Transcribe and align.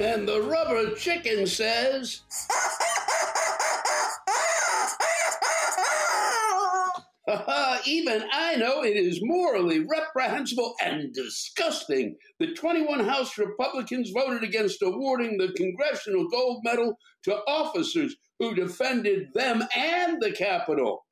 And 0.00 0.28
the 0.28 0.40
rubber 0.40 0.94
chicken 0.94 1.46
says. 1.46 2.22
Even 7.86 8.22
I 8.32 8.54
know 8.56 8.82
it 8.84 8.96
is 8.96 9.20
morally 9.22 9.80
reprehensible 9.80 10.74
and 10.80 11.12
disgusting 11.12 12.16
that 12.38 12.56
21 12.56 13.00
House 13.00 13.38
Republicans 13.38 14.10
voted 14.10 14.44
against 14.44 14.82
awarding 14.82 15.36
the 15.36 15.52
Congressional 15.52 16.28
Gold 16.28 16.60
Medal 16.64 16.96
to 17.24 17.40
officers 17.46 18.14
who 18.38 18.54
defended 18.54 19.28
them 19.34 19.64
and 19.74 20.20
the 20.20 20.32
Capitol. 20.32 21.06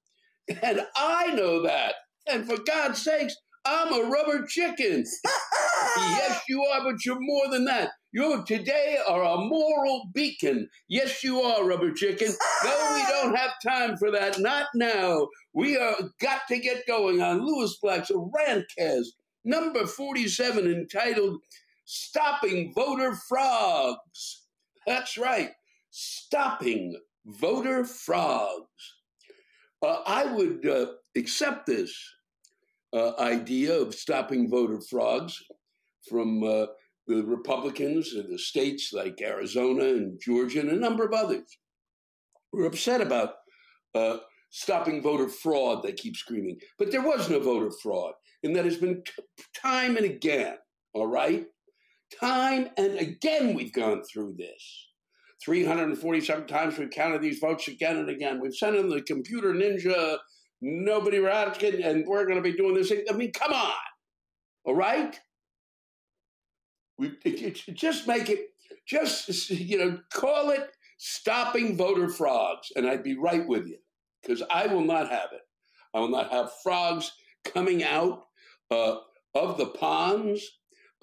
And 0.63 0.87
I 0.97 1.35
know 1.35 1.63
that. 1.63 1.95
And 2.29 2.47
for 2.47 2.59
God's 2.65 3.03
sakes, 3.03 3.35
I'm 3.67 3.93
a 3.93 4.09
rubber 4.09 4.47
chicken. 4.47 5.05
yes, 5.97 6.43
you 6.49 6.63
are, 6.63 6.85
but 6.85 7.05
you're 7.05 7.21
more 7.21 7.49
than 7.51 7.65
that. 7.65 7.91
You 8.13 8.45
today 8.47 8.99
are 9.09 9.23
a 9.23 9.37
moral 9.39 10.09
beacon. 10.15 10.69
Yes, 10.89 11.25
you 11.25 11.41
are, 11.41 11.65
rubber 11.67 11.93
chicken. 11.93 12.33
No, 12.65 12.93
we 12.95 13.03
don't 13.09 13.37
have 13.37 13.51
time 13.67 13.97
for 13.97 14.11
that. 14.13 14.39
Not 14.39 14.69
now. 14.75 15.27
We 15.53 15.77
are 15.77 15.97
got 16.21 16.43
to 16.49 16.59
get 16.59 16.87
going 16.87 17.21
on 17.21 17.45
Lewis 17.45 17.77
Black's 17.83 18.11
Rantcast, 18.11 19.09
number 19.45 19.87
47, 19.87 20.67
entitled 20.67 21.41
Stopping 21.85 22.73
Voter 22.75 23.15
Frogs. 23.29 24.45
That's 24.87 25.19
right, 25.19 25.51
stopping 25.91 26.97
voter 27.27 27.85
frogs. 27.85 28.95
Uh, 29.83 30.01
I 30.07 30.25
would 30.27 30.67
uh, 30.67 30.87
accept 31.17 31.67
this 31.67 31.93
uh, 32.97 33.13
idea 33.21 33.75
of 33.79 33.95
stopping 33.95 34.49
voter 34.49 34.81
frogs 34.81 35.43
from 36.09 36.43
uh, 36.43 36.67
the 37.07 37.23
Republicans 37.25 38.15
in 38.15 38.31
the 38.31 38.39
states 38.39 38.93
like 38.93 39.21
Arizona 39.21 39.85
and 39.85 40.19
Georgia 40.21 40.61
and 40.61 40.71
a 40.71 40.77
number 40.77 41.05
of 41.05 41.13
others. 41.13 41.59
We're 42.53 42.67
upset 42.67 43.03
about 43.03 43.35
uh, 43.95 44.19
stopping 44.51 45.03
voter 45.03 45.29
fraud, 45.29 45.83
they 45.83 45.93
keep 45.93 46.17
screaming. 46.17 46.59
But 46.79 46.91
there 46.91 47.03
was 47.03 47.29
no 47.29 47.39
voter 47.39 47.71
fraud, 47.83 48.15
and 48.43 48.57
that 48.57 48.65
has 48.65 48.77
been 48.77 49.03
t- 49.05 49.45
time 49.55 49.97
and 49.97 50.07
again, 50.07 50.57
all 50.95 51.07
right? 51.07 51.45
Time 52.19 52.71
and 52.79 52.99
again, 52.99 53.55
we've 53.55 53.73
gone 53.73 54.03
through 54.05 54.37
this. 54.39 54.87
347 55.45 56.47
times 56.47 56.79
we've 56.79 56.91
counted 56.91 57.21
these 57.21 57.41
votes 57.41 57.69
again 57.69 57.99
and 57.99 58.09
again. 58.09 58.41
We've 58.41 58.55
sent 58.55 58.77
in 58.77 58.89
the 58.89 59.03
computer 59.03 59.53
ninja 59.53 60.17
nobody 60.61 61.19
Ratkin, 61.19 61.85
and 61.85 62.07
we're 62.07 62.25
going 62.25 62.37
to 62.37 62.43
be 62.43 62.57
doing 62.57 62.75
this. 62.75 62.89
Thing. 62.89 63.05
I 63.11 63.13
mean, 63.15 63.33
come 63.33 63.53
on, 63.53 63.73
all 64.65 64.75
right? 64.75 65.19
We 66.99 67.11
just 67.75 68.07
make 68.07 68.31
it, 68.31 68.47
just 68.87 69.51
you 69.51 69.79
know, 69.79 69.99
call 70.13 70.51
it 70.51 70.71
stopping 70.99 71.77
voter 71.77 72.09
frogs, 72.09 72.73
and 72.75 72.87
I'd 72.87 73.03
be 73.03 73.17
right 73.17 73.47
with 73.47 73.67
you 73.67 73.79
because 74.23 74.43
I 74.51 74.67
will 74.67 74.85
not 74.85 75.11
have 75.11 75.29
it. 75.33 75.43
I 75.95 76.01
will 76.01 76.09
not 76.09 76.31
have 76.33 76.51
frogs 76.63 77.13
coming 77.45 77.85
out 77.85 78.25
uh, 78.71 78.97
of 79.35 79.59
the 79.59 79.67
ponds, 79.67 80.43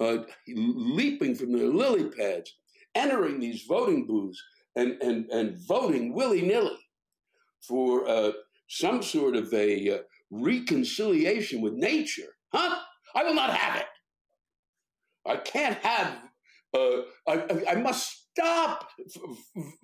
uh, 0.00 0.18
leaping 0.48 1.34
from 1.34 1.52
their 1.56 1.68
lily 1.68 2.10
pads, 2.10 2.52
entering 2.94 3.38
these 3.38 3.62
voting 3.68 4.06
booths, 4.06 4.42
and 4.76 5.00
and 5.00 5.26
and 5.30 5.56
voting 5.66 6.12
willy 6.12 6.42
nilly 6.42 6.78
for. 7.60 8.08
Uh, 8.08 8.32
some 8.74 9.02
sort 9.02 9.36
of 9.36 9.52
a 9.54 9.88
uh, 9.88 9.98
reconciliation 10.30 11.60
with 11.60 11.74
nature. 11.74 12.34
Huh? 12.52 12.80
I 13.14 13.22
will 13.22 13.34
not 13.34 13.54
have 13.54 13.80
it. 13.80 13.86
I 15.26 15.36
can't 15.36 15.78
have, 15.78 16.18
uh, 16.76 17.02
I, 17.28 17.64
I, 17.70 17.74
must 17.76 18.26
stop 18.32 18.90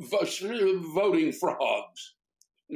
voting 0.01 1.33
frogs, 1.33 2.15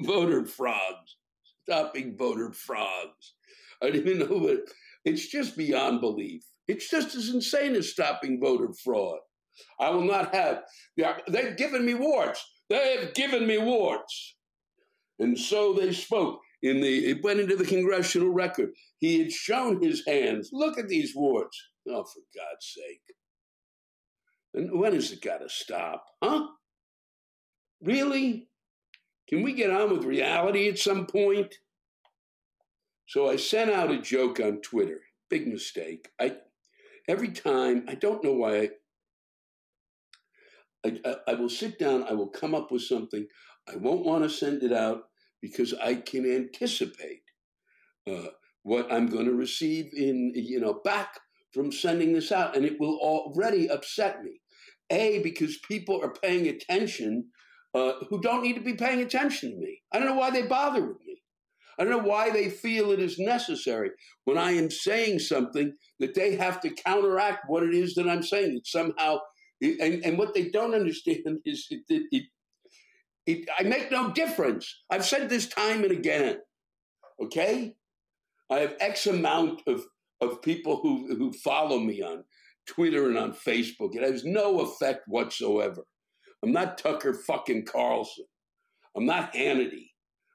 voter 0.00 0.44
frogs, 0.44 1.16
stopping 1.62 2.16
voter 2.16 2.52
frogs. 2.52 3.34
I 3.82 3.90
didn't 3.90 4.08
even 4.08 4.28
know 4.28 4.36
what, 4.36 4.58
it's 5.04 5.26
just 5.26 5.56
beyond 5.56 6.00
belief. 6.00 6.44
It's 6.68 6.90
just 6.90 7.14
as 7.14 7.30
insane 7.30 7.74
as 7.74 7.90
stopping 7.90 8.40
voter 8.40 8.72
fraud. 8.84 9.20
I 9.80 9.88
will 9.90 10.04
not 10.04 10.34
have, 10.34 10.64
they've 10.96 11.56
given 11.56 11.84
me 11.84 11.94
warts. 11.94 12.44
They 12.68 12.98
have 12.98 13.14
given 13.14 13.46
me 13.46 13.58
warts. 13.58 14.35
And 15.18 15.38
so 15.38 15.72
they 15.72 15.92
spoke 15.92 16.40
in 16.62 16.80
the, 16.80 17.06
it 17.06 17.22
went 17.22 17.40
into 17.40 17.56
the 17.56 17.64
congressional 17.64 18.30
record. 18.30 18.70
He 18.98 19.18
had 19.18 19.32
shown 19.32 19.82
his 19.82 20.02
hands. 20.06 20.50
Look 20.52 20.78
at 20.78 20.88
these 20.88 21.14
warts. 21.14 21.60
Oh, 21.88 22.04
for 22.04 22.20
God's 22.34 22.74
sake. 22.74 23.02
And 24.54 24.78
when 24.78 24.94
has 24.94 25.12
it 25.12 25.22
got 25.22 25.38
to 25.38 25.48
stop? 25.48 26.04
Huh? 26.22 26.46
Really? 27.82 28.48
Can 29.28 29.42
we 29.42 29.52
get 29.52 29.70
on 29.70 29.90
with 29.90 30.04
reality 30.04 30.68
at 30.68 30.78
some 30.78 31.06
point? 31.06 31.54
So 33.06 33.28
I 33.28 33.36
sent 33.36 33.70
out 33.70 33.90
a 33.90 34.00
joke 34.00 34.40
on 34.40 34.60
Twitter. 34.60 35.00
Big 35.30 35.46
mistake. 35.46 36.08
I 36.20 36.36
every 37.08 37.30
time 37.30 37.84
I 37.88 37.94
don't 37.94 38.24
know 38.24 38.32
why 38.32 38.70
I, 40.84 40.98
I, 41.04 41.16
I 41.28 41.34
will 41.34 41.48
sit 41.48 41.78
down. 41.78 42.04
I 42.04 42.12
will 42.12 42.28
come 42.28 42.54
up 42.54 42.70
with 42.70 42.82
something. 42.82 43.26
I 43.68 43.76
won't 43.76 44.04
want 44.04 44.24
to 44.24 44.30
send 44.30 44.62
it 44.62 44.72
out 44.72 45.04
because 45.42 45.74
I 45.74 45.96
can 45.96 46.24
anticipate 46.30 47.22
uh, 48.08 48.28
what 48.62 48.92
I'm 48.92 49.06
going 49.06 49.26
to 49.26 49.34
receive 49.34 49.92
in 49.94 50.32
you 50.34 50.60
know 50.60 50.80
back 50.84 51.18
from 51.52 51.72
sending 51.72 52.12
this 52.12 52.32
out, 52.32 52.56
and 52.56 52.64
it 52.64 52.78
will 52.80 52.98
already 52.98 53.68
upset 53.68 54.22
me. 54.22 54.40
A 54.90 55.20
because 55.20 55.58
people 55.58 56.00
are 56.02 56.12
paying 56.22 56.46
attention 56.48 57.26
uh, 57.74 57.92
who 58.08 58.20
don't 58.20 58.42
need 58.42 58.54
to 58.54 58.60
be 58.60 58.74
paying 58.74 59.00
attention 59.00 59.50
to 59.50 59.56
me. 59.56 59.82
I 59.92 59.98
don't 59.98 60.08
know 60.08 60.14
why 60.14 60.30
they 60.30 60.46
bother 60.46 60.86
with 60.86 60.98
me. 61.04 61.22
I 61.78 61.84
don't 61.84 61.92
know 61.92 62.08
why 62.08 62.30
they 62.30 62.48
feel 62.48 62.90
it 62.90 63.00
is 63.00 63.18
necessary 63.18 63.90
when 64.24 64.38
I 64.38 64.52
am 64.52 64.70
saying 64.70 65.18
something 65.18 65.74
that 66.00 66.14
they 66.14 66.34
have 66.36 66.60
to 66.62 66.70
counteract 66.70 67.44
what 67.48 67.62
it 67.62 67.74
is 67.74 67.94
that 67.94 68.08
I'm 68.08 68.22
saying. 68.22 68.56
It 68.56 68.66
somehow, 68.66 69.18
and, 69.60 70.04
and 70.04 70.16
what 70.16 70.32
they 70.32 70.48
don't 70.48 70.74
understand 70.74 71.38
is 71.44 71.66
it, 71.70 71.82
it, 71.88 72.24
it, 73.26 73.48
I 73.58 73.64
make 73.64 73.90
no 73.90 74.12
difference. 74.12 74.82
I've 74.90 75.04
said 75.04 75.28
this 75.28 75.48
time 75.48 75.82
and 75.82 75.92
again. 75.92 76.38
Okay, 77.22 77.74
I 78.50 78.58
have 78.58 78.76
X 78.80 79.06
amount 79.06 79.62
of 79.66 79.84
of 80.20 80.42
people 80.42 80.76
who 80.76 81.14
who 81.16 81.32
follow 81.32 81.78
me 81.78 82.02
on 82.02 82.24
Twitter 82.66 83.08
and 83.08 83.18
on 83.18 83.32
Facebook. 83.32 83.94
It 83.94 84.02
has 84.02 84.24
no 84.24 84.60
effect 84.60 85.02
whatsoever. 85.06 85.82
I'm 86.42 86.52
not 86.52 86.78
Tucker 86.78 87.14
fucking 87.14 87.66
Carlson. 87.66 88.24
I'm 88.96 89.06
not 89.06 89.32
Hannity. 89.34 89.90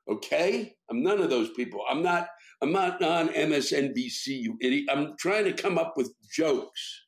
Okay? 0.10 0.76
I'm 0.90 1.04
none 1.04 1.22
of 1.22 1.30
those 1.30 1.52
people. 1.52 1.84
I'm 1.90 2.02
not 2.02 2.28
I'm 2.62 2.72
not 2.72 3.02
on 3.02 3.30
MSNBC, 3.30 4.28
you 4.28 4.58
idiot. 4.62 4.90
I'm 4.92 5.16
trying 5.18 5.46
to 5.46 5.54
come 5.54 5.78
up 5.78 5.94
with 5.96 6.14
jokes 6.30 7.06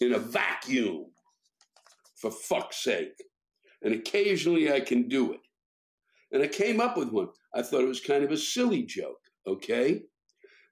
in 0.00 0.14
a 0.14 0.18
vacuum. 0.18 1.06
For 2.16 2.30
fuck's 2.30 2.84
sake. 2.84 3.14
And 3.82 3.94
occasionally 3.94 4.72
I 4.72 4.80
can 4.80 5.08
do 5.08 5.32
it. 5.32 5.40
And 6.32 6.42
I 6.42 6.48
came 6.48 6.80
up 6.80 6.96
with 6.96 7.10
one. 7.10 7.28
I 7.54 7.62
thought 7.62 7.82
it 7.82 7.88
was 7.88 8.00
kind 8.00 8.22
of 8.22 8.30
a 8.30 8.36
silly 8.36 8.82
joke, 8.82 9.20
okay? 9.46 10.02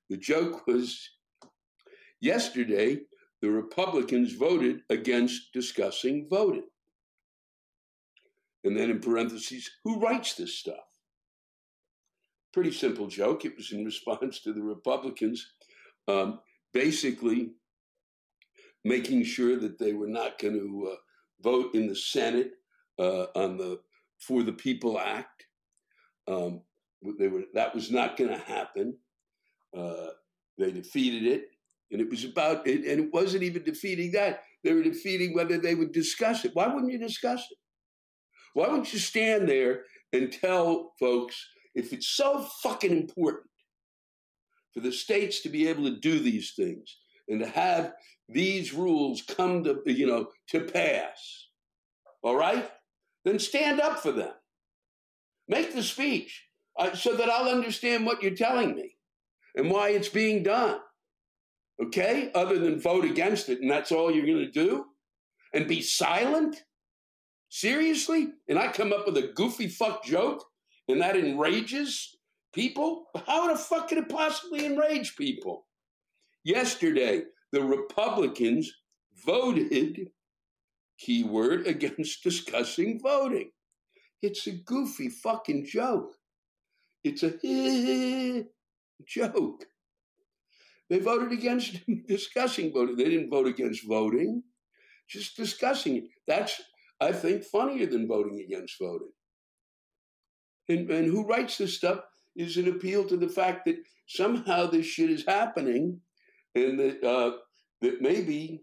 The 0.08 0.16
joke 0.16 0.66
was 0.66 1.10
yesterday 2.20 3.00
the 3.40 3.50
Republicans 3.50 4.32
voted 4.32 4.80
against 4.90 5.52
discussing 5.52 6.28
voting. 6.28 6.66
And 8.64 8.76
then 8.76 8.90
in 8.90 9.00
parentheses, 9.00 9.70
who 9.84 10.00
writes 10.00 10.34
this 10.34 10.54
stuff? 10.54 10.76
Pretty 12.52 12.72
simple 12.72 13.06
joke. 13.06 13.44
It 13.44 13.56
was 13.56 13.72
in 13.72 13.84
response 13.84 14.40
to 14.40 14.52
the 14.52 14.62
Republicans 14.62 15.46
um, 16.08 16.40
basically 16.72 17.52
making 18.84 19.24
sure 19.24 19.56
that 19.56 19.78
they 19.78 19.92
were 19.92 20.08
not 20.08 20.38
going 20.38 20.54
to 20.54 20.90
uh, 20.92 20.96
vote 21.42 21.74
in 21.74 21.86
the 21.86 21.96
Senate 21.96 22.52
uh, 22.98 23.26
on 23.34 23.56
the 23.56 23.80
For 24.18 24.42
the 24.42 24.52
People 24.52 24.98
Act. 24.98 25.46
Um, 26.26 26.62
they 27.18 27.28
were, 27.28 27.44
that 27.54 27.74
was 27.74 27.90
not 27.90 28.16
going 28.16 28.30
to 28.30 28.38
happen. 28.38 28.96
Uh, 29.76 30.08
they 30.58 30.72
defeated 30.72 31.26
it. 31.26 31.48
And 31.90 32.00
it 32.02 32.10
was 32.10 32.24
about 32.24 32.66
it, 32.66 32.84
and 32.84 33.04
it 33.04 33.12
wasn't 33.14 33.44
even 33.44 33.62
defeating 33.62 34.12
that. 34.12 34.42
They 34.62 34.74
were 34.74 34.82
defeating 34.82 35.34
whether 35.34 35.56
they 35.56 35.74
would 35.74 35.92
discuss 35.92 36.44
it. 36.44 36.50
Why 36.54 36.66
wouldn't 36.66 36.92
you 36.92 36.98
discuss 36.98 37.40
it? 37.50 37.56
Why 38.52 38.68
wouldn't 38.68 38.92
you 38.92 38.98
stand 38.98 39.48
there 39.48 39.84
and 40.12 40.30
tell 40.30 40.92
folks 41.00 41.42
if 41.74 41.92
it's 41.92 42.08
so 42.08 42.46
fucking 42.62 42.90
important 42.90 43.46
for 44.74 44.80
the 44.80 44.92
states 44.92 45.40
to 45.42 45.48
be 45.48 45.66
able 45.68 45.84
to 45.84 45.98
do 45.98 46.18
these 46.18 46.52
things 46.54 46.98
and 47.28 47.40
to 47.40 47.46
have 47.46 47.94
these 48.28 48.74
rules 48.74 49.22
come 49.22 49.64
to 49.64 49.80
you 49.86 50.06
know 50.06 50.28
to 50.50 50.60
pass, 50.60 51.48
all 52.22 52.36
right? 52.36 52.70
Then 53.28 53.38
stand 53.38 53.78
up 53.78 53.98
for 53.98 54.10
them. 54.10 54.32
Make 55.48 55.74
the 55.74 55.82
speech 55.82 56.46
uh, 56.78 56.94
so 56.94 57.14
that 57.14 57.28
I'll 57.28 57.50
understand 57.50 58.06
what 58.06 58.22
you're 58.22 58.32
telling 58.32 58.74
me 58.74 58.96
and 59.54 59.70
why 59.70 59.90
it's 59.90 60.08
being 60.08 60.42
done 60.42 60.80
okay, 61.82 62.30
other 62.34 62.58
than 62.58 62.80
vote 62.80 63.04
against 63.04 63.48
it, 63.48 63.60
and 63.60 63.70
that's 63.70 63.92
all 63.92 64.10
you're 64.10 64.26
going 64.26 64.38
to 64.38 64.50
do? 64.50 64.86
And 65.54 65.68
be 65.68 65.80
silent? 65.80 66.64
Seriously? 67.50 68.28
And 68.48 68.58
I 68.58 68.68
come 68.68 68.92
up 68.92 69.06
with 69.06 69.16
a 69.16 69.30
goofy 69.34 69.68
fuck 69.68 70.04
joke 70.04 70.44
and 70.88 71.00
that 71.00 71.16
enrages 71.16 72.16
people? 72.54 73.04
How 73.26 73.52
the 73.52 73.58
fuck 73.58 73.88
could 73.88 73.98
it 73.98 74.08
possibly 74.08 74.64
enrage 74.64 75.16
people? 75.16 75.66
Yesterday, 76.44 77.24
the 77.52 77.62
Republicans 77.62 78.72
voted, 79.26 80.08
keyword, 80.98 81.66
against 81.66 82.22
discussing 82.22 83.00
voting. 83.00 83.50
It's 84.22 84.46
a 84.46 84.52
goofy 84.52 85.08
fucking 85.08 85.66
joke. 85.66 86.12
It's 87.04 87.22
a 87.22 88.44
joke. 89.06 89.64
They 90.90 90.98
voted 90.98 91.32
against 91.32 91.78
discussing 92.06 92.72
voting. 92.72 92.96
They 92.96 93.04
didn't 93.04 93.30
vote 93.30 93.46
against 93.46 93.86
voting, 93.86 94.42
just 95.08 95.36
discussing 95.36 95.96
it. 95.96 96.04
That's, 96.26 96.60
I 97.00 97.12
think, 97.12 97.44
funnier 97.44 97.86
than 97.86 98.08
voting 98.08 98.40
against 98.44 98.78
voting. 98.80 99.12
And, 100.68 100.90
and 100.90 101.06
who 101.06 101.26
writes 101.26 101.58
this 101.58 101.76
stuff 101.76 102.00
is 102.36 102.56
an 102.56 102.68
appeal 102.68 103.04
to 103.04 103.16
the 103.16 103.28
fact 103.28 103.64
that 103.66 103.76
somehow 104.06 104.66
this 104.66 104.86
shit 104.86 105.10
is 105.10 105.24
happening 105.26 106.00
and 106.54 106.78
that, 106.78 107.04
uh, 107.04 107.36
that 107.80 108.00
maybe, 108.00 108.62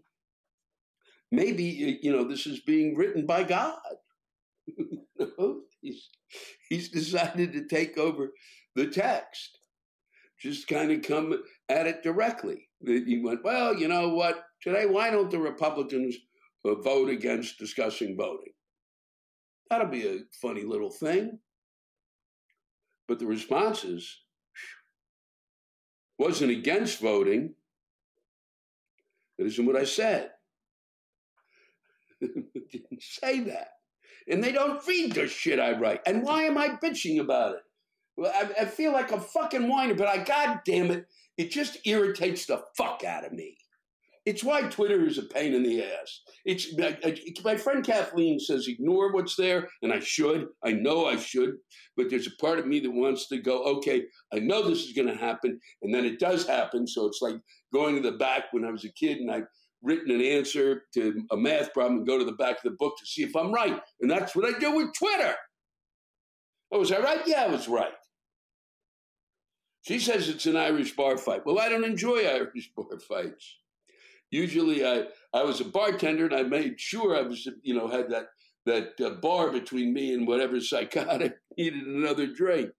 maybe, 1.30 1.98
you 2.02 2.12
know, 2.12 2.24
this 2.24 2.46
is 2.46 2.60
being 2.60 2.96
written 2.96 3.26
by 3.26 3.42
God. 3.42 3.78
he's, 5.80 6.08
he's 6.68 6.88
decided 6.90 7.52
to 7.52 7.66
take 7.66 7.98
over 7.98 8.32
the 8.74 8.86
text 8.86 9.58
just 10.38 10.68
kind 10.68 10.92
of 10.92 11.02
come 11.02 11.42
at 11.68 11.86
it 11.86 12.02
directly. 12.02 12.68
He 12.84 13.20
went, 13.24 13.42
well, 13.42 13.74
you 13.74 13.88
know 13.88 14.10
what? 14.10 14.44
Today, 14.62 14.86
why 14.86 15.10
don't 15.10 15.30
the 15.30 15.38
Republicans 15.38 16.16
uh, 16.64 16.74
vote 16.74 17.08
against 17.08 17.58
discussing 17.58 18.16
voting? 18.16 18.52
That'll 19.70 19.88
be 19.88 20.06
a 20.06 20.20
funny 20.40 20.62
little 20.62 20.90
thing. 20.90 21.38
But 23.08 23.18
the 23.18 23.26
responses 23.26 24.22
wasn't 26.18 26.50
against 26.50 27.00
voting. 27.00 27.54
That 29.38 29.46
isn't 29.46 29.66
what 29.66 29.76
I 29.76 29.84
said. 29.84 30.30
didn't 32.20 33.02
say 33.02 33.40
that. 33.40 33.68
And 34.28 34.42
they 34.42 34.52
don't 34.52 34.84
read 34.86 35.12
the 35.12 35.28
shit 35.28 35.60
I 35.60 35.78
write. 35.78 36.00
And 36.06 36.22
why 36.22 36.42
am 36.42 36.58
I 36.58 36.70
bitching 36.70 37.20
about 37.20 37.56
it? 37.56 37.62
I, 38.24 38.62
I 38.62 38.64
feel 38.64 38.92
like 38.92 39.12
a 39.12 39.20
fucking 39.20 39.68
whiner, 39.68 39.94
but 39.94 40.08
I, 40.08 40.18
god 40.18 40.60
damn 40.64 40.90
it, 40.90 41.06
it 41.36 41.50
just 41.50 41.78
irritates 41.84 42.46
the 42.46 42.62
fuck 42.76 43.04
out 43.04 43.24
of 43.24 43.32
me. 43.32 43.56
It's 44.24 44.42
why 44.42 44.62
Twitter 44.62 45.06
is 45.06 45.18
a 45.18 45.22
pain 45.22 45.54
in 45.54 45.62
the 45.62 45.84
ass. 45.84 46.20
It's 46.44 46.76
my 47.44 47.56
friend 47.56 47.84
Kathleen 47.84 48.40
says 48.40 48.66
ignore 48.66 49.12
what's 49.12 49.36
there, 49.36 49.68
and 49.82 49.92
I 49.92 50.00
should. 50.00 50.48
I 50.64 50.72
know 50.72 51.06
I 51.06 51.16
should, 51.16 51.54
but 51.96 52.10
there's 52.10 52.26
a 52.26 52.42
part 52.42 52.58
of 52.58 52.66
me 52.66 52.80
that 52.80 52.90
wants 52.90 53.28
to 53.28 53.38
go. 53.38 53.62
Okay, 53.76 54.02
I 54.34 54.40
know 54.40 54.68
this 54.68 54.82
is 54.82 54.94
going 54.94 55.06
to 55.06 55.14
happen, 55.14 55.60
and 55.82 55.94
then 55.94 56.04
it 56.04 56.18
does 56.18 56.44
happen. 56.44 56.88
So 56.88 57.06
it's 57.06 57.22
like 57.22 57.36
going 57.72 57.94
to 57.94 58.10
the 58.10 58.16
back 58.16 58.46
when 58.50 58.64
I 58.64 58.72
was 58.72 58.84
a 58.84 58.92
kid, 58.94 59.18
and 59.18 59.30
I've 59.30 59.46
written 59.86 60.10
an 60.10 60.20
answer 60.20 60.82
to 60.94 61.24
a 61.30 61.36
math 61.36 61.72
problem, 61.72 61.98
and 61.98 62.06
go 62.06 62.18
to 62.18 62.24
the 62.24 62.32
back 62.32 62.56
of 62.56 62.62
the 62.64 62.76
book 62.78 62.98
to 62.98 63.06
see 63.06 63.22
if 63.22 63.34
I'm 63.34 63.52
right, 63.52 63.80
and 64.00 64.10
that's 64.10 64.34
what 64.36 64.44
I 64.44 64.58
do 64.58 64.76
with 64.76 64.92
Twitter. 64.92 65.34
Oh, 66.72 66.80
was 66.80 66.92
I 66.92 66.98
right? 66.98 67.20
Yeah, 67.26 67.44
I 67.44 67.48
was 67.48 67.68
right. 67.68 67.92
She 69.82 70.00
says 70.00 70.28
it's 70.28 70.46
an 70.46 70.56
Irish 70.56 70.96
bar 70.96 71.16
fight. 71.16 71.46
Well, 71.46 71.60
I 71.60 71.68
don't 71.68 71.84
enjoy 71.84 72.26
Irish 72.26 72.72
bar 72.76 72.98
fights. 72.98 73.56
Usually, 74.30 74.84
I 74.84 75.04
I 75.32 75.44
was 75.44 75.60
a 75.60 75.64
bartender 75.64 76.26
and 76.26 76.34
I 76.34 76.42
made 76.42 76.80
sure 76.80 77.16
I 77.16 77.22
was 77.22 77.48
you 77.62 77.74
know 77.74 77.86
had 77.86 78.10
that 78.10 78.26
that 78.66 79.00
uh, 79.00 79.10
bar 79.20 79.52
between 79.52 79.94
me 79.94 80.12
and 80.12 80.26
whatever 80.26 80.60
psychotic 80.60 81.36
needed 81.56 81.86
another 81.86 82.26
drink. 82.26 82.70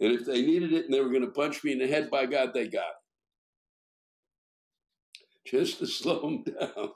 And 0.00 0.12
if 0.12 0.24
they 0.24 0.42
needed 0.42 0.72
it 0.72 0.86
and 0.86 0.94
they 0.94 1.00
were 1.00 1.10
going 1.10 1.22
to 1.22 1.30
punch 1.30 1.62
me 1.62 1.72
in 1.72 1.78
the 1.78 1.86
head, 1.86 2.10
by 2.10 2.24
God, 2.24 2.54
they 2.54 2.68
got 2.68 2.86
it. 2.86 3.07
Just 5.50 5.78
to 5.78 5.86
slow 5.86 6.20
them 6.20 6.44
down. 6.44 6.90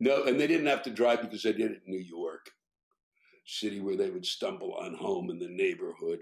no, 0.00 0.24
and 0.24 0.40
they 0.40 0.46
didn't 0.46 0.66
have 0.66 0.82
to 0.84 0.90
drive 0.90 1.22
because 1.22 1.42
they 1.42 1.52
did 1.52 1.72
it 1.72 1.82
in 1.86 1.92
New 1.92 2.00
York, 2.00 2.50
city 3.44 3.80
where 3.80 3.96
they 3.96 4.10
would 4.10 4.24
stumble 4.24 4.74
on 4.74 4.94
home 4.94 5.30
in 5.30 5.38
the 5.38 5.48
neighborhood. 5.48 6.20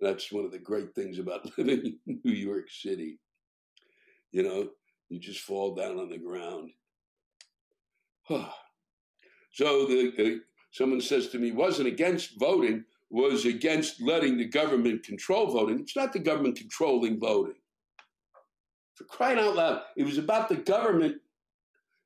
That's 0.00 0.32
one 0.32 0.44
of 0.44 0.52
the 0.52 0.58
great 0.58 0.94
things 0.94 1.18
about 1.18 1.46
living 1.58 1.98
in 2.06 2.20
New 2.24 2.32
York 2.32 2.66
City. 2.70 3.18
You 4.32 4.42
know, 4.42 4.70
you 5.08 5.20
just 5.20 5.40
fall 5.40 5.74
down 5.74 5.98
on 5.98 6.10
the 6.10 6.18
ground. 6.18 6.70
so 9.52 9.86
the, 9.86 10.12
uh, 10.18 10.44
someone 10.72 11.00
says 11.00 11.28
to 11.28 11.38
me, 11.38 11.52
wasn't 11.52 11.88
against 11.88 12.38
voting, 12.38 12.84
was 13.08 13.46
against 13.46 14.02
letting 14.02 14.36
the 14.36 14.44
government 14.44 15.04
control 15.04 15.52
voting. 15.52 15.78
It's 15.78 15.96
not 15.96 16.12
the 16.12 16.18
government 16.18 16.58
controlling 16.58 17.20
voting. 17.20 17.54
For 18.96 19.04
crying 19.04 19.38
out 19.38 19.56
loud, 19.56 19.82
it 19.96 20.04
was 20.04 20.18
about 20.18 20.48
the 20.48 20.56
government 20.56 21.16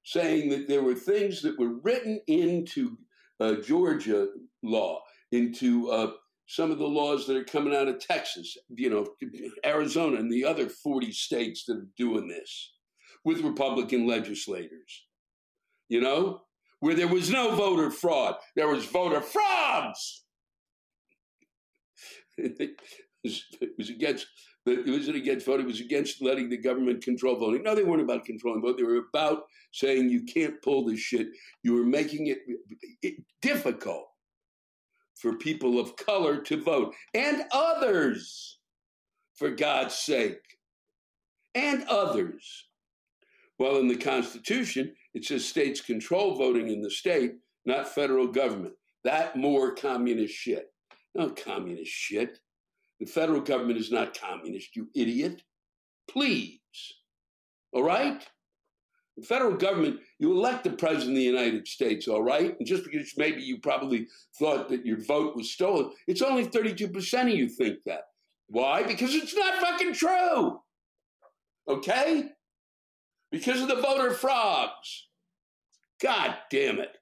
saying 0.04 0.50
that 0.50 0.68
there 0.68 0.82
were 0.82 0.94
things 0.94 1.40
that 1.42 1.58
were 1.58 1.80
written 1.82 2.20
into 2.26 2.96
uh, 3.38 3.54
Georgia 3.56 4.28
law, 4.62 5.00
into 5.30 5.90
uh, 5.90 6.12
some 6.46 6.72
of 6.72 6.78
the 6.78 6.86
laws 6.86 7.26
that 7.26 7.36
are 7.36 7.44
coming 7.44 7.74
out 7.74 7.86
of 7.86 8.00
Texas, 8.00 8.56
you 8.70 8.90
know, 8.90 9.06
Arizona 9.64 10.18
and 10.18 10.32
the 10.32 10.44
other 10.44 10.68
40 10.68 11.12
states 11.12 11.64
that 11.66 11.76
are 11.76 11.86
doing 11.96 12.26
this 12.26 12.72
with 13.24 13.42
Republican 13.42 14.06
legislators. 14.06 15.06
You 15.88 16.00
know, 16.00 16.42
where 16.80 16.94
there 16.94 17.08
was 17.08 17.30
no 17.30 17.54
voter 17.54 17.90
fraud, 17.90 18.34
there 18.56 18.68
was 18.68 18.84
voter 18.84 19.20
frauds. 19.20 20.24
it, 22.38 22.80
was, 23.22 23.44
it 23.78 24.24
against 24.66 24.88
it 24.88 24.90
wasn't 24.90 25.16
against 25.16 25.46
voting, 25.46 25.66
it 25.66 25.68
was 25.68 25.80
against 25.80 26.22
letting 26.22 26.48
the 26.48 26.56
government 26.56 27.02
control 27.02 27.36
voting. 27.36 27.62
No, 27.62 27.74
they 27.74 27.82
weren't 27.82 28.02
about 28.02 28.24
controlling 28.24 28.62
voting. 28.62 28.84
They 28.84 28.92
were 28.92 29.06
about 29.12 29.44
saying 29.72 30.10
you 30.10 30.24
can't 30.24 30.60
pull 30.62 30.84
this 30.84 31.00
shit. 31.00 31.28
You 31.62 31.74
were 31.74 31.84
making 31.84 32.26
it, 32.28 32.38
it 33.02 33.14
difficult 33.42 34.06
for 35.20 35.36
people 35.36 35.78
of 35.78 35.96
color 35.96 36.38
to 36.42 36.60
vote 36.60 36.94
and 37.14 37.44
others, 37.52 38.58
for 39.34 39.50
God's 39.50 39.94
sake, 39.94 40.40
and 41.54 41.84
others. 41.88 42.66
Well, 43.58 43.76
in 43.76 43.88
the 43.88 43.96
Constitution, 43.96 44.94
it 45.12 45.24
says 45.24 45.46
states 45.46 45.80
control 45.80 46.36
voting 46.36 46.68
in 46.68 46.80
the 46.80 46.90
state, 46.90 47.32
not 47.66 47.88
federal 47.88 48.26
government. 48.26 48.74
That 49.04 49.36
more 49.36 49.74
communist 49.74 50.34
shit. 50.34 50.66
No 51.14 51.30
communist 51.30 51.90
shit. 51.90 52.38
The 53.00 53.06
federal 53.06 53.40
government 53.40 53.78
is 53.78 53.90
not 53.90 54.18
communist, 54.18 54.76
you 54.76 54.88
idiot. 54.94 55.42
Please. 56.08 56.60
All 57.72 57.82
right? 57.82 58.22
The 59.16 59.24
federal 59.24 59.56
government, 59.56 60.00
you 60.18 60.32
elect 60.32 60.64
the 60.64 60.70
president 60.70 61.10
of 61.10 61.16
the 61.16 61.22
United 61.22 61.66
States, 61.66 62.08
all 62.08 62.22
right? 62.22 62.56
And 62.58 62.66
just 62.66 62.84
because 62.84 63.12
maybe 63.16 63.42
you 63.42 63.58
probably 63.58 64.06
thought 64.38 64.68
that 64.68 64.86
your 64.86 64.98
vote 64.98 65.36
was 65.36 65.50
stolen, 65.50 65.90
it's 66.06 66.22
only 66.22 66.46
32% 66.46 67.22
of 67.22 67.28
you 67.28 67.48
think 67.48 67.78
that. 67.86 68.04
Why? 68.48 68.82
Because 68.82 69.14
it's 69.14 69.34
not 69.34 69.60
fucking 69.60 69.94
true. 69.94 70.60
Okay? 71.68 72.30
Because 73.30 73.60
of 73.60 73.68
the 73.68 73.76
voter 73.76 74.12
frogs. 74.12 75.08
God 76.02 76.34
damn 76.50 76.80
it. 76.80 76.96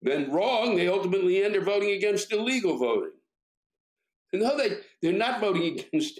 Then 0.00 0.30
wrong, 0.30 0.76
they 0.76 0.88
ultimately 0.88 1.42
end 1.42 1.56
up 1.56 1.64
voting 1.64 1.90
against 1.90 2.32
illegal 2.32 2.78
voting. 2.78 3.13
And 4.34 4.42
no, 4.42 4.56
they, 4.56 4.78
they're 5.00 5.12
not 5.12 5.40
voting 5.40 5.78
against. 5.78 6.18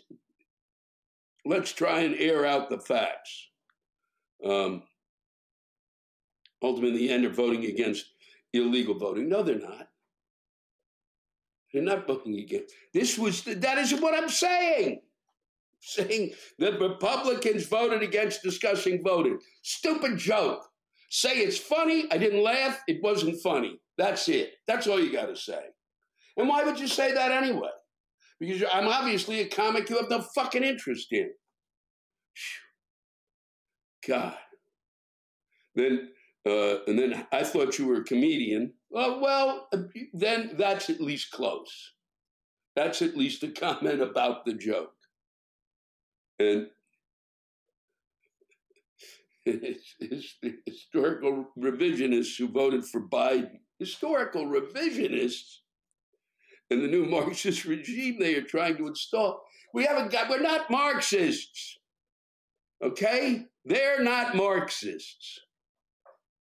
Let's 1.44 1.73
try 1.73 2.02
and 2.02 2.14
air 2.14 2.47
out 2.47 2.71
the 2.71 2.78
facts. 2.78 3.49
Um, 4.47 4.85
ultimately, 6.62 7.11
end 7.11 7.26
up 7.26 7.33
voting 7.33 7.64
against 7.64 8.06
illegal 8.52 8.97
voting. 8.97 9.28
No, 9.28 9.42
they're 9.42 9.59
not. 9.59 9.88
They're 11.73 11.83
not 11.83 12.06
voting 12.06 12.38
against. 12.38 12.73
This 12.92 13.18
was 13.18 13.42
that 13.42 13.78
is 13.78 13.92
what 13.92 14.14
I'm 14.14 14.28
saying. 14.28 15.00
Saying 15.80 16.35
that 16.61 16.80
Republicans 16.80 17.66
voted 17.66 18.04
against 18.04 18.44
discussing 18.44 19.02
voting. 19.02 19.40
Stupid 19.62 20.18
joke. 20.18 20.64
Say 21.11 21.38
it's 21.38 21.59
funny. 21.59 22.06
I 22.12 22.18
didn't 22.18 22.44
laugh. 22.44 22.80
It 22.87 23.02
wasn't 23.02 23.42
funny. 23.42 23.80
That's 23.99 24.28
it. 24.28 24.52
That's 24.68 24.87
all 24.87 25.00
you 25.00 25.12
got 25.12 25.26
to 25.26 25.37
say. 25.37 25.64
And 26.37 26.49
why 26.49 26.62
would 26.62 26.78
you 26.78 26.87
say 26.87 27.12
that 27.12 27.33
anyway? 27.33 27.71
Because 28.40 28.62
I'm 28.72 28.88
obviously 28.88 29.40
a 29.40 29.48
comic 29.48 29.88
you 29.88 29.96
have 29.96 30.10
no 30.10 30.22
fucking 30.34 30.64
interest 30.64 31.08
in. 31.12 31.30
God. 34.06 34.36
Then, 35.74 36.10
uh, 36.46 36.82
and 36.86 36.98
then 36.98 37.26
I 37.32 37.42
thought 37.42 37.78
you 37.78 37.86
were 37.86 38.00
a 38.00 38.04
comedian. 38.04 38.72
Well, 38.90 39.20
well, 39.20 39.68
then 40.12 40.52
that's 40.56 40.90
at 40.90 41.00
least 41.00 41.30
close. 41.30 41.92
That's 42.76 43.02
at 43.02 43.16
least 43.16 43.42
a 43.42 43.48
comment 43.48 44.00
about 44.00 44.44
the 44.44 44.54
joke. 44.54 44.92
And 46.38 46.66
historical 50.66 51.46
revisionists 51.58 52.36
who 52.38 52.48
voted 52.48 52.84
for 52.84 53.08
Biden, 53.08 53.58
historical 53.78 54.46
revisionists 54.46 55.58
and 56.75 56.83
the 56.83 56.88
new 56.88 57.07
Marxist 57.11 57.64
regime 57.64 58.19
they 58.19 58.35
are 58.35 58.43
trying 58.43 58.76
to 58.76 58.87
install. 58.87 59.43
We 59.73 59.85
haven't 59.85 60.12
got, 60.12 60.28
we're 60.28 60.40
not 60.40 60.71
Marxists. 60.71 61.78
Okay? 62.83 63.47
They're 63.64 64.02
not 64.02 64.37
Marxists. 64.37 65.40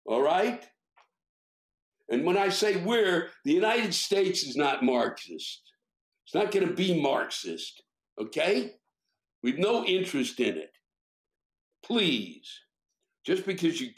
All 0.06 0.22
right? 0.22 0.64
And 2.10 2.24
when 2.24 2.38
I 2.38 2.50
say 2.50 2.76
we're, 2.76 3.30
the 3.46 3.54
United 3.54 3.94
States 3.94 4.44
is 4.44 4.56
not 4.56 4.84
Marxist. 4.84 5.62
It's 6.26 6.36
not 6.36 6.52
going 6.52 6.68
to 6.68 6.74
be 6.74 7.02
Marxist. 7.02 7.82
Okay? 8.20 8.74
We've 9.42 9.58
no 9.58 9.86
interest 9.86 10.40
in 10.40 10.58
it. 10.58 10.72
Please. 11.84 12.48
Just 13.26 13.46
because 13.46 13.82
you 13.82 13.90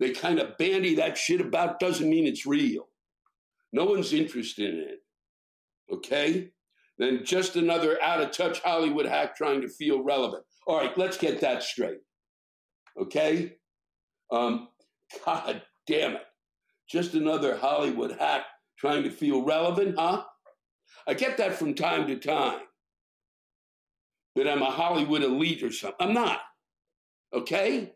they 0.00 0.10
kind 0.10 0.40
of 0.40 0.58
bandy 0.58 0.96
that 0.96 1.16
shit 1.16 1.40
about 1.40 1.78
doesn't 1.78 2.10
mean 2.10 2.26
it's 2.26 2.46
real. 2.46 2.88
No 3.72 3.84
one's 3.84 4.12
interested 4.12 4.74
in 4.74 4.80
it 4.80 4.98
okay? 5.90 6.50
Then 6.98 7.24
just 7.24 7.56
another 7.56 8.00
out 8.02 8.20
of 8.20 8.32
touch 8.32 8.60
Hollywood 8.60 9.06
hack 9.06 9.36
trying 9.36 9.62
to 9.62 9.68
feel 9.68 10.02
relevant. 10.02 10.44
All 10.66 10.78
right, 10.78 10.96
let's 10.96 11.16
get 11.16 11.40
that 11.40 11.62
straight, 11.62 11.98
okay? 13.00 13.54
Um, 14.30 14.68
God 15.24 15.62
damn 15.86 16.12
it. 16.12 16.22
Just 16.88 17.14
another 17.14 17.56
Hollywood 17.56 18.16
hack 18.18 18.44
trying 18.78 19.02
to 19.04 19.10
feel 19.10 19.42
relevant, 19.42 19.96
huh? 19.98 20.24
I 21.06 21.14
get 21.14 21.38
that 21.38 21.54
from 21.54 21.74
time 21.74 22.06
to 22.06 22.16
time. 22.16 22.60
That 24.36 24.48
I'm 24.48 24.62
a 24.62 24.70
Hollywood 24.70 25.22
elite 25.22 25.62
or 25.62 25.72
something. 25.72 25.96
I'm 26.00 26.14
not. 26.14 26.40
Okay? 27.34 27.92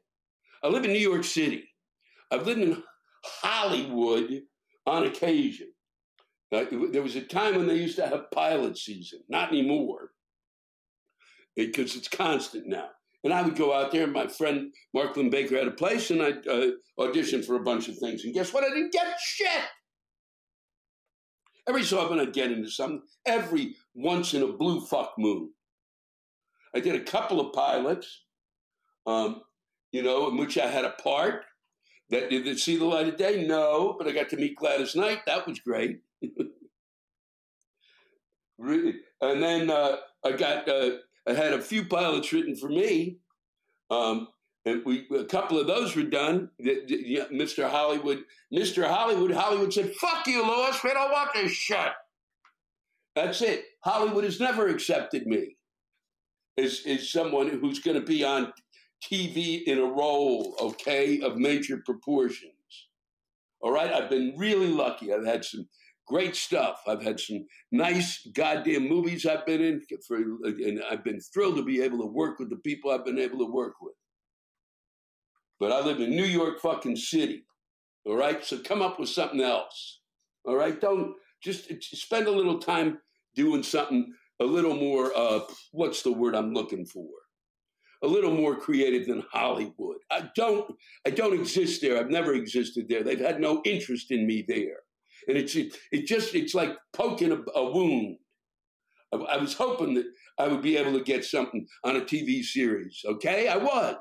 I 0.63 0.69
live 0.69 0.85
in 0.85 0.93
New 0.93 0.99
York 0.99 1.25
City. 1.25 1.69
I've 2.31 2.47
lived 2.47 2.61
in 2.61 2.83
Hollywood 3.25 4.43
on 4.87 5.05
occasion. 5.05 5.69
There 6.51 7.03
was 7.03 7.17
a 7.17 7.23
time 7.23 7.57
when 7.57 7.67
they 7.67 7.77
used 7.77 7.97
to 7.97 8.07
have 8.07 8.31
pilot 8.31 8.79
season, 8.79 9.21
not 9.29 9.49
anymore, 9.49 10.11
because 11.57 11.97
it's 11.97 12.09
constant 12.09 12.67
now. 12.67 12.89
And 13.25 13.33
I 13.35 13.43
would 13.43 13.57
go 13.57 13.75
out 13.75 13.91
there, 13.91 14.05
and 14.05 14.13
my 14.13 14.29
friend 14.29 14.73
Mark 14.95 15.17
Linn-Baker 15.17 15.57
had 15.57 15.67
a 15.67 15.73
place, 15.73 16.11
and 16.11 16.23
I'd 16.23 16.47
uh, 16.47 16.71
audition 16.99 17.43
for 17.43 17.57
a 17.57 17.63
bunch 17.63 17.89
of 17.89 17.99
things. 17.99 18.25
And 18.25 18.33
guess 18.33 18.53
what? 18.53 18.63
I 18.63 18.69
didn't 18.69 18.93
get 18.93 19.07
shit. 19.21 19.49
Every 21.69 21.83
so 21.83 21.99
often 21.99 22.21
I'd 22.21 22.33
get 22.33 22.53
into 22.53 22.71
something, 22.71 23.03
every 23.25 23.75
once 23.95 24.35
in 24.35 24.43
a 24.43 24.53
blue 24.53 24.81
fuck 24.87 25.15
moon. 25.19 25.51
I 26.73 26.79
did 26.79 26.95
a 26.95 27.03
couple 27.03 27.41
of 27.41 27.53
pilots, 27.53 28.23
um, 29.07 29.43
you 29.91 30.03
know, 30.03 30.29
in 30.29 30.37
which 30.37 30.59
I 30.59 30.69
had 30.69 30.85
a 30.85 30.91
part. 30.91 31.43
That 32.11 32.31
did 32.31 32.47
it 32.47 32.61
see 32.61 32.77
the 32.77 32.85
light 32.85 33.09
of 33.09 33.17
day? 33.17 33.45
No, 33.45 33.97
but 33.99 34.07
I 34.07 34.13
got 34.13 34.29
to 34.29 34.37
meet 34.37 34.55
Gladys 34.55 34.95
Knight. 34.95 35.23
That 35.27 35.45
was 35.49 35.59
great. 35.59 36.03
Really, 38.59 38.97
and 39.21 39.43
then 39.43 39.71
uh, 39.71 39.97
I 40.25 40.33
got 40.33 40.69
uh, 40.69 40.91
I 41.27 41.33
had 41.33 41.53
a 41.53 41.61
few 41.61 41.85
pilots 41.85 42.33
written 42.33 42.57
for 42.57 42.69
me, 42.69 43.19
um, 43.91 44.29
and 44.65 44.83
we 44.85 45.07
a 45.17 45.25
couple 45.25 45.59
of 45.59 45.67
those 45.67 45.95
were 45.97 46.03
done. 46.03 46.51
The, 46.59 46.83
the, 46.87 47.21
Mr. 47.33 47.69
Hollywood, 47.69 48.25
Mr. 48.53 48.89
Hollywood, 48.89 49.33
Hollywood 49.33 49.73
said, 49.73 49.95
"Fuck 49.95 50.27
you, 50.27 50.47
Lewis. 50.47 50.83
We 50.83 50.93
don't 50.93 51.13
want 51.13 51.31
this 51.35 51.53
shit." 51.53 51.93
That's 53.15 53.41
it. 53.41 53.65
Hollywood 53.83 54.25
has 54.25 54.41
never 54.41 54.69
accepted 54.69 55.27
me 55.27 55.57
as, 56.59 56.83
as 56.87 57.11
someone 57.11 57.49
who's 57.49 57.79
going 57.79 57.99
to 57.99 58.07
be 58.07 58.23
on 58.23 58.53
TV 59.03 59.63
in 59.65 59.79
a 59.79 59.85
role, 59.85 60.55
okay, 60.61 61.21
of 61.21 61.37
major 61.37 61.83
proportions. 61.85 62.53
All 63.61 63.73
right, 63.73 63.93
I've 63.93 64.11
been 64.11 64.35
really 64.37 64.69
lucky. 64.69 65.13
I've 65.13 65.25
had 65.25 65.45
some 65.45 65.67
great 66.07 66.37
stuff. 66.37 66.83
I've 66.87 67.03
had 67.03 67.19
some 67.19 67.47
nice 67.73 68.27
goddamn 68.35 68.89
movies 68.89 69.27
I've 69.27 69.47
been 69.47 69.63
in, 69.63 69.83
for, 70.07 70.17
and 70.17 70.83
I've 70.91 71.05
been 71.05 71.21
thrilled 71.21 71.57
to 71.57 71.65
be 71.65 71.83
able 71.83 71.99
to 71.99 72.07
work 72.07 72.39
with 72.39 72.51
the 72.51 72.57
people 72.57 72.91
I've 72.91 73.05
been 73.05 73.19
able 73.19 73.39
to 73.39 73.53
work 73.53 73.75
with. 73.81 73.95
But 75.59 75.73
I 75.73 75.81
live 75.85 76.01
in 76.01 76.11
New 76.11 76.25
York 76.25 76.61
fucking 76.61 76.97
city. 76.97 77.45
All 78.05 78.17
right, 78.17 78.45
so 78.45 78.59
come 78.59 78.83
up 78.83 79.01
with 79.01 79.09
something 79.09 79.41
else. 79.41 80.01
All 80.45 80.57
right, 80.57 80.81
don't 80.81 81.15
just 81.43 81.69
spend 81.83 82.29
a 82.29 82.31
little 82.31 82.59
time 82.59 82.99
doing 83.35 83.63
something 83.63 84.13
a 84.41 84.45
little 84.45 84.77
more, 84.77 85.17
uh, 85.17 85.41
what's 85.73 86.03
the 86.03 86.13
word 86.13 86.35
I'm 86.35 86.53
looking 86.53 86.85
for? 86.85 87.09
A 88.03 88.07
little 88.07 88.35
more 88.35 88.55
creative 88.55 89.07
than 89.07 89.25
Hollywood. 89.33 89.97
I 90.11 90.31
don't, 90.37 90.71
I 91.07 91.11
don't 91.11 91.39
exist 91.39 91.81
there. 91.81 91.99
I've 91.99 92.11
never 92.11 92.35
existed 92.35 92.87
there. 92.89 93.03
They've 93.03 93.19
had 93.19 93.41
no 93.41 93.63
interest 93.65 94.11
in 94.11 94.27
me 94.27 94.45
there. 94.47 94.81
And 95.29 95.37
it's, 95.37 95.55
it, 95.57 95.77
it 95.93 96.07
just, 96.07 96.35
it's 96.35 96.55
like 96.55 96.77
poking 96.93 97.33
a, 97.33 97.59
a 97.59 97.71
wound. 97.71 98.19
I, 99.13 99.17
I 99.17 99.37
was 99.39 99.55
hoping 99.55 99.95
that 99.95 100.07
I 100.39 100.49
would 100.49 100.63
be 100.63 100.77
able 100.77 100.93
to 100.93 101.05
get 101.05 101.25
something 101.25 101.67
on 101.85 101.97
a 101.97 102.01
TV 102.01 102.43
series. 102.43 103.03
Okay. 103.05 103.49
I 103.49 103.57
was. 103.57 103.97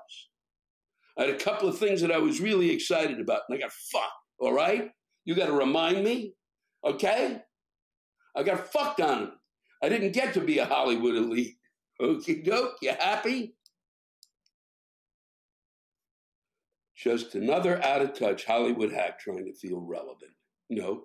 I 1.18 1.24
had 1.24 1.30
a 1.30 1.38
couple 1.38 1.70
of 1.70 1.78
things 1.78 2.02
that 2.02 2.12
I 2.12 2.18
was 2.18 2.42
really 2.42 2.70
excited 2.72 3.20
about 3.20 3.42
and 3.48 3.58
I 3.58 3.62
got 3.62 3.72
fucked. 3.72 4.12
All 4.40 4.54
right. 4.54 4.92
You 5.24 5.36
got 5.36 5.48
to 5.48 5.54
remind 5.54 6.04
me. 6.04 6.34
Okay. 6.84 7.42
I 8.36 8.44
got 8.44 8.72
fucked 8.72 9.02
on 9.02 9.24
it. 9.24 9.30
I 9.82 9.90
didn't 9.90 10.12
get 10.12 10.34
to 10.34 10.42
be 10.42 10.60
a 10.60 10.66
Hollywood 10.66 11.16
elite. 11.16 11.56
Okay, 12.02 12.42
doke, 12.42 12.76
you 12.82 12.92
happy? 13.00 13.56
Just 16.96 17.36
another 17.36 17.84
out 17.84 18.02
of 18.02 18.18
touch 18.18 18.46
Hollywood 18.46 18.92
hack 18.92 19.20
trying 19.20 19.46
to 19.46 19.54
feel 19.54 19.80
relevant. 19.80 20.32
Know, 20.70 21.04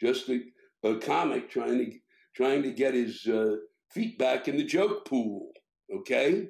just 0.00 0.28
a, 0.28 0.40
a 0.84 0.96
comic 0.96 1.50
trying 1.50 1.78
to 1.78 1.92
trying 2.34 2.62
to 2.62 2.70
get 2.70 2.94
his 2.94 3.26
uh, 3.26 3.56
feet 3.90 4.18
back 4.18 4.48
in 4.48 4.56
the 4.56 4.64
joke 4.64 5.06
pool. 5.06 5.50
Okay, 5.94 6.48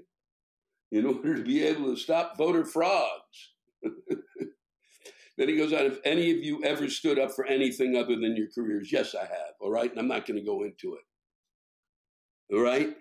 in 0.92 1.06
order 1.14 1.36
to 1.36 1.42
be 1.42 1.62
able 1.62 1.94
to 1.94 2.00
stop 2.00 2.36
voter 2.36 2.64
frauds. 2.64 3.54
then 3.82 5.48
he 5.48 5.56
goes 5.56 5.72
on, 5.72 5.80
if 5.80 5.98
any 6.04 6.30
of 6.30 6.38
you 6.38 6.62
ever 6.64 6.88
stood 6.88 7.18
up 7.18 7.32
for 7.32 7.46
anything 7.46 7.96
other 7.96 8.16
than 8.16 8.36
your 8.36 8.48
careers, 8.54 8.90
yes, 8.92 9.14
I 9.14 9.22
have. 9.22 9.54
All 9.60 9.70
right, 9.70 9.90
and 9.90 9.98
I'm 9.98 10.08
not 10.08 10.26
going 10.26 10.38
to 10.38 10.46
go 10.46 10.64
into 10.64 10.94
it. 10.94 12.54
All 12.54 12.62
right? 12.62 12.94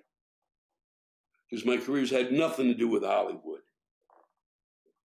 Because 1.49 1.65
my 1.65 1.77
career's 1.77 2.11
had 2.11 2.31
nothing 2.31 2.67
to 2.67 2.73
do 2.73 2.87
with 2.87 3.03
Hollywood. 3.03 3.59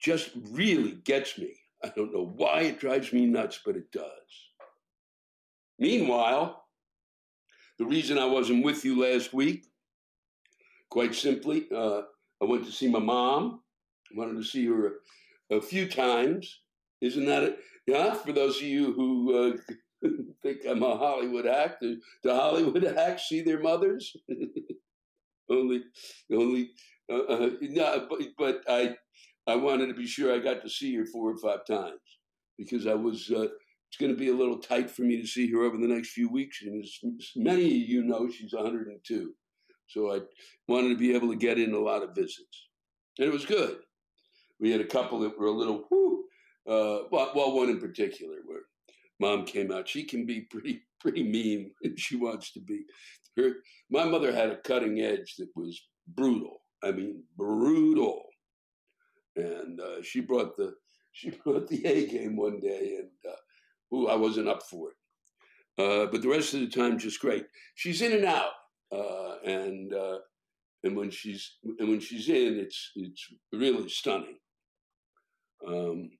Just 0.01 0.31
really 0.51 0.93
gets 1.05 1.39
me. 1.39 1.55
I 1.85 1.93
don't 1.95 2.13
know 2.13 2.33
why 2.37 2.63
it 2.63 2.81
drives 2.81 3.13
me 3.13 3.27
nuts, 3.27 3.61
but 3.65 3.77
it 3.77 3.93
does. 3.93 4.50
Meanwhile, 5.81 6.63
the 7.79 7.87
reason 7.87 8.19
I 8.19 8.27
wasn't 8.27 8.63
with 8.63 8.85
you 8.85 9.01
last 9.01 9.33
week, 9.33 9.65
quite 10.91 11.15
simply, 11.15 11.67
uh, 11.75 12.03
I 12.43 12.45
went 12.45 12.67
to 12.67 12.73
see 12.73 12.87
my 12.89 12.99
mom. 12.99 13.63
I 14.13 14.19
wanted 14.19 14.37
to 14.37 14.45
see 14.45 14.67
her 14.67 14.93
a, 15.51 15.57
a 15.57 15.63
few 15.63 15.89
times. 15.89 16.61
Isn't 17.01 17.25
that 17.25 17.43
it? 17.43 17.59
Yeah, 17.87 18.13
for 18.13 18.33
those 18.33 18.57
of 18.57 18.63
you 18.63 18.93
who 18.93 19.35
uh, 19.35 20.09
think 20.43 20.61
I'm 20.69 20.83
a 20.83 20.99
Hollywood 20.99 21.47
actor. 21.47 21.95
Do 22.23 22.31
Hollywood 22.31 22.85
acts 22.99 23.31
see 23.31 23.41
their 23.41 23.61
mothers? 23.61 24.15
only, 25.51 25.85
only, 26.31 26.71
uh, 27.11 27.23
uh, 27.23 27.51
no, 27.63 28.07
but, 28.11 28.21
but 28.37 28.63
I, 28.69 28.97
I 29.47 29.57
wanted 29.57 29.87
to 29.87 29.95
be 29.95 30.07
sure 30.07 30.35
I 30.35 30.41
got 30.41 30.61
to 30.63 30.69
see 30.69 30.95
her 30.97 31.07
four 31.07 31.31
or 31.31 31.39
five 31.39 31.65
times 31.65 32.01
because 32.59 32.87
I 32.87 32.95
was. 32.95 33.31
Uh, 33.31 33.49
it's 33.91 33.97
going 33.99 34.13
to 34.13 34.19
be 34.19 34.29
a 34.29 34.37
little 34.37 34.59
tight 34.59 34.89
for 34.89 35.03
me 35.03 35.21
to 35.21 35.27
see 35.27 35.51
her 35.51 35.63
over 35.63 35.77
the 35.77 35.89
next 35.89 36.11
few 36.11 36.31
weeks, 36.31 36.63
and 36.63 36.85
as 36.85 37.31
many 37.35 37.65
of 37.65 37.89
you 37.89 38.05
know, 38.05 38.31
she's 38.31 38.55
102. 38.55 39.33
So 39.89 40.15
I 40.15 40.21
wanted 40.69 40.91
to 40.91 40.97
be 40.97 41.13
able 41.13 41.29
to 41.31 41.37
get 41.37 41.59
in 41.59 41.75
a 41.75 41.79
lot 41.79 42.05
of 42.05 42.15
visits, 42.15 42.69
and 43.19 43.27
it 43.27 43.33
was 43.33 43.45
good. 43.45 43.79
We 44.61 44.71
had 44.71 44.81
a 44.81 44.87
couple 44.87 45.19
that 45.21 45.37
were 45.37 45.47
a 45.47 45.51
little, 45.51 45.89
whoo, 45.91 46.23
uh, 46.69 47.09
well, 47.11 47.33
well, 47.35 47.57
one 47.57 47.69
in 47.69 47.81
particular 47.81 48.37
where 48.45 48.61
mom 49.19 49.45
came 49.45 49.73
out. 49.73 49.89
She 49.89 50.05
can 50.05 50.25
be 50.25 50.43
pretty 50.43 50.83
pretty 51.01 51.25
mean 51.25 51.73
if 51.81 51.99
she 51.99 52.15
wants 52.15 52.53
to 52.53 52.61
be. 52.61 52.85
Her 53.37 53.55
my 53.91 54.05
mother 54.05 54.33
had 54.33 54.51
a 54.51 54.57
cutting 54.59 55.01
edge 55.01 55.35
that 55.39 55.49
was 55.57 55.81
brutal. 56.07 56.63
I 56.85 56.93
mean, 56.93 57.25
brutal. 57.37 58.27
And 59.35 59.81
uh, 59.81 60.03
she 60.03 60.21
brought 60.21 60.57
the 60.57 60.75
she 61.13 61.31
brought 61.45 61.67
the 61.69 61.85
A 61.87 62.07
game 62.07 62.37
one 62.37 62.61
day, 62.61 62.99
and 62.99 63.33
uh, 63.33 63.37
ooh, 63.95 64.09
I 64.09 64.17
wasn't 64.17 64.49
up 64.49 64.63
for 64.63 64.91
it. 64.91 64.97
Uh, 65.79 66.07
but 66.11 66.23
the 66.23 66.29
rest 66.29 66.55
of 66.55 66.61
the 66.61 66.69
time, 66.69 66.99
just 66.99 67.21
great. 67.21 67.47
She's 67.75 68.03
in 68.03 68.13
and 68.13 68.25
out, 68.25 68.53
uh, 68.93 69.37
and 69.45 69.95
uh, 69.95 70.19
and 70.85 70.97
when 70.97 71.11
she's 71.11 71.57
and 71.79 71.89
when 71.89 72.01
she's 72.01 72.29
in, 72.29 72.59
it's 72.59 72.93
it's 72.97 73.27
really 73.53 73.89
stunning. 73.89 74.39
Um, 75.67 76.11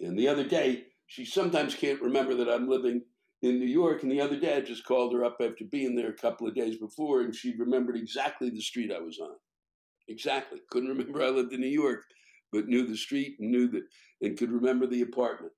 and 0.00 0.18
the 0.18 0.28
other 0.28 0.44
day, 0.44 0.84
she 1.06 1.24
sometimes 1.24 1.74
can't 1.74 2.00
remember 2.00 2.34
that 2.34 2.48
I'm 2.48 2.68
living 2.68 3.02
in 3.42 3.58
New 3.58 3.66
York. 3.66 4.02
And 4.02 4.10
the 4.10 4.20
other 4.20 4.38
day, 4.38 4.56
I 4.56 4.60
just 4.60 4.84
called 4.84 5.12
her 5.14 5.24
up 5.24 5.38
after 5.40 5.64
being 5.64 5.94
there 5.94 6.10
a 6.10 6.14
couple 6.14 6.46
of 6.46 6.54
days 6.54 6.76
before, 6.76 7.22
and 7.22 7.34
she 7.34 7.56
remembered 7.56 7.96
exactly 7.96 8.50
the 8.50 8.60
street 8.60 8.92
I 8.92 9.00
was 9.00 9.18
on. 9.18 9.36
Exactly. 10.08 10.60
Couldn't 10.70 10.88
remember 10.88 11.22
I 11.22 11.28
lived 11.28 11.52
in 11.52 11.60
New 11.60 11.66
York, 11.66 12.04
but 12.52 12.66
knew 12.66 12.86
the 12.86 12.96
street 12.96 13.36
and 13.38 13.50
knew 13.50 13.68
that, 13.68 13.82
and 14.22 14.38
could 14.38 14.50
remember 14.50 14.86
the 14.86 15.02
apartment, 15.02 15.52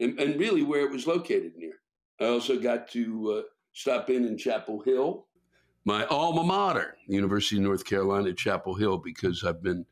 and, 0.00 0.18
and 0.18 0.40
really 0.40 0.62
where 0.62 0.84
it 0.84 0.90
was 0.90 1.06
located 1.06 1.52
near. 1.56 1.74
I 2.20 2.26
also 2.26 2.58
got 2.58 2.90
to 2.92 3.32
uh, 3.32 3.42
stop 3.72 4.10
in 4.10 4.26
in 4.26 4.36
Chapel 4.36 4.80
Hill, 4.80 5.26
my 5.84 6.04
alma 6.06 6.42
mater, 6.42 6.96
University 7.06 7.56
of 7.56 7.62
North 7.62 7.84
Carolina, 7.84 8.32
Chapel 8.34 8.74
Hill, 8.74 8.98
because 8.98 9.44
I've 9.44 9.62
been 9.62 9.86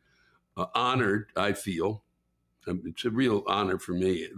uh, 0.57 0.67
honored. 0.75 1.31
I 1.37 1.53
feel 1.53 2.03
um, 2.67 2.83
it's 2.85 3.05
a 3.05 3.11
real 3.11 3.45
honor 3.47 3.79
for 3.79 3.93
me 3.93 4.29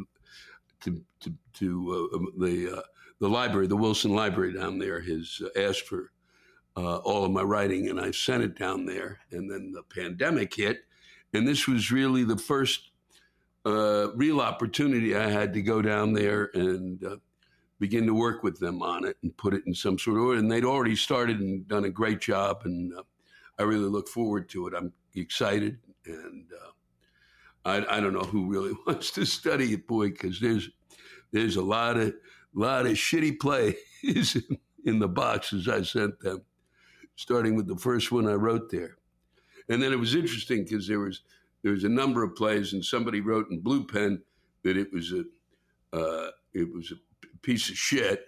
to 0.83 1.03
to, 1.21 1.35
to 1.55 2.11
uh, 2.13 2.17
um, 2.17 2.33
the 2.39 2.79
uh, 2.79 2.83
the 3.19 3.29
library, 3.29 3.67
the 3.67 3.77
Wilson 3.77 4.15
Library 4.15 4.53
down 4.53 4.79
there, 4.79 5.01
has 5.01 5.43
uh, 5.45 5.61
asked 5.61 5.83
for 5.83 6.13
uh, 6.77 6.97
all 6.99 7.25
of 7.25 7.33
my 7.33 7.43
writing, 7.43 7.89
and 7.89 8.01
I 8.01 8.13
sent 8.13 8.43
it 8.43 8.59
down 8.59 8.87
there. 8.87 9.19
And 9.31 9.51
then 9.51 9.73
the 9.73 9.83
pandemic 9.83 10.55
hit, 10.55 10.85
and 11.35 11.47
this 11.47 11.67
was 11.67 11.91
really 11.91 12.25
the 12.25 12.39
first 12.39 12.90
uh, 13.65 14.09
real 14.15 14.41
opportunity 14.41 15.17
I 15.17 15.29
had 15.29 15.53
to 15.55 15.63
go 15.63 15.83
down 15.83 16.13
there 16.13 16.51
and 16.55 17.05
uh, 17.05 17.17
begin 17.79 18.07
to 18.07 18.15
work 18.15 18.43
with 18.43 18.59
them 18.59 18.83
on 18.83 19.05
it 19.05 19.17
and 19.23 19.37
put 19.37 19.55
it 19.55 19.63
in 19.67 19.75
some 19.75 19.99
sort 19.99 20.17
of 20.17 20.25
order. 20.25 20.39
And 20.39 20.51
they'd 20.51 20.65
already 20.65 20.97
started 20.97 21.41
and 21.41 21.67
done 21.69 21.85
a 21.85 21.91
great 21.91 22.21
job, 22.21 22.63
and 22.65 22.93
I 23.59 23.63
really 23.63 23.89
look 23.89 24.09
forward 24.09 24.49
to 24.51 24.67
it. 24.67 24.75
I'm 24.77 24.93
excited 25.15 25.79
and 26.07 26.47
I, 27.65 27.85
I 27.89 28.01
don't 28.01 28.13
know 28.13 28.21
who 28.21 28.47
really 28.47 28.73
wants 28.87 29.11
to 29.13 29.25
study 29.25 29.73
it, 29.75 29.87
boy, 29.87 30.11
because 30.11 30.41
there's 30.41 30.71
there's 31.33 31.57
a 31.57 31.63
lot 31.63 31.97
of 31.97 32.15
lot 32.55 32.87
of 32.87 32.93
shitty 32.93 33.39
plays 33.39 33.77
in 34.85 34.99
the 34.99 35.09
boxes 35.09 35.69
I 35.69 35.83
sent 35.83 36.21
them, 36.21 36.43
starting 37.17 37.55
with 37.55 37.69
the 37.69 37.77
first 37.77 38.11
one 38.11 38.27
I 38.27 38.35
wrote 38.35 38.71
there, 38.71 38.97
and 39.69 39.83
then 39.83 39.93
it 39.93 39.99
was 39.99 40.15
interesting 40.15 40.65
because 40.65 40.87
there 40.87 41.01
was 41.01 41.23
there 41.63 41.73
was 41.73 41.85
a 41.85 41.89
number 41.89 42.23
of 42.23 42.35
plays, 42.35 42.73
and 42.73 42.85
somebody 42.85 43.21
wrote 43.21 43.51
in 43.51 43.61
blue 43.61 43.87
pen 43.87 44.23
that 44.63 44.77
it 44.77 44.93
was 44.93 45.13
a 45.13 45.25
uh, 45.97 46.31
it 46.55 46.73
was 46.73 46.93
a 46.93 47.37
piece 47.43 47.69
of 47.69 47.77
shit. 47.77 48.27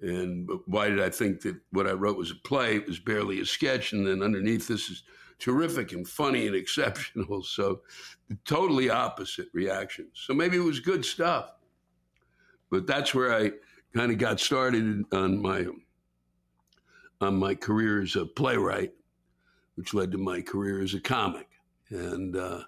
And 0.00 0.48
why 0.66 0.88
did 0.88 1.00
I 1.00 1.10
think 1.10 1.40
that 1.42 1.56
what 1.70 1.88
I 1.88 1.92
wrote 1.92 2.16
was 2.16 2.30
a 2.30 2.36
play? 2.36 2.76
It 2.76 2.86
was 2.86 3.00
barely 3.00 3.40
a 3.40 3.46
sketch, 3.46 3.92
and 3.92 4.06
then 4.06 4.22
underneath 4.22 4.68
this 4.68 4.88
is 4.90 5.02
terrific 5.38 5.92
and 5.92 6.06
funny 6.06 6.46
and 6.46 6.56
exceptional. 6.56 7.42
So 7.42 7.80
totally 8.44 8.90
opposite 8.90 9.48
reactions. 9.52 10.10
So 10.14 10.34
maybe 10.34 10.56
it 10.56 10.60
was 10.60 10.80
good 10.80 11.04
stuff. 11.04 11.52
But 12.70 12.86
that's 12.86 13.14
where 13.14 13.34
I 13.34 13.52
kind 13.94 14.12
of 14.12 14.18
got 14.18 14.40
started 14.40 15.04
on 15.12 15.40
my 15.40 15.66
on 17.20 17.36
my 17.36 17.54
career 17.54 18.00
as 18.00 18.14
a 18.14 18.24
playwright, 18.24 18.92
which 19.74 19.92
led 19.92 20.12
to 20.12 20.18
my 20.18 20.40
career 20.40 20.80
as 20.80 20.94
a 20.94 21.00
comic. 21.00 21.47
And 21.90 22.36
uh, 22.36 22.62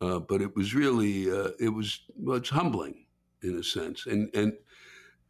uh, 0.00 0.18
but 0.20 0.42
it 0.42 0.54
was 0.54 0.74
really 0.74 1.30
uh, 1.30 1.50
it 1.58 1.68
was 1.68 2.00
well, 2.16 2.36
it's 2.36 2.48
humbling 2.48 3.06
in 3.42 3.58
a 3.58 3.62
sense, 3.62 4.06
and 4.06 4.30
and 4.34 4.52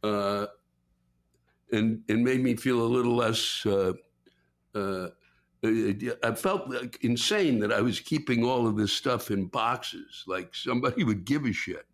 uh, 0.03 0.47
and 1.71 2.01
and 2.09 2.23
made 2.23 2.43
me 2.43 2.55
feel 2.55 2.81
a 2.81 2.85
little 2.85 3.15
less 3.15 3.65
uh, 3.65 3.93
uh, 4.75 5.07
I 5.63 6.35
felt 6.35 6.69
like 6.69 6.97
insane 7.03 7.59
that 7.59 7.71
I 7.71 7.79
was 7.79 7.99
keeping 7.99 8.43
all 8.43 8.67
of 8.67 8.75
this 8.75 8.91
stuff 8.91 9.31
in 9.31 9.45
boxes, 9.45 10.25
like 10.27 10.53
somebody 10.53 11.05
would 11.05 11.23
give 11.23 11.45
a 11.45 11.53
shit. 11.53 11.85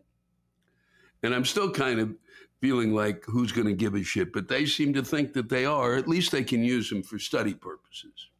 And 1.22 1.32
I'm 1.32 1.44
still 1.44 1.70
kind 1.70 2.00
of 2.00 2.16
feeling 2.60 2.92
like 2.92 3.24
who's 3.26 3.52
going 3.52 3.68
to 3.68 3.72
give 3.72 3.94
a 3.94 4.02
shit, 4.02 4.32
but 4.32 4.48
they 4.48 4.66
seem 4.66 4.92
to 4.94 5.04
think 5.04 5.34
that 5.34 5.48
they 5.48 5.66
are. 5.66 5.94
At 5.94 6.08
least 6.08 6.32
they 6.32 6.42
can 6.42 6.64
use 6.64 6.90
them 6.90 7.02
for 7.04 7.18
study 7.18 7.54
purposes. 7.54 8.30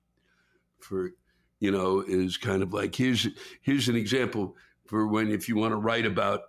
For, 0.80 1.12
you 1.60 1.70
know, 1.70 2.02
is 2.06 2.36
kind 2.36 2.62
of 2.62 2.72
like 2.72 2.94
here's 2.94 3.28
here's 3.62 3.88
an 3.88 3.96
example 3.96 4.56
for 4.86 5.06
when 5.06 5.30
if 5.30 5.48
you 5.48 5.56
want 5.56 5.72
to 5.72 5.76
write 5.76 6.06
about, 6.06 6.40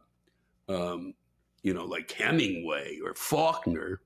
um, 0.67 1.13
you 1.61 1.73
know, 1.73 1.85
like 1.85 2.11
Hemingway 2.11 2.99
or 3.03 3.13
Faulkner. 3.13 4.01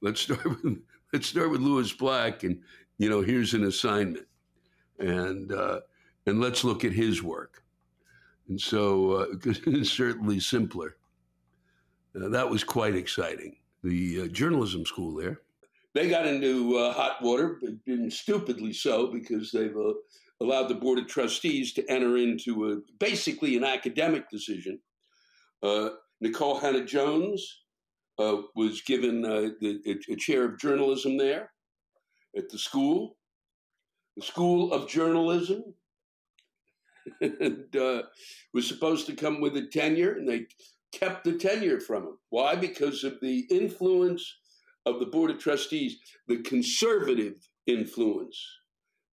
Let's 0.00 0.22
start 0.22 0.44
with 0.62 0.78
let's 1.12 1.28
start 1.28 1.50
with 1.50 1.60
Lewis 1.60 1.92
Black 1.92 2.42
and 2.42 2.60
you 2.98 3.08
know, 3.08 3.20
here's 3.20 3.54
an 3.54 3.64
assignment, 3.64 4.26
and 4.98 5.52
uh, 5.52 5.80
and 6.26 6.40
let's 6.40 6.64
look 6.64 6.84
at 6.84 6.92
his 6.92 7.22
work. 7.22 7.62
And 8.48 8.60
so 8.60 9.12
uh, 9.12 9.26
it's 9.44 9.90
certainly 9.90 10.40
simpler. 10.40 10.96
Uh, 12.14 12.28
that 12.28 12.48
was 12.48 12.62
quite 12.62 12.94
exciting. 12.94 13.56
The 13.82 14.22
uh, 14.22 14.26
journalism 14.28 14.86
school 14.86 15.14
there, 15.14 15.40
they 15.94 16.08
got 16.08 16.26
into 16.26 16.76
uh, 16.76 16.92
hot 16.92 17.22
water, 17.22 17.60
been 17.86 18.10
stupidly 18.10 18.72
so, 18.72 19.06
because 19.06 19.52
they've 19.52 19.76
uh, 19.76 19.92
allowed 20.40 20.68
the 20.68 20.74
board 20.74 20.98
of 20.98 21.06
trustees 21.06 21.72
to 21.74 21.88
enter 21.88 22.16
into 22.16 22.70
a, 22.70 22.76
basically 22.98 23.56
an 23.56 23.64
academic 23.64 24.28
decision. 24.28 24.80
Uh, 25.62 25.90
Nikole 26.22 26.60
Hannah-Jones 26.60 27.62
uh, 28.18 28.38
was 28.56 28.82
given 28.82 29.24
uh, 29.24 29.50
the, 29.60 29.80
a, 29.86 30.12
a, 30.12 30.16
chair 30.16 30.44
of 30.44 30.58
journalism 30.58 31.16
there 31.16 31.50
at 32.36 32.48
the 32.48 32.58
school, 32.58 33.16
the 34.16 34.22
School 34.22 34.72
of 34.72 34.88
Journalism, 34.88 35.62
and 37.20 37.76
uh, 37.76 38.02
was 38.52 38.66
supposed 38.66 39.06
to 39.06 39.14
come 39.14 39.40
with 39.40 39.56
a 39.56 39.66
tenure, 39.66 40.12
and 40.12 40.28
they 40.28 40.46
kept 40.92 41.24
the 41.24 41.32
tenure 41.38 41.80
from 41.80 42.04
him. 42.04 42.18
Why? 42.30 42.54
Because 42.54 43.04
of 43.04 43.20
the 43.20 43.40
influence 43.50 44.38
of 44.86 45.00
the 45.00 45.06
Board 45.06 45.30
of 45.30 45.38
Trustees, 45.38 45.98
the 46.28 46.42
conservative 46.42 47.36
influence 47.66 48.38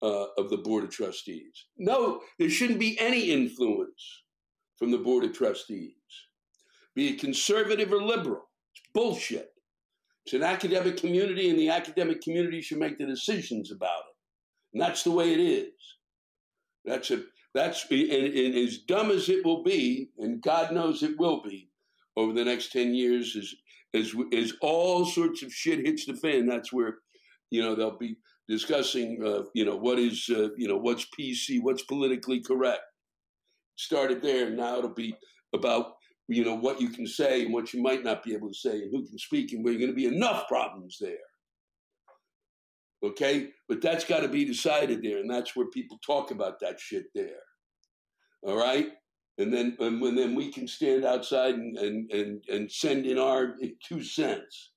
uh, 0.02 0.26
of 0.38 0.50
the 0.50 0.58
Board 0.58 0.84
of 0.84 0.90
Trustees. 0.90 1.66
No, 1.78 2.20
there 2.38 2.50
shouldn't 2.50 2.80
be 2.80 2.98
any 2.98 3.30
influence 3.30 4.22
from 4.78 4.90
the 4.90 4.98
Board 4.98 5.24
of 5.24 5.32
Trustees, 5.32 5.94
be 6.94 7.08
it 7.08 7.20
conservative 7.20 7.92
or 7.92 8.02
liberal. 8.02 8.48
It's 8.72 8.82
bullshit. 8.94 9.52
It's 10.24 10.34
an 10.34 10.42
academic 10.42 10.96
community, 10.96 11.50
and 11.50 11.58
the 11.58 11.70
academic 11.70 12.20
community 12.22 12.60
should 12.60 12.78
make 12.78 12.98
the 12.98 13.06
decisions 13.06 13.72
about 13.72 14.00
it. 14.00 14.16
And 14.72 14.82
that's 14.82 15.02
the 15.02 15.10
way 15.10 15.32
it 15.32 15.40
is. 15.40 15.72
That's 16.84 17.10
a 17.10 17.22
that's 17.54 17.84
and, 17.90 18.00
and 18.00 18.54
as 18.54 18.78
dumb 18.78 19.10
as 19.10 19.28
it 19.28 19.44
will 19.44 19.62
be, 19.62 20.10
and 20.18 20.42
God 20.42 20.72
knows 20.72 21.02
it 21.02 21.18
will 21.18 21.42
be 21.42 21.68
over 22.16 22.32
the 22.32 22.44
next 22.44 22.72
ten 22.72 22.94
years, 22.94 23.36
as 23.36 23.52
as 23.94 24.14
as 24.32 24.52
all 24.60 25.04
sorts 25.04 25.42
of 25.42 25.52
shit 25.52 25.86
hits 25.86 26.06
the 26.06 26.14
fan. 26.14 26.46
That's 26.46 26.72
where 26.72 26.98
you 27.50 27.62
know 27.62 27.74
they'll 27.74 27.98
be 27.98 28.16
discussing 28.48 29.22
uh, 29.24 29.44
you 29.54 29.64
know 29.64 29.76
what 29.76 29.98
is 29.98 30.28
uh, 30.30 30.48
you 30.56 30.68
know 30.68 30.76
what's 30.76 31.06
PC, 31.18 31.60
what's 31.62 31.82
politically 31.82 32.40
correct. 32.40 32.82
Started 33.76 34.22
there, 34.22 34.50
now 34.50 34.78
it'll 34.78 34.90
be 34.94 35.14
about 35.54 35.94
you 36.28 36.44
know 36.44 36.54
what 36.54 36.80
you 36.80 36.90
can 36.90 37.06
say 37.06 37.44
and 37.44 37.52
what 37.52 37.72
you 37.72 37.82
might 37.82 38.04
not 38.04 38.22
be 38.22 38.34
able 38.34 38.48
to 38.48 38.54
say, 38.54 38.82
and 38.82 38.90
who 38.92 39.06
can 39.06 39.18
speak, 39.18 39.52
and 39.52 39.64
where 39.64 39.72
you're 39.72 39.80
going 39.80 39.92
to 39.92 39.96
be 39.96 40.14
enough 40.14 40.46
problems 40.48 40.98
there. 41.00 41.16
Okay, 43.02 43.48
but 43.68 43.80
that's 43.80 44.04
got 44.04 44.20
to 44.20 44.28
be 44.28 44.44
decided 44.44 45.02
there, 45.02 45.18
and 45.18 45.30
that's 45.30 45.56
where 45.56 45.66
people 45.68 45.98
talk 46.04 46.30
about 46.30 46.60
that 46.60 46.78
shit 46.78 47.06
there. 47.14 47.40
All 48.42 48.56
right, 48.56 48.88
and 49.38 49.52
then 49.52 49.76
and 49.80 50.18
then 50.18 50.34
we 50.34 50.50
can 50.50 50.66
stand 50.66 51.04
outside 51.04 51.54
and 51.54 51.76
and 51.78 52.10
and, 52.10 52.44
and 52.48 52.70
send 52.70 53.06
in 53.06 53.18
our 53.18 53.56
two 53.82 54.02
cents, 54.02 54.72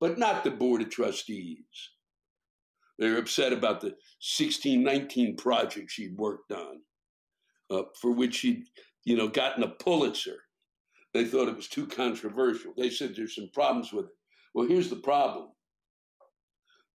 but 0.00 0.18
not 0.18 0.44
the 0.44 0.50
board 0.50 0.82
of 0.82 0.90
trustees. 0.90 1.64
They're 2.98 3.18
upset 3.18 3.52
about 3.52 3.80
the 3.80 3.88
1619 3.88 5.36
project 5.36 5.90
she'd 5.90 6.16
worked 6.16 6.50
on, 6.50 6.80
uh, 7.70 7.84
for 8.00 8.10
which 8.10 8.36
she'd 8.36 8.64
you 9.04 9.16
know 9.16 9.28
gotten 9.28 9.62
a 9.62 9.68
Pulitzer. 9.68 10.38
They 11.14 11.24
thought 11.24 11.48
it 11.48 11.56
was 11.56 11.68
too 11.68 11.86
controversial. 11.86 12.74
They 12.76 12.90
said 12.90 13.14
there's 13.14 13.34
some 13.34 13.50
problems 13.54 13.92
with 13.92 14.06
it. 14.06 14.12
Well, 14.54 14.66
here's 14.66 14.90
the 14.90 14.96
problem. 14.96 15.48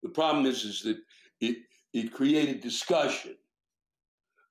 The 0.02 0.10
problem 0.10 0.46
is, 0.46 0.64
is 0.64 0.82
that 0.82 0.98
it, 1.40 1.56
it 1.92 2.12
created 2.12 2.60
discussion 2.60 3.36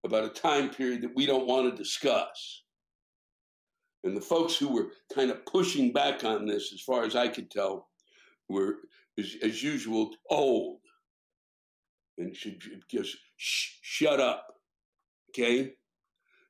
about 0.05 0.25
a 0.25 0.29
time 0.29 0.69
period 0.69 1.01
that 1.01 1.15
we 1.15 1.25
don't 1.25 1.47
want 1.47 1.69
to 1.69 1.83
discuss. 1.83 2.63
And 4.03 4.17
the 4.17 4.21
folks 4.21 4.55
who 4.55 4.67
were 4.67 4.91
kind 5.13 5.31
of 5.31 5.45
pushing 5.45 5.93
back 5.93 6.23
on 6.23 6.45
this, 6.45 6.73
as 6.73 6.81
far 6.81 7.03
as 7.03 7.15
I 7.15 7.29
could 7.29 7.49
tell, 7.49 7.87
were, 8.49 8.79
as, 9.17 9.35
as 9.41 9.63
usual, 9.63 10.11
old 10.29 10.79
and 12.17 12.35
should 12.35 12.61
just 12.89 13.17
sh- 13.37 13.77
shut 13.81 14.19
up. 14.19 14.47
Okay? 15.29 15.71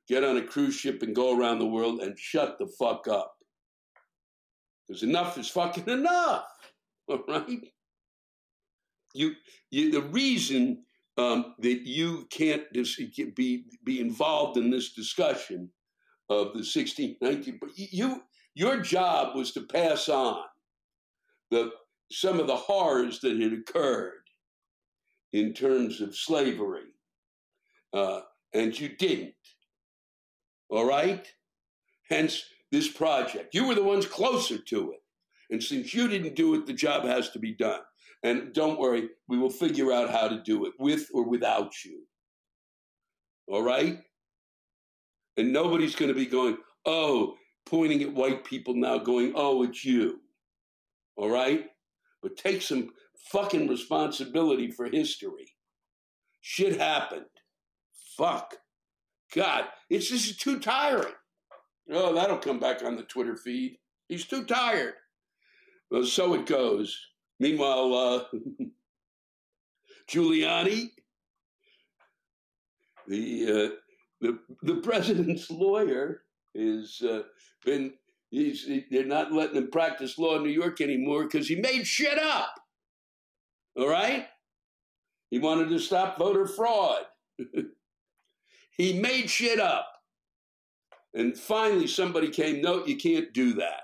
Get 0.08 0.24
on 0.24 0.36
a 0.36 0.42
cruise 0.42 0.74
ship 0.74 1.02
and 1.02 1.14
go 1.14 1.38
around 1.38 1.58
the 1.58 1.66
world 1.66 2.00
and 2.00 2.18
shut 2.18 2.58
the 2.58 2.66
fuck 2.78 3.08
up. 3.08 3.34
Because 4.86 5.02
enough 5.02 5.38
is 5.38 5.48
fucking 5.48 5.88
enough. 5.88 6.46
All 7.08 7.24
right? 7.26 7.60
You, 9.14 9.32
you 9.70 9.92
the 9.92 10.02
reason 10.02 10.84
um, 11.16 11.54
that 11.60 11.86
you 11.86 12.26
can't 12.30 12.64
dis- 12.72 13.00
be 13.34 13.64
be 13.84 14.00
involved 14.00 14.56
in 14.56 14.70
this 14.70 14.92
discussion 14.92 15.70
of 16.28 16.52
the 16.52 16.64
1619. 16.64 17.58
But 17.60 17.70
you, 17.76 18.22
your 18.54 18.80
job 18.80 19.36
was 19.36 19.52
to 19.52 19.62
pass 19.62 20.08
on 20.08 20.42
the 21.50 21.70
some 22.10 22.40
of 22.40 22.46
the 22.46 22.56
horrors 22.56 23.20
that 23.20 23.40
had 23.40 23.52
occurred 23.52 24.12
in 25.32 25.52
terms 25.52 26.00
of 26.00 26.16
slavery, 26.16 26.92
uh, 27.92 28.20
and 28.52 28.78
you 28.78 28.88
didn't. 28.88 29.34
All 30.70 30.86
right. 30.86 31.26
Hence 32.10 32.44
this 32.70 32.88
project. 32.88 33.54
You 33.54 33.66
were 33.66 33.74
the 33.74 33.82
ones 33.82 34.06
closer 34.06 34.58
to 34.58 34.92
it, 34.92 35.00
and 35.50 35.62
since 35.62 35.94
you 35.94 36.08
didn't 36.08 36.34
do 36.34 36.54
it, 36.54 36.66
the 36.66 36.72
job 36.72 37.04
has 37.04 37.30
to 37.30 37.38
be 37.38 37.54
done. 37.54 37.80
And 38.24 38.54
don't 38.54 38.80
worry, 38.80 39.10
we 39.28 39.38
will 39.38 39.50
figure 39.50 39.92
out 39.92 40.10
how 40.10 40.28
to 40.28 40.42
do 40.42 40.64
it 40.64 40.72
with 40.78 41.08
or 41.12 41.28
without 41.28 41.84
you. 41.84 42.04
All 43.46 43.62
right? 43.62 43.98
And 45.36 45.52
nobody's 45.52 45.94
going 45.94 46.08
to 46.08 46.14
be 46.14 46.24
going, 46.24 46.56
oh, 46.86 47.34
pointing 47.66 48.02
at 48.02 48.14
white 48.14 48.44
people 48.44 48.74
now, 48.74 48.96
going, 48.96 49.34
oh, 49.36 49.62
it's 49.62 49.84
you. 49.84 50.20
All 51.16 51.28
right? 51.28 51.66
But 52.22 52.38
take 52.38 52.62
some 52.62 52.90
fucking 53.30 53.68
responsibility 53.68 54.70
for 54.70 54.86
history. 54.86 55.52
Shit 56.40 56.80
happened. 56.80 57.26
Fuck. 58.16 58.56
God, 59.34 59.64
it's 59.90 60.08
just 60.08 60.40
too 60.40 60.60
tiring. 60.60 61.12
Oh, 61.90 62.14
that'll 62.14 62.38
come 62.38 62.58
back 62.58 62.82
on 62.82 62.96
the 62.96 63.02
Twitter 63.02 63.36
feed. 63.36 63.76
He's 64.08 64.24
too 64.24 64.44
tired. 64.44 64.94
Well, 65.90 66.04
so 66.04 66.32
it 66.34 66.46
goes. 66.46 66.98
Meanwhile, 67.40 67.94
uh, 67.94 68.38
Giuliani, 70.10 70.90
the 73.08 73.46
uh, 73.46 73.74
the 74.20 74.38
the 74.62 74.76
president's 74.76 75.50
lawyer 75.50 76.22
is 76.54 77.02
uh, 77.02 77.22
been 77.64 77.92
he's 78.30 78.68
they're 78.90 79.04
not 79.04 79.32
letting 79.32 79.56
him 79.56 79.70
practice 79.70 80.18
law 80.18 80.36
in 80.36 80.42
New 80.42 80.50
York 80.50 80.80
anymore 80.80 81.24
because 81.24 81.48
he 81.48 81.56
made 81.56 81.86
shit 81.86 82.18
up. 82.18 82.54
All 83.76 83.88
right, 83.88 84.26
he 85.30 85.38
wanted 85.38 85.68
to 85.70 85.78
stop 85.78 86.18
voter 86.18 86.46
fraud. 86.46 87.02
he 88.76 89.00
made 89.00 89.28
shit 89.28 89.58
up, 89.58 89.88
and 91.12 91.36
finally 91.36 91.88
somebody 91.88 92.28
came. 92.28 92.60
No, 92.60 92.86
you 92.86 92.96
can't 92.96 93.32
do 93.32 93.54
that. 93.54 93.80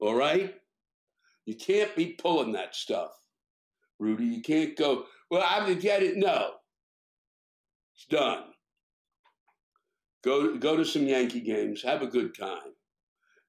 All 0.00 0.14
right, 0.14 0.54
you 1.48 1.54
can't 1.54 1.96
be 1.96 2.08
pulling 2.08 2.52
that 2.52 2.74
stuff, 2.74 3.12
Rudy. 3.98 4.26
You 4.26 4.42
can't 4.42 4.76
go. 4.76 5.06
Well, 5.30 5.42
I'm 5.42 5.62
gonna 5.62 5.76
get 5.76 6.02
it. 6.02 6.18
No, 6.18 6.50
it's 7.96 8.04
done. 8.04 8.42
Go 10.22 10.58
go 10.58 10.76
to 10.76 10.84
some 10.84 11.06
Yankee 11.06 11.40
games, 11.40 11.82
have 11.82 12.02
a 12.02 12.06
good 12.06 12.36
time, 12.36 12.74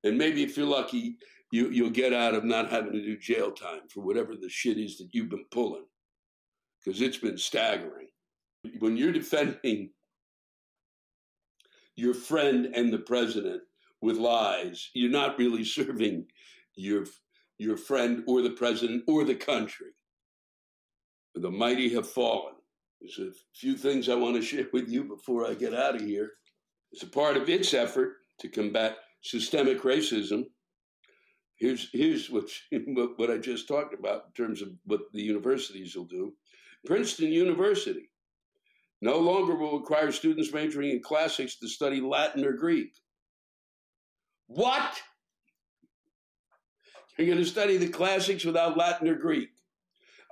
and 0.06 0.18
maybe 0.18 0.44
if 0.44 0.56
you're 0.56 0.66
lucky, 0.66 1.18
you 1.52 1.72
you'll 1.72 1.90
get 1.90 2.14
out 2.14 2.34
of 2.34 2.46
not 2.46 2.70
having 2.70 2.94
to 2.94 3.02
do 3.02 3.18
jail 3.18 3.52
time 3.52 3.82
for 3.90 4.00
whatever 4.00 4.34
the 4.34 4.48
shit 4.48 4.78
is 4.78 4.98
that 5.00 5.10
you've 5.12 5.30
been 5.30 5.46
pulling, 5.52 5.86
because 6.82 7.02
it's 7.02 7.18
been 7.18 7.38
staggering. 7.38 8.08
When 8.80 8.96
you're 8.96 9.12
defending 9.12 9.90
your 11.98 12.14
friend 12.14 12.74
and 12.74 12.94
the 12.94 13.00
president 13.00 13.62
with 14.00 14.16
lies, 14.16 14.90
you're 14.94 15.12
not 15.12 15.38
really 15.38 15.66
serving 15.66 16.28
your 16.76 17.06
your 17.60 17.78
friend 17.78 18.24
or 18.26 18.42
the 18.42 18.50
president 18.50 19.04
or 19.08 19.24
the 19.24 19.36
country. 19.36 19.92
The 21.36 21.52
mighty 21.52 21.94
have 21.94 22.10
fallen. 22.10 22.56
There's 23.00 23.20
a 23.20 23.32
few 23.54 23.78
things 23.78 24.10
I 24.10 24.16
want 24.16 24.36
to 24.36 24.42
share 24.50 24.66
with 24.74 24.90
you 24.90 25.04
before 25.04 25.46
I 25.46 25.54
get 25.54 25.76
out 25.76 25.96
of 25.96 26.02
here. 26.02 26.32
As 26.96 27.04
a 27.04 27.08
part 27.08 27.38
of 27.38 27.50
its 27.50 27.74
effort 27.74 28.16
to 28.40 28.50
combat 28.50 28.98
systemic 29.22 29.84
racism, 29.84 30.46
here's, 31.58 31.90
here's 31.92 32.30
what, 32.32 32.50
what 33.18 33.30
I 33.30 33.38
just 33.38 33.68
talked 33.68 33.94
about 33.94 34.24
in 34.28 34.46
terms 34.46 34.62
of 34.62 34.70
what 34.86 35.02
the 35.14 35.22
universities 35.22 35.96
will 35.96 36.06
do. 36.06 36.34
Princeton 36.86 37.32
University 37.32 38.10
no 39.02 39.20
longer 39.20 39.56
will 39.56 39.80
require 39.80 40.12
students 40.12 40.54
majoring 40.54 40.92
in 40.92 41.02
classics 41.02 41.58
to 41.58 41.68
study 41.68 42.02
Latin 42.02 42.46
or 42.46 42.54
Greek. 42.54 42.92
What? 44.48 45.00
You're 47.20 47.28
going 47.28 47.40
to 47.40 47.46
study 47.46 47.76
the 47.76 47.90
classics 47.90 48.46
without 48.46 48.78
Latin 48.78 49.10
or 49.10 49.16
Greek. 49.16 49.50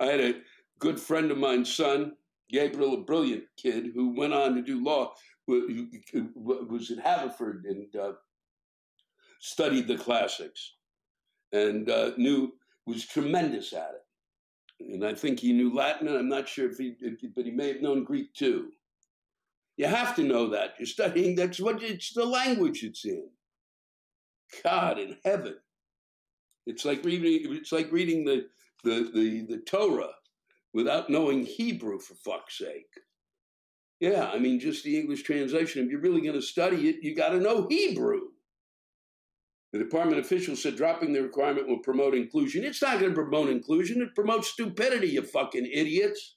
I 0.00 0.06
had 0.06 0.20
a 0.20 0.40
good 0.78 0.98
friend 0.98 1.30
of 1.30 1.36
mine's 1.36 1.72
son, 1.72 2.12
Gabriel, 2.48 2.94
a 2.94 3.02
brilliant 3.02 3.44
kid 3.58 3.90
who 3.94 4.16
went 4.16 4.32
on 4.32 4.54
to 4.54 4.62
do 4.62 4.82
law, 4.82 5.12
was 5.46 6.90
at 6.90 7.04
Haverford 7.04 7.66
and 7.66 7.94
uh, 7.94 8.12
studied 9.38 9.86
the 9.86 9.98
classics 9.98 10.76
and 11.52 11.90
uh, 11.90 12.12
knew 12.16 12.54
was 12.86 13.04
tremendous 13.04 13.74
at 13.74 13.90
it. 14.80 14.90
and 14.94 15.04
I 15.04 15.12
think 15.12 15.40
he 15.40 15.52
knew 15.52 15.74
Latin. 15.74 16.08
I'm 16.08 16.30
not 16.30 16.48
sure 16.48 16.70
if 16.70 16.78
he, 16.78 16.94
but 17.36 17.44
he 17.44 17.50
may 17.50 17.68
have 17.68 17.82
known 17.82 18.04
Greek 18.04 18.32
too. 18.32 18.70
You 19.76 19.88
have 19.88 20.16
to 20.16 20.22
know 20.22 20.48
that. 20.48 20.70
You're 20.78 20.86
studying. 20.86 21.34
That's 21.34 21.60
what 21.60 21.82
it's 21.82 22.14
the 22.14 22.24
language 22.24 22.82
it's 22.82 23.04
in. 23.04 23.28
God 24.64 24.98
in 24.98 25.18
heaven. 25.22 25.56
It's 26.68 26.84
like 26.84 27.04
reading. 27.04 27.54
It's 27.56 27.72
like 27.72 27.90
reading 27.90 28.24
the 28.24 28.46
the 28.84 29.10
the, 29.14 29.46
the 29.48 29.62
Torah 29.66 30.12
without 30.72 31.10
knowing 31.10 31.44
Hebrew. 31.44 31.98
For 31.98 32.14
fuck's 32.14 32.58
sake. 32.58 32.92
Yeah, 34.00 34.30
I 34.32 34.38
mean, 34.38 34.60
just 34.60 34.84
the 34.84 34.98
English 34.98 35.24
translation. 35.24 35.84
If 35.84 35.90
you're 35.90 36.00
really 36.00 36.20
going 36.20 36.34
to 36.34 36.42
study 36.42 36.88
it, 36.88 36.96
you 37.02 37.16
got 37.16 37.30
to 37.30 37.40
know 37.40 37.66
Hebrew. 37.68 38.20
The 39.72 39.80
department 39.80 40.20
officials 40.20 40.62
said 40.62 40.76
dropping 40.76 41.12
the 41.12 41.22
requirement 41.22 41.68
will 41.68 41.80
promote 41.80 42.14
inclusion. 42.14 42.64
It's 42.64 42.80
not 42.80 43.00
going 43.00 43.10
to 43.10 43.22
promote 43.22 43.50
inclusion. 43.50 44.00
It 44.00 44.14
promotes 44.14 44.48
stupidity, 44.48 45.08
you 45.08 45.22
fucking 45.22 45.66
idiots. 45.66 46.36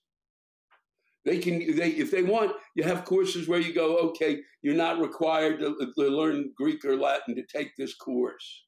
They 1.23 1.37
can, 1.37 1.59
they, 1.75 1.91
if 1.91 2.09
they 2.09 2.23
want, 2.23 2.53
you 2.75 2.83
have 2.83 3.05
courses 3.05 3.47
where 3.47 3.59
you 3.59 3.73
go, 3.73 3.97
okay, 4.09 4.39
you're 4.63 4.73
not 4.73 4.99
required 4.99 5.59
to, 5.59 5.75
to 5.97 6.09
learn 6.09 6.51
Greek 6.57 6.83
or 6.83 6.97
Latin 6.97 7.35
to 7.35 7.43
take 7.45 7.77
this 7.77 7.93
course. 7.93 8.63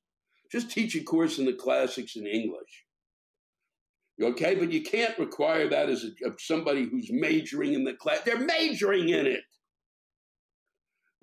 Just 0.53 0.69
teach 0.69 0.95
a 0.95 1.03
course 1.03 1.39
in 1.39 1.45
the 1.45 1.53
classics 1.53 2.15
in 2.15 2.27
English. 2.27 2.85
Okay, 4.21 4.53
but 4.53 4.71
you 4.71 4.83
can't 4.83 5.17
require 5.17 5.67
that 5.67 5.89
as 5.89 6.03
a, 6.03 6.29
somebody 6.37 6.87
who's 6.87 7.09
majoring 7.11 7.73
in 7.73 7.83
the 7.83 7.95
class. 7.95 8.19
They're 8.23 8.37
majoring 8.37 9.09
in 9.09 9.25
it. 9.25 9.41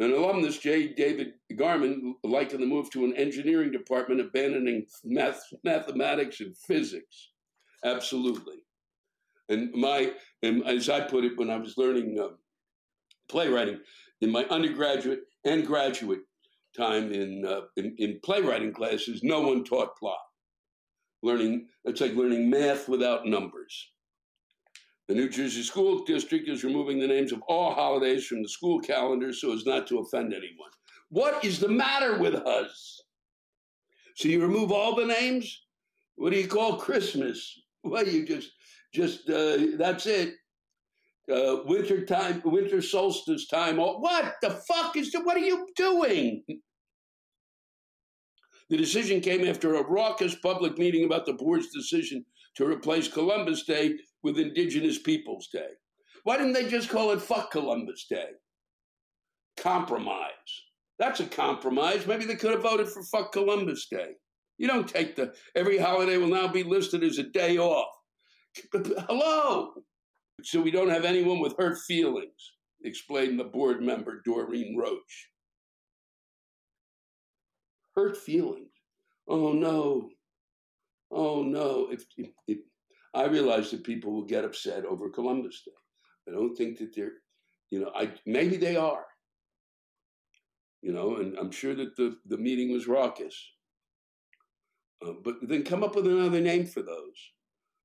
An 0.01 0.12
alumnus, 0.12 0.59
J. 0.59 0.95
David 0.95 1.35
Garman, 1.57 2.16
likened 2.25 2.61
the 2.61 2.66
move 2.66 2.90
to 2.90 3.05
an 3.05 3.14
engineering 3.14 3.71
department 3.71 4.21
abandoning 4.21 4.87
math, 5.05 5.40
mathematics 5.62 6.40
and 6.40 6.57
physics. 6.57 7.29
Absolutely. 7.85 8.57
And 9.49 9.73
my, 9.75 10.12
and 10.43 10.66
as 10.66 10.88
I 10.88 11.03
put 11.03 11.25
it 11.25 11.38
when 11.38 11.51
I 11.51 11.57
was 11.57 11.79
learning 11.79 12.19
uh, 12.21 12.35
playwriting, 13.29 13.79
in 14.23 14.33
my 14.33 14.45
undergraduate 14.47 15.21
and 15.45 15.64
graduate 15.64 16.23
time 16.76 17.12
in, 17.12 17.44
uh, 17.46 17.62
in, 17.76 17.94
in 17.98 18.20
playwriting 18.24 18.72
classes, 18.72 19.22
no 19.22 19.40
one 19.40 19.64
taught 19.64 19.96
plot. 19.96 20.18
Learning, 21.22 21.66
it's 21.85 22.00
like 22.00 22.14
learning 22.14 22.48
math 22.48 22.88
without 22.88 23.26
numbers. 23.26 23.90
The 25.09 25.14
New 25.14 25.28
Jersey 25.28 25.62
School 25.62 26.04
District 26.04 26.48
is 26.48 26.64
removing 26.64 27.00
the 27.00 27.09
names 27.09 27.33
of 27.33 27.42
all 27.48 27.74
holidays 27.74 28.26
from 28.26 28.42
the 28.42 28.48
school 28.48 28.80
calendar 28.80 29.33
so 29.33 29.52
as 29.52 29.66
not 29.66 29.87
to 29.88 29.98
offend 29.98 30.33
anyone. 30.33 30.70
What 31.09 31.44
is 31.44 31.59
the 31.59 31.68
matter 31.68 32.16
with 32.18 32.37
us? 32.37 33.02
So 34.14 34.28
you 34.28 34.40
remove 34.40 34.70
all 34.70 34.94
the 34.94 35.06
names? 35.06 35.62
What 36.14 36.30
do 36.30 36.38
you 36.38 36.46
call 36.46 36.76
Christmas? 36.76 37.59
Well, 37.83 38.06
you 38.06 38.24
just, 38.24 38.52
just, 38.94 39.28
uh, 39.28 39.59
that's 39.76 40.06
it. 40.06 40.35
Uh, 41.28 41.62
winter 41.64 42.04
time, 42.04 42.42
winter 42.44 42.83
solstice 42.83 43.46
time. 43.46 43.76
What 43.76 44.35
the 44.42 44.50
fuck 44.50 44.96
is, 44.96 45.14
what 45.22 45.37
are 45.37 45.40
you 45.40 45.66
doing? 45.76 46.42
The 48.68 48.76
decision 48.76 49.20
came 49.20 49.44
after 49.46 49.74
a 49.74 49.88
raucous 49.88 50.35
public 50.37 50.78
meeting 50.78 51.04
about 51.04 51.26
the 51.26 51.33
board's 51.33 51.70
decision 51.72 52.24
to 52.56 52.66
replace 52.66 53.09
Columbus 53.09 53.64
Day 53.64 53.96
with 54.22 54.38
Indigenous 54.38 54.98
Peoples 54.98 55.48
Day. 55.52 55.68
Why 56.24 56.37
didn't 56.37 56.52
they 56.52 56.68
just 56.68 56.88
call 56.88 57.11
it 57.12 57.22
Fuck 57.22 57.50
Columbus 57.50 58.06
Day? 58.09 58.30
Compromise. 59.56 60.30
That's 60.98 61.20
a 61.20 61.26
compromise. 61.26 62.06
Maybe 62.06 62.26
they 62.26 62.37
could 62.37 62.52
have 62.52 62.62
voted 62.62 62.88
for 62.88 63.02
Fuck 63.02 63.33
Columbus 63.33 63.88
Day. 63.88 64.11
You 64.59 64.68
don't 64.68 64.88
take 64.88 65.16
the, 65.16 65.33
every 65.56 65.78
holiday 65.78 66.18
will 66.18 66.28
now 66.28 66.46
be 66.46 66.62
listed 66.62 67.02
as 67.02 67.18
a 67.18 67.22
day 67.24 67.56
off. 67.56 67.88
Hello! 68.72 69.72
So 70.42 70.61
we 70.61 70.70
don't 70.70 70.90
have 70.90 71.05
anyone 71.05 71.40
with 71.40 71.57
hurt 71.59 71.79
feelings, 71.79 72.53
explained 72.85 73.38
the 73.38 73.44
board 73.44 73.83
member, 73.83 74.22
Doreen 74.24 74.76
Roach 74.76 75.31
hurt 77.94 78.16
feelings. 78.16 78.70
Oh 79.29 79.53
no. 79.53 80.11
Oh 81.11 81.42
no. 81.42 81.88
If, 81.90 82.05
if, 82.16 82.29
if, 82.46 82.59
I 83.12 83.26
realize 83.26 83.70
that 83.72 83.83
people 83.83 84.12
will 84.12 84.24
get 84.24 84.44
upset 84.44 84.85
over 84.85 85.11
Columbus 85.11 85.62
Day. 85.66 85.72
I 86.29 86.33
don't 86.33 86.55
think 86.55 86.79
that 86.79 86.94
they're, 86.94 87.14
you 87.70 87.81
know, 87.81 87.90
I 87.94 88.12
maybe 88.24 88.57
they 88.57 88.76
are. 88.76 89.05
You 90.81 90.92
know, 90.92 91.16
and 91.16 91.37
I'm 91.37 91.50
sure 91.50 91.74
that 91.74 91.96
the, 91.96 92.16
the 92.26 92.38
meeting 92.38 92.72
was 92.72 92.87
raucous. 92.87 93.37
Uh, 95.05 95.12
but 95.24 95.37
then 95.42 95.64
come 95.64 95.83
up 95.83 95.96
with 95.96 96.07
another 96.07 96.40
name 96.40 96.66
for 96.66 96.83
those, 96.83 97.33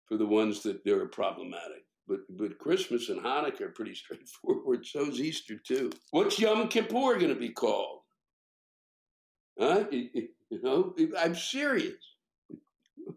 for 0.06 0.16
the 0.18 0.26
ones 0.26 0.62
that 0.64 0.84
they're 0.86 1.08
problematic. 1.08 1.85
But 2.08 2.20
but 2.30 2.60
Christmas 2.60 3.10
and 3.10 3.22
Hanukkah 3.22 3.62
are 3.62 3.70
pretty 3.70 3.96
straightforward. 3.96 4.86
So's 4.86 5.20
Easter 5.20 5.58
too. 5.58 5.92
What's 6.12 6.40
Yom 6.40 6.68
Kippur 6.68 7.16
going 7.18 7.34
to 7.34 7.36
be 7.36 7.50
called? 7.50 8.02
Huh? 9.60 9.86
You 10.52 10.62
know, 10.62 10.94
I'm 11.18 11.34
serious. 11.34 11.96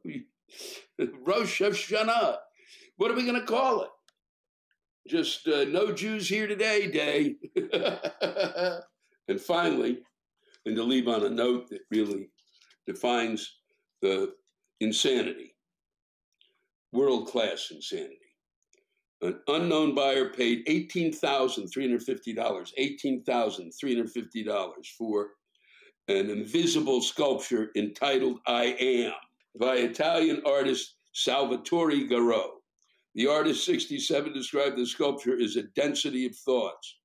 Rosh 0.98 1.60
Hashanah. 1.60 2.36
What 2.96 3.10
are 3.10 3.14
we 3.14 3.26
going 3.26 3.38
to 3.38 3.46
call 3.46 3.82
it? 3.82 3.90
Just 5.06 5.46
uh, 5.46 5.64
no 5.64 5.92
Jews 5.92 6.26
here 6.26 6.46
today 6.46 6.90
day. 6.90 7.36
and 9.28 9.38
finally, 9.38 9.98
and 10.64 10.74
to 10.74 10.82
leave 10.82 11.06
on 11.06 11.24
a 11.24 11.30
note 11.30 11.68
that 11.68 11.80
really 11.90 12.30
defines 12.86 13.56
the 14.00 14.32
insanity, 14.80 15.54
world 16.92 17.28
class 17.28 17.70
insanity. 17.70 18.17
An 19.20 19.40
unknown 19.48 19.96
buyer 19.96 20.28
paid 20.28 20.64
$18,350, 20.66 22.36
$18,350 22.36 24.86
for 24.96 25.30
an 26.06 26.30
invisible 26.30 27.02
sculpture 27.02 27.72
entitled 27.74 28.38
I 28.46 28.76
Am 28.78 29.12
by 29.58 29.74
Italian 29.76 30.40
artist 30.46 30.94
Salvatore 31.12 32.06
Garau. 32.08 32.60
The 33.16 33.26
artist 33.26 33.64
67 33.64 34.32
described 34.32 34.78
the 34.78 34.86
sculpture 34.86 35.36
as 35.40 35.56
a 35.56 35.64
density 35.74 36.24
of 36.26 36.36
thoughts, 36.36 37.00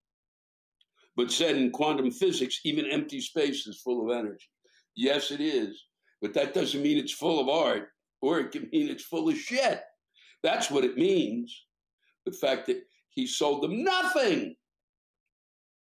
but 1.16 1.32
said 1.32 1.56
in 1.56 1.72
quantum 1.72 2.12
physics, 2.12 2.60
even 2.64 2.86
empty 2.86 3.22
space 3.22 3.66
is 3.66 3.82
full 3.82 4.06
of 4.06 4.12
energy. 4.16 4.52
Yes, 4.96 5.32
it 5.32 5.42
is, 5.42 5.84
but 6.22 6.36
that 6.36 6.54
doesn't 6.54 6.84
mean 6.84 7.00
it's 7.00 7.12
full 7.12 7.40
of 7.40 7.50
art, 7.50 7.90
or 8.22 8.40
it 8.40 8.52
can 8.52 8.70
mean 8.72 8.90
it's 8.90 9.04
full 9.04 9.30
of 9.30 9.36
shit. 9.36 9.82
That's 10.44 10.70
what 10.70 10.84
it 10.84 10.96
means. 10.96 11.66
The 12.26 12.32
fact 12.32 12.68
that 12.68 12.84
he 13.10 13.28
sold 13.28 13.64
them 13.64 13.84
nothing. 13.84 14.56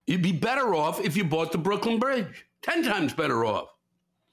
You'd 0.07 0.21
be 0.21 0.31
better 0.31 0.73
off 0.73 0.99
if 0.99 1.15
you 1.15 1.23
bought 1.23 1.51
the 1.51 1.57
Brooklyn 1.57 1.99
Bridge. 1.99 2.45
10 2.61 2.83
times 2.83 3.13
better 3.13 3.45
off. 3.45 3.69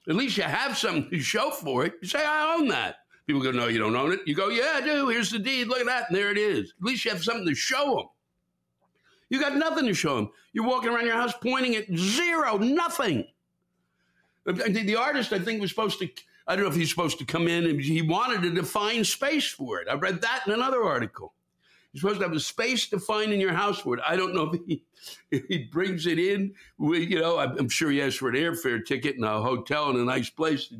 At 0.09 0.15
least 0.15 0.37
you 0.37 0.43
have 0.43 0.77
something 0.77 1.09
to 1.11 1.19
show 1.19 1.51
for 1.51 1.85
it. 1.85 1.93
You 2.01 2.07
say, 2.07 2.25
I 2.25 2.55
own 2.55 2.67
that. 2.69 2.95
People 3.27 3.41
go, 3.41 3.51
no, 3.51 3.67
you 3.67 3.77
don't 3.77 3.95
own 3.95 4.13
it. 4.13 4.21
You 4.25 4.35
go, 4.35 4.47
yeah, 4.47 4.73
I 4.75 4.81
do. 4.81 5.09
Here's 5.09 5.29
the 5.29 5.37
deed. 5.37 5.67
Look 5.67 5.79
at 5.79 5.85
that. 5.85 6.05
And 6.09 6.17
there 6.17 6.31
it 6.31 6.37
is. 6.37 6.73
At 6.79 6.85
least 6.85 7.03
you 7.03 7.11
have 7.11 7.23
something 7.23 7.45
to 7.45 7.53
show 7.53 7.95
them. 7.95 8.05
You 9.29 9.41
got 9.41 9.57
nothing 9.57 9.85
to 9.85 9.93
show 9.93 10.15
them. 10.15 10.31
You're 10.53 10.65
walking 10.65 10.89
around 10.89 11.05
your 11.05 11.15
house 11.15 11.33
pointing 11.43 11.75
at 11.75 11.93
zero, 11.93 12.57
nothing. 12.57 13.25
The 14.45 14.95
artist, 14.95 15.33
I 15.33 15.39
think, 15.39 15.59
was 15.59 15.69
supposed 15.69 15.99
to, 15.99 16.09
I 16.47 16.55
don't 16.55 16.63
know 16.63 16.71
if 16.71 16.77
he's 16.77 16.89
supposed 16.89 17.19
to 17.19 17.25
come 17.25 17.49
in 17.49 17.65
and 17.65 17.81
he 17.81 18.01
wanted 18.01 18.41
to 18.43 18.51
define 18.53 19.03
space 19.03 19.49
for 19.49 19.81
it. 19.81 19.89
I 19.89 19.95
read 19.95 20.21
that 20.21 20.43
in 20.47 20.53
another 20.53 20.81
article. 20.81 21.33
You're 21.93 22.01
supposed 22.01 22.19
to 22.19 22.27
have 22.27 22.35
a 22.35 22.39
space 22.39 22.87
defined 22.87 23.33
in 23.33 23.39
your 23.39 23.53
house 23.53 23.79
for 23.79 23.95
it. 23.95 24.03
I 24.07 24.15
don't 24.15 24.35
know 24.35 24.51
if 24.51 24.59
he, 24.67 24.83
if 25.31 25.45
he 25.47 25.63
brings 25.65 26.05
it 26.05 26.19
in. 26.19 26.53
you 26.79 27.19
know, 27.19 27.39
I'm 27.39 27.69
sure 27.69 27.89
he 27.89 28.01
asks 28.01 28.17
for 28.17 28.29
an 28.29 28.35
airfare 28.35 28.85
ticket 28.85 29.15
and 29.15 29.25
a 29.25 29.41
hotel 29.41 29.89
and 29.89 29.97
a 29.97 30.03
nice 30.03 30.29
place 30.29 30.71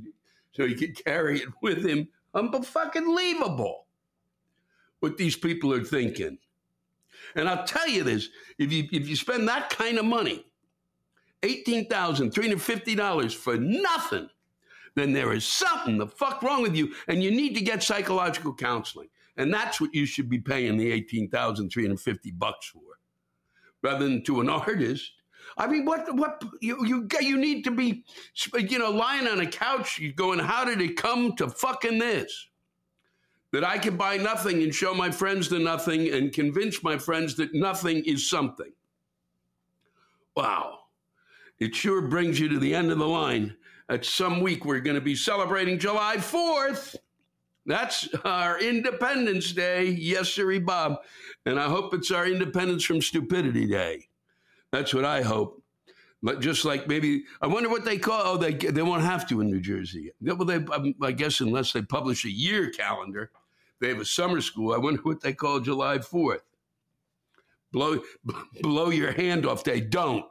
so 0.52 0.68
he 0.68 0.76
can 0.76 0.94
carry 0.94 1.40
it 1.40 1.50
with 1.62 1.86
him. 1.86 2.08
Unfucking 2.36 3.76
what 5.00 5.18
these 5.18 5.36
people 5.36 5.74
are 5.74 5.84
thinking. 5.84 6.38
And 7.36 7.48
I'll 7.48 7.66
tell 7.66 7.88
you 7.88 8.04
this: 8.04 8.30
if 8.58 8.72
you 8.72 8.88
if 8.92 9.08
you 9.08 9.16
spend 9.16 9.48
that 9.48 9.70
kind 9.70 9.98
of 9.98 10.06
money, 10.06 10.46
eighteen 11.44 11.88
thousand 11.88 12.32
three 12.32 12.48
hundred 12.48 12.62
fifty 12.62 12.96
dollars 12.96 13.34
for 13.34 13.58
nothing, 13.58 14.30
then 14.96 15.14
there 15.14 15.34
is 15.34 15.46
something 15.46 15.98
the 15.98 16.08
fuck 16.08 16.42
wrong 16.42 16.62
with 16.62 16.76
you, 16.76 16.94
and 17.08 17.24
you 17.24 17.32
need 17.32 17.56
to 17.56 17.62
get 17.62 17.84
psychological 17.84 18.54
counseling. 18.54 19.10
And 19.38 19.54
that's 19.54 19.80
what 19.80 19.94
you 19.94 20.06
should 20.06 20.30
be 20.30 20.40
paying 20.40 20.78
the 20.78 20.92
18,350 20.92 22.32
bucks 22.32 22.68
for, 22.68 22.82
rather 23.84 24.04
than 24.04 24.24
to 24.24 24.42
an 24.42 24.50
artist. 24.50 25.12
I 25.58 25.68
mean, 25.68 25.86
what, 25.86 26.14
what, 26.16 26.44
you, 26.62 26.86
you, 26.86 27.08
you 27.22 27.38
need 27.38 27.64
to 27.64 27.72
be, 27.72 28.04
you 28.54 28.80
know, 28.80 28.92
lying 28.92 29.28
on 29.28 29.40
a 29.40 29.48
couch 29.48 30.02
going, 30.16 30.40
how 30.40 30.66
did 30.66 30.82
it 30.82 30.98
come 30.98 31.36
to 31.38 31.48
fucking 31.48 32.00
this? 32.00 32.48
That 33.54 33.64
I 33.64 33.78
can 33.78 33.96
buy 33.96 34.18
nothing 34.18 34.62
and 34.62 34.76
show 34.76 34.94
my 34.94 35.10
friends 35.10 35.48
the 35.48 35.58
nothing 35.58 36.10
and 36.10 36.34
convince 36.34 36.84
my 36.84 36.98
friends 36.98 37.36
that 37.36 37.54
nothing 37.54 38.04
is 38.04 38.30
something. 38.30 38.72
Wow. 40.36 40.80
It 41.60 41.74
sure 41.74 42.02
brings 42.02 42.40
you 42.40 42.50
to 42.50 42.60
the 42.60 42.76
end 42.76 42.92
of 42.92 43.00
the 43.00 43.08
line. 43.08 43.56
At 43.90 44.04
some 44.04 44.42
week, 44.42 44.66
we're 44.66 44.82
going 44.82 44.96
to 44.96 45.02
be 45.02 45.16
celebrating 45.16 45.80
July 45.80 46.18
4th. 46.18 46.98
That's 47.68 48.08
our 48.24 48.60
Independence 48.60 49.52
Day. 49.52 49.88
Yes, 49.88 50.30
sir, 50.30 50.60
Bob. 50.62 51.00
And 51.46 51.60
I 51.60 51.68
hope 51.68 51.94
it's 51.94 52.12
our 52.12 52.26
Independence 52.26 52.86
from 52.86 53.02
Stupidity 53.02 53.68
Day. 53.68 54.08
That's 54.72 54.94
what 54.94 55.06
I 55.06 55.22
hope. 55.22 55.62
But 56.24 56.40
just 56.40 56.66
like 56.66 56.88
maybe, 56.88 57.26
I 57.42 57.48
wonder 57.48 57.70
what 57.70 57.86
they 57.86 57.98
call. 57.98 58.22
Oh, 58.26 58.38
they 58.38 58.54
they 58.54 58.82
won't 58.82 59.04
have 59.04 59.28
to 59.30 59.42
in 59.42 59.52
New 59.52 59.60
Jersey. 59.60 60.12
Well, 60.20 60.38
they 60.46 60.56
um, 60.56 60.96
I 61.02 61.12
guess 61.12 61.42
unless 61.42 61.74
they 61.74 61.84
publish 61.84 62.26
a 62.26 62.32
year 62.32 62.72
calendar, 62.72 63.32
they 63.80 63.90
have 63.90 64.00
a 64.00 64.06
summer 64.06 64.42
school. 64.42 64.74
I 64.74 64.78
wonder 64.78 65.02
what 65.04 65.22
they 65.22 65.34
call 65.34 65.60
July 65.60 66.00
Fourth. 66.00 66.42
Blow 67.72 68.02
blow 68.62 68.90
your 68.90 69.12
hand 69.12 69.46
off 69.46 69.64
day. 69.64 69.80
Don't 69.80 70.26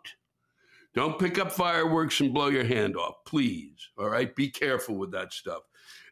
don't 0.94 1.18
pick 1.18 1.38
up 1.38 1.52
fireworks 1.52 2.20
and 2.20 2.34
blow 2.34 2.48
your 2.48 2.64
hand 2.64 2.96
off, 2.96 3.16
please. 3.24 3.90
All 3.96 4.08
right, 4.08 4.34
be 4.34 4.48
careful 4.48 4.96
with 4.96 5.12
that 5.12 5.32
stuff, 5.32 5.62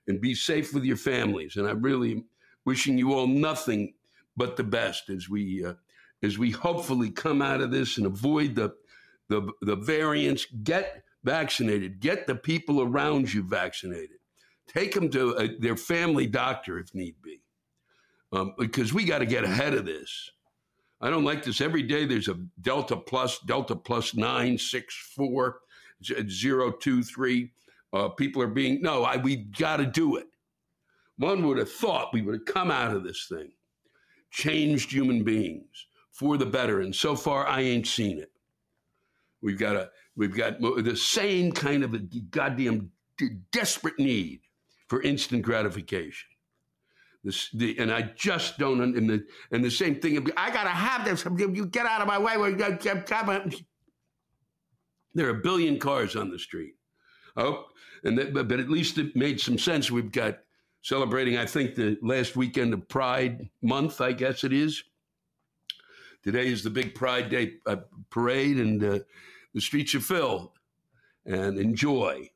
and 0.06 0.20
be 0.20 0.34
safe 0.34 0.74
with 0.74 0.84
your 0.84 0.96
families. 0.96 1.56
And 1.56 1.66
I'm 1.66 1.82
really 1.82 2.24
wishing 2.64 2.98
you 2.98 3.14
all 3.14 3.26
nothing 3.26 3.94
but 4.36 4.56
the 4.56 4.64
best 4.64 5.10
as 5.10 5.28
we 5.28 5.64
uh, 5.64 5.74
as 6.22 6.38
we 6.38 6.50
hopefully 6.50 7.10
come 7.10 7.42
out 7.42 7.60
of 7.60 7.70
this 7.70 7.98
and 7.98 8.06
avoid 8.06 8.54
the 8.54 8.74
the 9.28 9.50
the 9.62 9.76
variants. 9.76 10.46
Get 10.62 11.02
vaccinated. 11.22 12.00
Get 12.00 12.26
the 12.26 12.34
people 12.34 12.82
around 12.82 13.32
you 13.32 13.42
vaccinated. 13.42 14.18
Take 14.66 14.94
them 14.94 15.10
to 15.10 15.30
a, 15.32 15.44
uh, 15.44 15.48
their 15.58 15.76
family 15.76 16.26
doctor 16.26 16.78
if 16.78 16.94
need 16.94 17.16
be, 17.22 17.40
um, 18.32 18.54
because 18.58 18.92
we 18.92 19.04
got 19.04 19.18
to 19.18 19.26
get 19.26 19.44
ahead 19.44 19.74
of 19.74 19.84
this. 19.84 20.30
I 21.00 21.10
don't 21.10 21.24
like 21.24 21.44
this. 21.44 21.60
Every 21.60 21.82
day 21.82 22.06
there's 22.06 22.28
a 22.28 22.38
Delta 22.60 22.96
plus, 22.96 23.38
Delta 23.40 23.76
plus 23.76 24.14
nine, 24.14 24.56
six, 24.56 24.94
four, 25.14 25.58
zero, 26.02 26.70
two, 26.70 27.02
three. 27.02 27.52
Uh, 27.94 28.09
people 28.09 28.42
are 28.42 28.48
being 28.48 28.83
no. 28.83 29.04
I 29.04 29.16
we 29.16 29.37
got 29.37 29.76
to 29.76 29.87
do 29.87 30.16
it. 30.16 30.26
One 31.16 31.46
would 31.46 31.59
have 31.59 31.70
thought 31.70 32.12
we 32.12 32.22
would 32.22 32.35
have 32.35 32.44
come 32.44 32.70
out 32.70 32.94
of 32.94 33.04
this 33.04 33.26
thing, 33.28 33.52
changed 34.33 34.90
human 34.90 35.22
beings 35.22 35.87
for 36.11 36.37
the 36.37 36.46
better, 36.46 36.80
and 36.80 36.94
so 36.94 37.14
far 37.14 37.46
I 37.46 37.61
ain't 37.61 37.87
seen 37.87 38.18
it. 38.18 38.33
We've 39.40 39.59
got 39.59 39.76
a 39.76 39.90
we've 40.16 40.37
got 40.37 40.61
the 40.61 40.96
same 40.96 41.52
kind 41.52 41.85
of 41.85 41.94
a 41.94 41.98
goddamn 41.98 42.90
desperate 43.52 43.98
need 43.98 44.40
for 44.88 45.00
instant 45.02 45.42
gratification. 45.42 46.28
This, 47.22 47.48
the, 47.54 47.78
and 47.78 47.92
I 47.92 48.11
just 48.16 48.59
don't. 48.59 48.80
And 48.80 49.09
the 49.09 49.24
and 49.52 49.64
the 49.64 49.70
same 49.70 50.00
thing. 50.00 50.28
I 50.37 50.50
gotta 50.50 50.68
have 50.70 51.04
this. 51.04 51.24
You 51.38 51.66
get 51.66 51.87
out 51.87 52.00
of 52.00 52.09
my 52.09 52.18
way. 52.18 52.35
There 55.14 55.28
are 55.28 55.38
a 55.38 55.40
billion 55.40 55.78
cars 55.78 56.16
on 56.16 56.30
the 56.30 56.38
street. 56.40 56.74
Oh, 57.37 57.66
and 58.05 58.16
that, 58.18 58.35
but, 58.35 58.61
at 58.61 58.70
least 58.70 58.99
it 58.99 59.16
made 59.16 59.40
some 59.40 59.59
sense. 59.59 59.90
We've 59.90 60.12
got 60.12 60.40
celebrating. 60.83 61.37
I 61.37 61.47
think 61.47 61.75
the 61.75 61.99
last 62.03 62.37
weekend 62.37 62.75
of 62.75 62.88
Pride 62.88 63.49
Month. 63.62 64.01
I 64.01 64.12
guess 64.12 64.44
it 64.44 64.53
is. 64.53 64.85
Today 66.23 66.49
is 66.49 66.62
the 66.62 66.70
big 66.70 66.94
Pride 66.94 67.29
Day 67.29 67.55
uh, 67.66 67.77
parade, 68.11 68.59
and 68.59 68.83
uh, 68.83 68.99
the 69.53 69.61
streets 69.61 69.94
are 69.94 70.01
filled. 70.01 70.51
And 71.27 71.59
enjoy, 71.59 72.31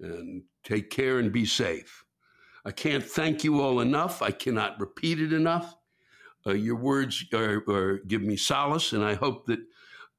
and 0.00 0.42
take 0.64 0.88
care, 0.88 1.18
and 1.18 1.30
be 1.30 1.44
safe. 1.44 2.04
I 2.64 2.70
can't 2.70 3.04
thank 3.04 3.44
you 3.44 3.60
all 3.60 3.80
enough. 3.80 4.22
I 4.22 4.30
cannot 4.30 4.80
repeat 4.80 5.20
it 5.20 5.32
enough. 5.34 5.76
Uh, 6.46 6.54
your 6.54 6.76
words 6.76 7.24
are, 7.34 7.62
are, 7.68 7.98
give 8.06 8.22
me 8.22 8.36
solace, 8.36 8.94
and 8.94 9.04
I 9.04 9.14
hope 9.14 9.46
that 9.46 9.60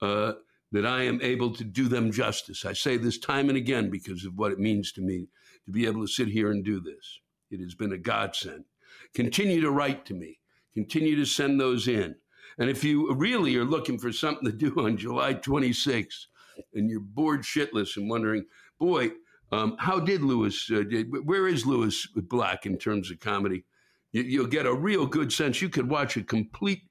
uh, 0.01 0.33
that 0.71 0.85
I 0.85 1.03
am 1.03 1.21
able 1.21 1.53
to 1.55 1.63
do 1.63 1.87
them 1.87 2.11
justice. 2.11 2.65
I 2.65 2.73
say 2.73 2.97
this 2.97 3.17
time 3.17 3.49
and 3.49 3.57
again 3.57 3.89
because 3.89 4.25
of 4.25 4.37
what 4.37 4.51
it 4.51 4.59
means 4.59 4.91
to 4.93 5.01
me 5.01 5.27
to 5.65 5.71
be 5.71 5.85
able 5.85 6.01
to 6.01 6.11
sit 6.11 6.27
here 6.27 6.51
and 6.51 6.63
do 6.63 6.79
this. 6.79 7.19
It 7.51 7.59
has 7.59 7.75
been 7.75 7.93
a 7.93 7.97
godsend. 7.97 8.65
Continue 9.13 9.61
to 9.61 9.71
write 9.71 10.05
to 10.05 10.13
me. 10.13 10.39
Continue 10.73 11.15
to 11.15 11.25
send 11.25 11.59
those 11.59 11.87
in. 11.87 12.15
And 12.57 12.69
if 12.69 12.83
you 12.83 13.13
really 13.13 13.55
are 13.55 13.65
looking 13.65 13.97
for 13.97 14.11
something 14.11 14.45
to 14.45 14.51
do 14.51 14.73
on 14.77 14.97
July 14.97 15.33
26th 15.33 16.25
and 16.73 16.89
you're 16.89 16.99
bored 16.99 17.41
shitless 17.41 17.97
and 17.97 18.09
wondering, 18.09 18.45
boy, 18.79 19.11
um, 19.51 19.77
how 19.79 19.99
did 19.99 20.21
Lewis? 20.21 20.69
Uh, 20.71 20.83
did, 20.83 21.07
where 21.25 21.47
is 21.47 21.65
Lewis 21.65 22.07
Black 22.15 22.65
in 22.65 22.77
terms 22.77 23.09
of 23.09 23.19
comedy? 23.19 23.65
You, 24.11 24.41
will 24.41 24.47
get 24.47 24.65
a 24.65 24.73
real 24.73 25.05
good 25.05 25.31
sense. 25.31 25.61
You 25.61 25.69
could 25.69 25.89
watch 25.89 26.17
a 26.17 26.23
complete 26.23 26.83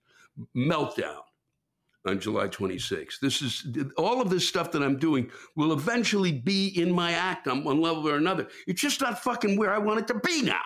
meltdown 0.57 1.21
on 2.07 2.21
July 2.21 2.49
26th. 2.49 3.21
This 3.21 3.43
is 3.43 3.67
all 3.97 4.21
of 4.21 4.31
this 4.31 4.47
stuff 4.47 4.73
that 4.73 4.83
I'm 4.83 4.99
doing 4.99 5.31
will 5.57 5.73
eventually 5.73 6.33
be 6.33 6.69
in 6.81 6.93
my 6.93 7.13
act 7.13 7.49
on 7.49 7.65
one 7.65 7.81
level 7.81 8.09
or 8.09 8.17
another. 8.17 8.49
It's 8.67 8.81
just 8.81 9.01
not 9.01 9.23
fucking 9.23 9.57
where 9.57 9.73
I 9.73 9.79
want 9.79 10.01
it 10.01 10.09
to 10.09 10.21
be 10.21 10.43
now. 10.43 10.63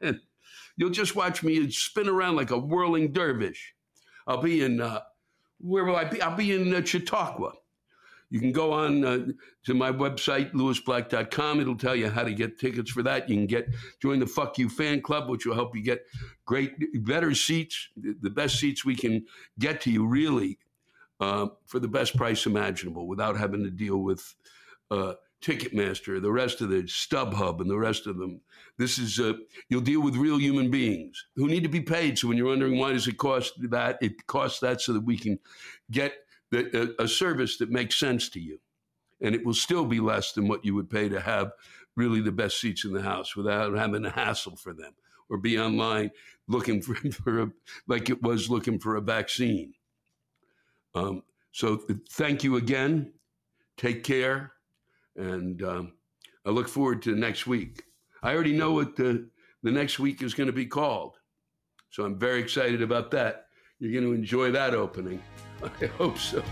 You'll 0.76 0.90
just 0.90 1.16
watch 1.16 1.42
me 1.42 1.70
spin 1.70 2.08
around 2.08 2.36
like 2.36 2.50
a 2.50 2.58
whirling 2.58 3.12
dervish. 3.12 3.74
I'll 4.26 4.42
be 4.42 4.62
in, 4.62 4.80
uh, 4.80 5.00
where 5.58 5.84
will 5.84 5.96
I 5.96 6.04
be? 6.04 6.22
I'll 6.22 6.36
be 6.36 6.52
in 6.52 6.74
uh, 6.74 6.84
Chautauqua. 6.84 7.52
You 8.32 8.40
can 8.40 8.50
go 8.50 8.72
on 8.72 9.04
uh, 9.04 9.26
to 9.64 9.74
my 9.74 9.92
website, 9.92 10.52
lewisblack.com. 10.54 11.60
It'll 11.60 11.76
tell 11.76 11.94
you 11.94 12.08
how 12.08 12.22
to 12.22 12.32
get 12.32 12.58
tickets 12.58 12.90
for 12.90 13.02
that. 13.02 13.28
You 13.28 13.36
can 13.36 13.46
get 13.46 13.68
join 14.00 14.20
the 14.20 14.26
Fuck 14.26 14.56
You 14.56 14.70
fan 14.70 15.02
club, 15.02 15.28
which 15.28 15.44
will 15.44 15.54
help 15.54 15.76
you 15.76 15.82
get 15.82 16.06
great, 16.46 16.72
better 17.04 17.34
seats, 17.34 17.90
the 17.94 18.30
best 18.30 18.58
seats 18.58 18.86
we 18.86 18.96
can 18.96 19.26
get 19.58 19.82
to 19.82 19.90
you, 19.90 20.06
really, 20.06 20.58
uh, 21.20 21.48
for 21.66 21.78
the 21.78 21.88
best 21.88 22.16
price 22.16 22.46
imaginable 22.46 23.06
without 23.06 23.36
having 23.36 23.64
to 23.64 23.70
deal 23.70 23.98
with 23.98 24.34
uh, 24.90 25.12
Ticketmaster, 25.42 26.22
the 26.22 26.32
rest 26.32 26.62
of 26.62 26.70
the 26.70 26.84
StubHub, 26.84 27.60
and 27.60 27.68
the 27.68 27.78
rest 27.78 28.06
of 28.06 28.16
them. 28.16 28.40
This 28.78 28.96
is 28.96 29.20
uh, 29.20 29.34
you'll 29.68 29.82
deal 29.82 30.00
with 30.00 30.16
real 30.16 30.38
human 30.38 30.70
beings 30.70 31.26
who 31.36 31.48
need 31.48 31.64
to 31.64 31.68
be 31.68 31.82
paid. 31.82 32.18
So 32.18 32.28
when 32.28 32.38
you're 32.38 32.46
wondering 32.46 32.78
why 32.78 32.92
does 32.92 33.08
it 33.08 33.18
cost 33.18 33.52
that, 33.70 33.98
it 34.00 34.26
costs 34.26 34.60
that 34.60 34.80
so 34.80 34.94
that 34.94 35.04
we 35.04 35.18
can 35.18 35.38
get 35.90 36.14
the, 36.52 36.94
a, 36.98 37.04
a 37.04 37.08
service 37.08 37.56
that 37.56 37.70
makes 37.70 37.96
sense 37.96 38.28
to 38.28 38.40
you, 38.40 38.60
and 39.20 39.34
it 39.34 39.44
will 39.44 39.54
still 39.54 39.86
be 39.86 39.98
less 39.98 40.32
than 40.32 40.46
what 40.46 40.64
you 40.64 40.74
would 40.74 40.88
pay 40.88 41.08
to 41.08 41.20
have 41.20 41.52
really 41.96 42.20
the 42.20 42.32
best 42.32 42.60
seats 42.60 42.84
in 42.84 42.92
the 42.92 43.02
house 43.02 43.34
without 43.34 43.76
having 43.76 44.04
a 44.04 44.10
hassle 44.10 44.56
for 44.56 44.72
them 44.72 44.92
or 45.28 45.38
be 45.38 45.58
online 45.58 46.10
looking 46.46 46.80
for, 46.80 46.94
for 47.12 47.42
a, 47.42 47.50
like 47.88 48.10
it 48.10 48.22
was 48.22 48.48
looking 48.50 48.78
for 48.78 48.96
a 48.96 49.00
vaccine. 49.00 49.72
Um, 50.94 51.22
so 51.52 51.82
thank 52.10 52.44
you 52.44 52.56
again. 52.56 53.12
Take 53.76 54.04
care. 54.04 54.52
And 55.16 55.62
um, 55.62 55.92
I 56.46 56.50
look 56.50 56.68
forward 56.68 57.02
to 57.02 57.16
next 57.16 57.46
week. 57.46 57.84
I 58.22 58.34
already 58.34 58.56
know 58.56 58.72
what 58.72 58.96
the, 58.96 59.28
the 59.62 59.70
next 59.72 59.98
week 59.98 60.22
is 60.22 60.34
going 60.34 60.46
to 60.46 60.52
be 60.52 60.66
called. 60.66 61.16
So 61.90 62.04
I'm 62.04 62.18
very 62.18 62.40
excited 62.40 62.82
about 62.82 63.10
that. 63.10 63.46
You're 63.78 63.92
going 63.92 64.04
to 64.04 64.18
enjoy 64.18 64.52
that 64.52 64.74
opening. 64.74 65.20
I 65.62 65.86
hope 65.86 66.18
so. 66.18 66.42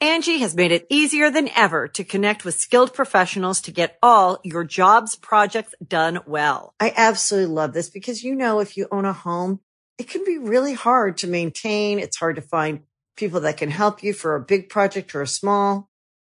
Angi 0.00 0.38
has 0.38 0.54
made 0.54 0.70
it 0.70 0.86
easier 0.90 1.30
than 1.30 1.48
ever 1.56 1.88
to 1.88 2.04
connect 2.04 2.44
with 2.44 2.54
skilled 2.54 2.94
professionals 2.94 3.62
to 3.62 3.72
get 3.72 3.98
all 4.02 4.38
your 4.44 4.62
jobs 4.62 5.16
projects 5.16 5.74
done 5.86 6.20
well. 6.26 6.74
I 6.78 6.92
absolutely 6.96 7.52
love 7.52 7.72
this 7.72 7.90
because, 7.90 8.22
you 8.22 8.34
know, 8.34 8.60
if 8.60 8.76
you 8.76 8.86
own 8.92 9.06
a 9.06 9.12
home, 9.12 9.60
it 9.98 10.08
can 10.08 10.24
be 10.24 10.38
really 10.38 10.74
hard 10.74 11.16
to 11.18 11.26
maintain. 11.26 11.98
It's 11.98 12.16
hard 12.16 12.36
to 12.36 12.42
find 12.42 12.82
people 13.16 13.40
that 13.40 13.56
can 13.56 13.70
help 13.70 14.02
you 14.02 14.12
for 14.12 14.36
a 14.36 14.40
big 14.40 14.68
project 14.68 15.14
or 15.14 15.22
a 15.22 15.26
small. 15.26 15.88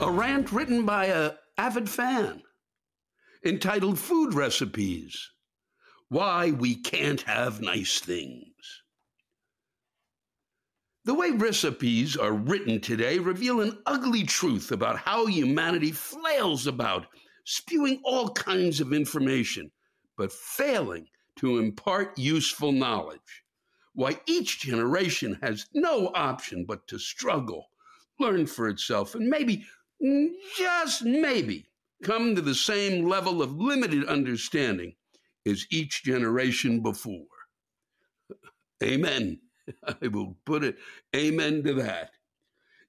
A 0.00 0.10
rant 0.10 0.52
written 0.52 0.84
by 0.84 1.06
a 1.06 1.32
avid 1.56 1.88
fan 1.88 2.42
entitled 3.44 3.98
Food 3.98 4.34
Recipes 4.34 5.30
Why 6.08 6.50
We 6.50 6.76
Can't 6.76 7.20
Have 7.22 7.60
Nice 7.60 8.00
Things. 8.00 8.82
The 11.04 11.12
way 11.12 11.30
recipes 11.32 12.16
are 12.16 12.32
written 12.32 12.80
today 12.80 13.18
reveal 13.18 13.60
an 13.60 13.78
ugly 13.84 14.24
truth 14.24 14.72
about 14.72 14.98
how 14.98 15.26
humanity 15.26 15.92
flails 15.92 16.66
about, 16.66 17.06
spewing 17.44 18.00
all 18.04 18.30
kinds 18.30 18.80
of 18.80 18.94
information, 18.94 19.70
but 20.16 20.32
failing 20.32 21.06
to 21.36 21.58
impart 21.58 22.18
useful 22.18 22.72
knowledge. 22.72 23.44
Why 23.92 24.18
each 24.26 24.60
generation 24.60 25.38
has 25.42 25.66
no 25.74 26.10
option 26.14 26.64
but 26.64 26.88
to 26.88 26.98
struggle, 26.98 27.68
learn 28.18 28.46
for 28.46 28.68
itself, 28.68 29.14
and 29.14 29.28
maybe, 29.28 29.64
just 30.56 31.02
maybe, 31.04 31.66
come 32.02 32.34
to 32.34 32.42
the 32.42 32.54
same 32.54 33.06
level 33.06 33.42
of 33.42 33.60
limited 33.60 34.06
understanding 34.06 34.94
as 35.46 35.66
each 35.70 36.04
generation 36.04 36.80
before. 36.80 37.26
Amen. 38.82 39.38
I 40.02 40.08
will 40.08 40.36
put 40.44 40.64
it, 40.64 40.76
amen 41.14 41.62
to 41.64 41.74
that. 41.74 42.10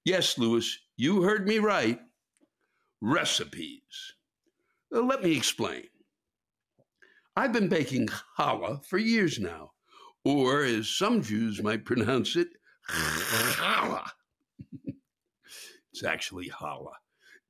Yes, 0.04 0.38
Lewis, 0.38 0.78
you 0.96 1.22
heard 1.22 1.46
me 1.46 1.58
right. 1.58 1.98
Recipes. 3.00 4.14
Uh, 4.94 5.02
let 5.02 5.22
me 5.22 5.36
explain. 5.36 5.84
I've 7.34 7.52
been 7.52 7.68
baking 7.68 8.08
challah 8.38 8.84
for 8.84 8.98
years 8.98 9.38
now, 9.38 9.72
or 10.24 10.62
as 10.62 10.88
some 10.88 11.22
Jews 11.22 11.62
might 11.62 11.84
pronounce 11.84 12.36
it, 12.36 12.48
challah. 12.88 14.08
It's 15.96 16.04
actually 16.04 16.50
challah. 16.50 16.92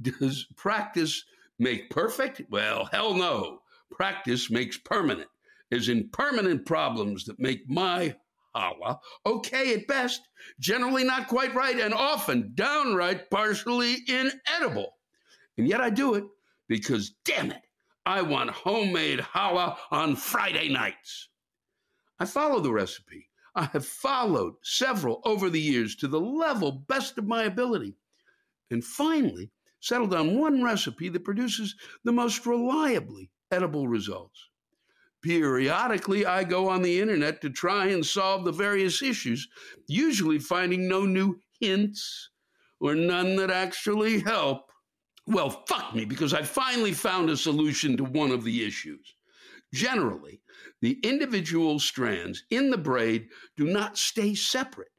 Does 0.01 0.47
practice 0.55 1.25
make 1.59 1.91
perfect? 1.91 2.43
Well, 2.49 2.85
hell 2.85 3.13
no. 3.15 3.63
Practice 3.91 4.53
makes 4.53 4.77
permanent, 4.77 5.29
as 5.73 5.89
in 5.89 6.11
permanent 6.11 6.65
problems 6.65 7.25
that 7.25 7.41
make 7.41 7.69
my 7.69 8.15
challah 8.55 8.99
okay 9.27 9.75
at 9.75 9.89
best, 9.89 10.21
generally 10.61 11.03
not 11.03 11.27
quite 11.27 11.57
right, 11.57 11.81
and 11.81 11.93
often 11.93 12.53
downright 12.55 13.29
partially 13.31 13.97
inedible. 14.07 14.93
And 15.59 15.67
yet 15.67 15.81
I 15.81 15.91
do 15.91 16.15
it 16.15 16.25
because, 16.69 17.15
damn 17.25 17.51
it, 17.51 17.63
I 18.05 18.23
want 18.23 18.51
homemade 18.51 19.19
challah 19.19 19.77
on 19.91 20.15
Friday 20.15 20.69
nights. 20.69 21.31
I 22.21 22.27
follow 22.27 22.61
the 22.61 22.73
recipe. 22.73 23.29
I 23.57 23.65
have 23.73 23.87
followed 23.87 24.55
several 24.63 25.21
over 25.25 25.51
the 25.51 25.61
years 25.61 25.97
to 25.97 26.07
the 26.07 26.21
level 26.21 26.71
best 26.71 27.19
of 27.19 27.27
my 27.27 27.43
ability, 27.43 27.97
and 28.71 28.85
finally 28.85 29.51
settled 29.81 30.15
on 30.15 30.39
one 30.39 30.63
recipe 30.63 31.09
that 31.09 31.25
produces 31.25 31.75
the 32.05 32.13
most 32.13 32.47
reliably 32.47 33.31
edible 33.51 33.89
results. 33.89 34.49
Periodically, 35.23 36.27
I 36.27 36.45
go 36.45 36.69
on 36.69 36.83
the 36.83 37.01
internet 37.01 37.41
to 37.41 37.51
try 37.51 37.87
and 37.87 38.05
solve 38.05 38.45
the 38.45 38.53
various 38.53 39.03
issues, 39.03 39.49
usually 39.89 40.39
finding 40.39 40.89
no 40.89 41.05
new 41.05 41.41
hints 41.61 42.31
or 42.81 42.95
none 42.95 43.37
that 43.37 43.51
actually 43.51 44.21
help. 44.21 44.71
Well, 45.27 45.65
fuck 45.67 45.95
me, 45.95 46.05
because 46.05 46.33
I 46.33 46.43
finally 46.43 46.93
found 46.93 47.31
a 47.31 47.37
solution 47.37 47.97
to 47.97 48.05
one 48.05 48.31
of 48.31 48.45
the 48.45 48.65
issues. 48.65 49.15
Generally, 49.75 50.41
the 50.81 50.99
individual 51.03 51.81
strands 51.81 52.45
in 52.51 52.71
the 52.71 52.79
braid 52.79 53.29
do 53.57 53.65
not 53.65 53.99
stay 53.99 54.35
separate, 54.35 54.93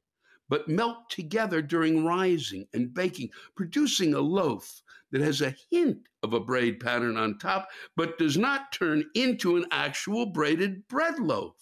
but 0.50 0.68
melt 0.68 1.10
together 1.10 1.62
during 1.62 2.06
rising 2.06 2.68
and 2.74 2.94
baking, 2.94 3.30
producing 3.56 4.14
a 4.14 4.20
loaf 4.20 4.82
that 5.12 5.22
has 5.22 5.42
a 5.42 5.56
hint 5.70 5.98
of 6.24 6.34
a 6.34 6.40
braid 6.40 6.80
pattern 6.80 7.18
on 7.18 7.38
top, 7.38 7.68
but 7.96 8.18
does 8.18 8.38
not 8.38 8.72
turn 8.72 9.04
into 9.16 9.58
an 9.58 9.66
actual 9.72 10.26
braided 10.26 10.88
bread 10.88 11.20
loaf. 11.20 11.56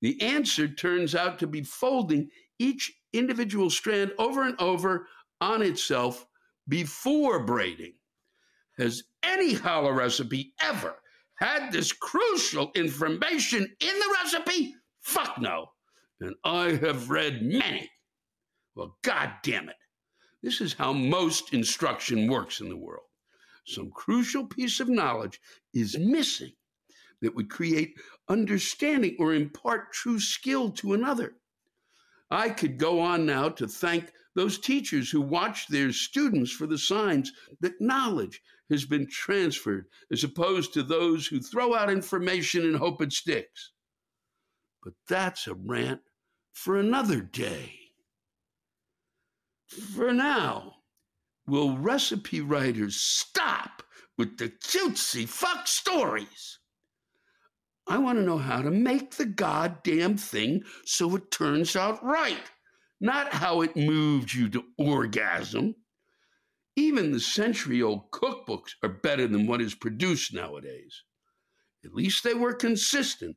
The 0.00 0.20
answer 0.22 0.68
turns 0.68 1.14
out 1.14 1.38
to 1.38 1.46
be 1.46 1.62
folding 1.62 2.28
each 2.58 2.92
individual 3.12 3.70
strand 3.70 4.12
over 4.18 4.42
and 4.42 4.60
over 4.60 5.08
on 5.40 5.62
itself 5.62 6.26
before 6.68 7.44
braiding. 7.44 7.94
Has 8.78 9.02
any 9.22 9.54
challah 9.54 9.96
recipe 9.96 10.52
ever 10.60 10.96
had 11.36 11.72
this 11.72 11.92
crucial 11.92 12.70
information 12.74 13.62
in 13.80 13.98
the 13.98 14.16
recipe? 14.22 14.74
Fuck 15.00 15.40
no. 15.40 15.70
And 16.20 16.34
I 16.44 16.72
have 16.72 17.10
read 17.10 17.42
many. 17.42 17.90
Well, 18.74 18.96
god 19.02 19.32
damn 19.42 19.68
it. 19.68 19.76
This 20.42 20.60
is 20.60 20.72
how 20.72 20.92
most 20.92 21.52
instruction 21.52 22.28
works 22.28 22.60
in 22.60 22.68
the 22.68 22.76
world. 22.76 23.06
Some 23.66 23.90
crucial 23.90 24.46
piece 24.46 24.80
of 24.80 24.88
knowledge 24.88 25.40
is 25.74 25.98
missing 25.98 26.52
that 27.20 27.34
would 27.34 27.50
create 27.50 27.98
understanding 28.28 29.16
or 29.18 29.34
impart 29.34 29.92
true 29.92 30.20
skill 30.20 30.70
to 30.70 30.92
another. 30.92 31.34
I 32.30 32.50
could 32.50 32.78
go 32.78 33.00
on 33.00 33.26
now 33.26 33.48
to 33.50 33.66
thank 33.66 34.12
those 34.34 34.58
teachers 34.58 35.10
who 35.10 35.20
watch 35.20 35.66
their 35.68 35.92
students 35.92 36.50
for 36.50 36.66
the 36.66 36.78
signs 36.78 37.32
that 37.60 37.80
knowledge 37.80 38.42
has 38.70 38.84
been 38.84 39.08
transferred, 39.08 39.86
as 40.12 40.24
opposed 40.24 40.74
to 40.74 40.82
those 40.82 41.26
who 41.26 41.40
throw 41.40 41.74
out 41.74 41.90
information 41.90 42.64
and 42.64 42.76
hope 42.76 43.00
it 43.00 43.12
sticks. 43.12 43.72
But 44.86 44.94
that's 45.08 45.48
a 45.48 45.54
rant 45.54 46.02
for 46.52 46.78
another 46.78 47.20
day. 47.20 47.72
For 49.66 50.12
now, 50.12 50.76
will 51.44 51.76
recipe 51.76 52.40
writers 52.40 52.94
stop 52.94 53.82
with 54.16 54.38
the 54.38 54.48
cutesy 54.48 55.28
fuck 55.28 55.66
stories? 55.66 56.60
I 57.88 57.98
want 57.98 58.18
to 58.18 58.24
know 58.24 58.38
how 58.38 58.62
to 58.62 58.70
make 58.70 59.16
the 59.16 59.26
goddamn 59.26 60.18
thing 60.18 60.62
so 60.84 61.16
it 61.16 61.32
turns 61.32 61.74
out 61.74 62.00
right, 62.04 62.48
not 63.00 63.32
how 63.34 63.62
it 63.62 63.76
moved 63.76 64.32
you 64.32 64.48
to 64.50 64.62
orgasm. 64.78 65.74
Even 66.76 67.10
the 67.10 67.18
century 67.18 67.82
old 67.82 68.12
cookbooks 68.12 68.74
are 68.84 69.00
better 69.02 69.26
than 69.26 69.48
what 69.48 69.60
is 69.60 69.74
produced 69.74 70.32
nowadays. 70.32 71.02
At 71.84 71.92
least 71.92 72.22
they 72.22 72.34
were 72.34 72.54
consistent. 72.54 73.36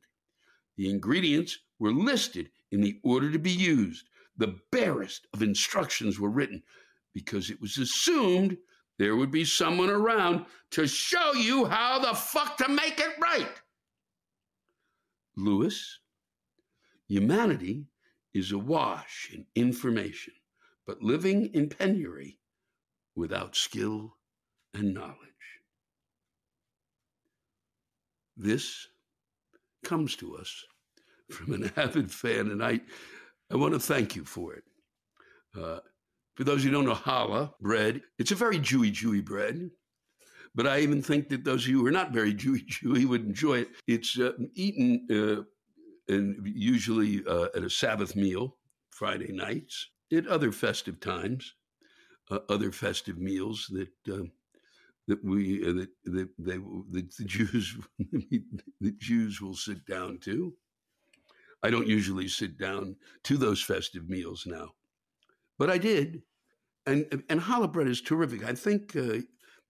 The 0.80 0.88
ingredients 0.88 1.58
were 1.78 1.92
listed 1.92 2.50
in 2.70 2.80
the 2.80 2.98
order 3.02 3.30
to 3.30 3.38
be 3.38 3.50
used. 3.50 4.08
The 4.38 4.58
barest 4.70 5.26
of 5.34 5.42
instructions 5.42 6.18
were 6.18 6.30
written 6.30 6.62
because 7.12 7.50
it 7.50 7.60
was 7.60 7.76
assumed 7.76 8.56
there 8.96 9.14
would 9.14 9.30
be 9.30 9.44
someone 9.44 9.90
around 9.90 10.46
to 10.70 10.86
show 10.86 11.34
you 11.34 11.66
how 11.66 11.98
the 11.98 12.14
fuck 12.14 12.56
to 12.56 12.68
make 12.70 12.98
it 12.98 13.14
right. 13.20 13.60
Lewis, 15.36 15.98
humanity 17.08 17.84
is 18.32 18.50
awash 18.50 19.28
in 19.34 19.44
information, 19.54 20.32
but 20.86 21.02
living 21.02 21.52
in 21.52 21.68
penury 21.68 22.38
without 23.14 23.54
skill 23.54 24.16
and 24.72 24.94
knowledge. 24.94 25.60
This 28.34 28.88
comes 29.82 30.16
to 30.16 30.36
us 30.36 30.64
from 31.32 31.54
an 31.54 31.72
avid 31.76 32.10
fan, 32.10 32.50
and 32.50 32.62
I, 32.62 32.80
I 33.50 33.56
want 33.56 33.74
to 33.74 33.80
thank 33.80 34.16
you 34.16 34.24
for 34.24 34.54
it. 34.54 34.64
Uh, 35.58 35.80
for 36.36 36.44
those 36.44 36.62
who 36.62 36.70
don't 36.70 36.84
know 36.84 36.94
challah 36.94 37.52
bread, 37.60 38.02
it's 38.18 38.30
a 38.30 38.36
very 38.36 38.58
Jewy, 38.58 38.92
Jewy 38.92 39.24
bread. 39.24 39.70
But 40.54 40.66
I 40.66 40.80
even 40.80 41.00
think 41.00 41.28
that 41.28 41.44
those 41.44 41.64
of 41.64 41.68
you 41.68 41.80
who 41.80 41.86
are 41.86 41.92
not 41.92 42.12
very 42.12 42.34
Jewy, 42.42 42.66
Jewy 42.66 43.06
would 43.06 43.24
enjoy 43.24 43.60
it. 43.60 43.68
It's 43.86 44.18
uh, 44.18 44.32
eaten 44.54 45.06
uh, 45.10 45.42
and 46.10 46.36
usually 46.44 47.22
uh, 47.26 47.48
at 47.54 47.62
a 47.62 47.70
Sabbath 47.70 48.16
meal, 48.16 48.56
Friday 48.90 49.32
nights, 49.32 49.90
at 50.12 50.26
other 50.26 50.52
festive 50.52 51.00
times, 51.00 51.54
uh, 52.30 52.40
other 52.48 52.72
festive 52.72 53.18
meals 53.18 53.70
that 53.72 54.12
uh, 54.12 54.24
that 55.06 55.24
we 55.24 55.62
uh, 55.64 55.72
that, 55.72 55.90
that 56.04 56.28
they 56.38 56.56
that 56.56 57.16
the 57.16 57.24
Jews 57.26 57.76
the 58.80 58.92
Jews 58.98 59.40
will 59.40 59.54
sit 59.54 59.84
down 59.86 60.18
to. 60.22 60.52
I 61.62 61.70
don't 61.70 61.86
usually 61.86 62.28
sit 62.28 62.58
down 62.58 62.96
to 63.24 63.36
those 63.36 63.62
festive 63.62 64.08
meals 64.08 64.44
now, 64.46 64.70
but 65.58 65.70
I 65.70 65.78
did, 65.78 66.22
and 66.86 67.22
and 67.28 67.40
challah 67.40 67.72
bread 67.72 67.88
is 67.88 68.00
terrific. 68.00 68.44
I 68.44 68.54
think 68.54 68.96
uh, 68.96 69.18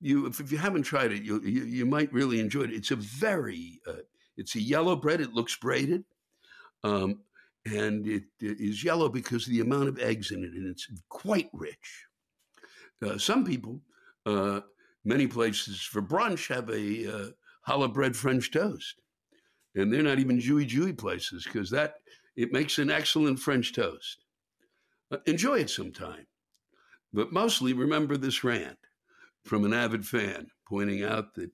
you 0.00 0.26
if, 0.26 0.40
if, 0.40 0.52
you 0.52 0.58
haven't 0.58 0.84
tried 0.84 1.12
it, 1.12 1.22
you, 1.22 1.40
you, 1.42 1.64
you 1.64 1.86
might 1.86 2.12
really 2.12 2.40
enjoy 2.40 2.62
it. 2.62 2.72
It's 2.72 2.90
a 2.90 2.96
very 2.96 3.80
uh, 3.86 4.02
it's 4.36 4.54
a 4.54 4.60
yellow 4.60 4.96
bread. 4.96 5.20
It 5.20 5.34
looks 5.34 5.56
braided, 5.56 6.04
um, 6.84 7.20
and 7.66 8.06
it, 8.06 8.24
it 8.40 8.60
is 8.60 8.84
yellow 8.84 9.08
because 9.08 9.46
of 9.46 9.52
the 9.52 9.60
amount 9.60 9.88
of 9.88 9.98
eggs 9.98 10.30
in 10.30 10.44
it, 10.44 10.52
and 10.52 10.68
it's 10.68 10.86
quite 11.08 11.50
rich. 11.52 12.06
Uh, 13.04 13.18
some 13.18 13.44
people, 13.44 13.80
uh, 14.26 14.60
many 15.04 15.26
places 15.26 15.80
for 15.80 16.02
brunch, 16.02 16.48
have 16.54 16.68
a 16.70 17.12
uh, 17.12 17.30
challah 17.66 17.92
bread 17.92 18.16
French 18.16 18.50
toast, 18.50 19.00
and 19.74 19.92
they're 19.92 20.02
not 20.02 20.18
even 20.18 20.38
Jewy 20.38 20.68
Jewy 20.68 20.96
places 20.96 21.44
because 21.44 21.70
that 21.70 21.94
it 22.36 22.52
makes 22.52 22.78
an 22.78 22.90
excellent 22.90 23.38
French 23.38 23.72
toast. 23.72 24.24
Uh, 25.10 25.18
enjoy 25.26 25.60
it 25.60 25.70
sometime. 25.70 26.26
But 27.12 27.32
mostly 27.32 27.72
remember 27.72 28.16
this 28.16 28.44
rant 28.44 28.78
from 29.44 29.64
an 29.64 29.72
avid 29.72 30.06
fan 30.06 30.48
pointing 30.68 31.02
out 31.02 31.34
that, 31.34 31.50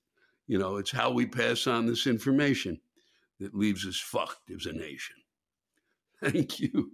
you 0.46 0.58
know, 0.58 0.76
it's 0.76 0.90
how 0.90 1.10
we 1.10 1.26
pass 1.26 1.66
on 1.66 1.86
this 1.86 2.06
information 2.06 2.80
that 3.40 3.54
leaves 3.54 3.86
us 3.86 3.98
fucked 3.98 4.50
as 4.50 4.66
a 4.66 4.72
nation. 4.72 5.16
Thank 6.22 6.60
you. 6.60 6.92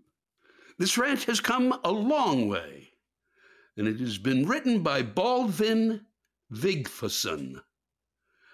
This 0.79 0.97
rant 0.97 1.25
has 1.25 1.41
come 1.41 1.79
a 1.85 1.91
long 1.91 2.49
way, 2.49 2.93
and 3.77 3.87
it 3.87 4.01
has 4.01 4.19
been 4.19 4.47
written 4.47 4.83
by 4.83 5.03
Baldvin 5.03 6.01
Vigfusson. 6.53 7.61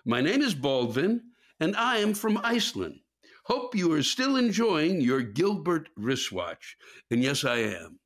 My 0.04 0.20
name 0.20 0.42
is 0.42 0.54
Baldvin, 0.54 1.20
and 1.60 1.76
I 1.76 1.98
am 1.98 2.14
from 2.14 2.38
Iceland. 2.42 3.00
Hope 3.44 3.74
you 3.74 3.92
are 3.92 4.02
still 4.02 4.36
enjoying 4.36 5.00
your 5.00 5.22
Gilbert 5.22 5.88
wristwatch. 5.96 6.76
And 7.10 7.22
yes, 7.22 7.44
I 7.44 7.56
am. 7.56 7.98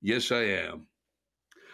Yes, 0.00 0.32
I 0.32 0.42
am. 0.42 0.88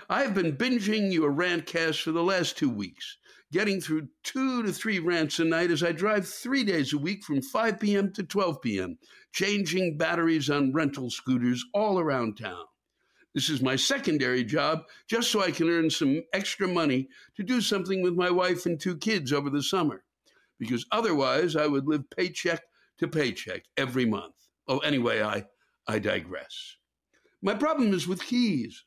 I 0.08 0.22
have 0.22 0.34
been 0.34 0.56
binging 0.56 1.12
your 1.12 1.32
rantcast 1.32 2.02
for 2.02 2.12
the 2.12 2.22
last 2.22 2.58
two 2.58 2.68
weeks, 2.68 3.16
getting 3.50 3.80
through 3.80 4.08
two 4.22 4.62
to 4.62 4.72
three 4.72 4.98
rants 4.98 5.38
a 5.38 5.44
night 5.44 5.70
as 5.70 5.82
I 5.82 5.92
drive 5.92 6.28
three 6.28 6.64
days 6.64 6.92
a 6.92 6.98
week 6.98 7.24
from 7.24 7.40
5 7.40 7.80
p.m. 7.80 8.12
to 8.12 8.22
12 8.22 8.60
p.m., 8.60 8.98
changing 9.32 9.96
batteries 9.96 10.50
on 10.50 10.74
rental 10.74 11.10
scooters 11.10 11.64
all 11.72 11.98
around 11.98 12.36
town. 12.36 12.64
This 13.34 13.48
is 13.48 13.62
my 13.62 13.74
secondary 13.74 14.44
job, 14.44 14.82
just 15.08 15.30
so 15.30 15.42
I 15.42 15.50
can 15.50 15.68
earn 15.68 15.90
some 15.90 16.22
extra 16.32 16.68
money 16.68 17.08
to 17.36 17.42
do 17.42 17.60
something 17.60 18.00
with 18.02 18.14
my 18.14 18.30
wife 18.30 18.66
and 18.66 18.78
two 18.78 18.96
kids 18.96 19.32
over 19.32 19.50
the 19.50 19.62
summer, 19.62 20.03
because 20.58 20.86
otherwise 20.92 21.56
I 21.56 21.66
would 21.66 21.86
live 21.86 22.08
paycheck 22.16 22.62
to 22.98 23.08
paycheck 23.08 23.64
every 23.76 24.06
month. 24.06 24.34
Oh, 24.68 24.78
anyway, 24.78 25.22
I, 25.22 25.44
I 25.86 25.98
digress. 25.98 26.76
My 27.42 27.54
problem 27.54 27.92
is 27.92 28.06
with 28.06 28.22
keys. 28.22 28.84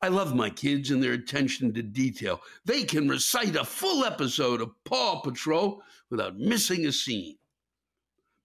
I 0.00 0.08
love 0.08 0.34
my 0.34 0.48
kids 0.48 0.90
and 0.90 1.02
their 1.02 1.14
attention 1.14 1.74
to 1.74 1.82
detail. 1.82 2.40
They 2.64 2.84
can 2.84 3.08
recite 3.08 3.56
a 3.56 3.64
full 3.64 4.04
episode 4.04 4.60
of 4.60 4.70
Paw 4.84 5.20
Patrol 5.20 5.82
without 6.10 6.38
missing 6.38 6.86
a 6.86 6.92
scene. 6.92 7.36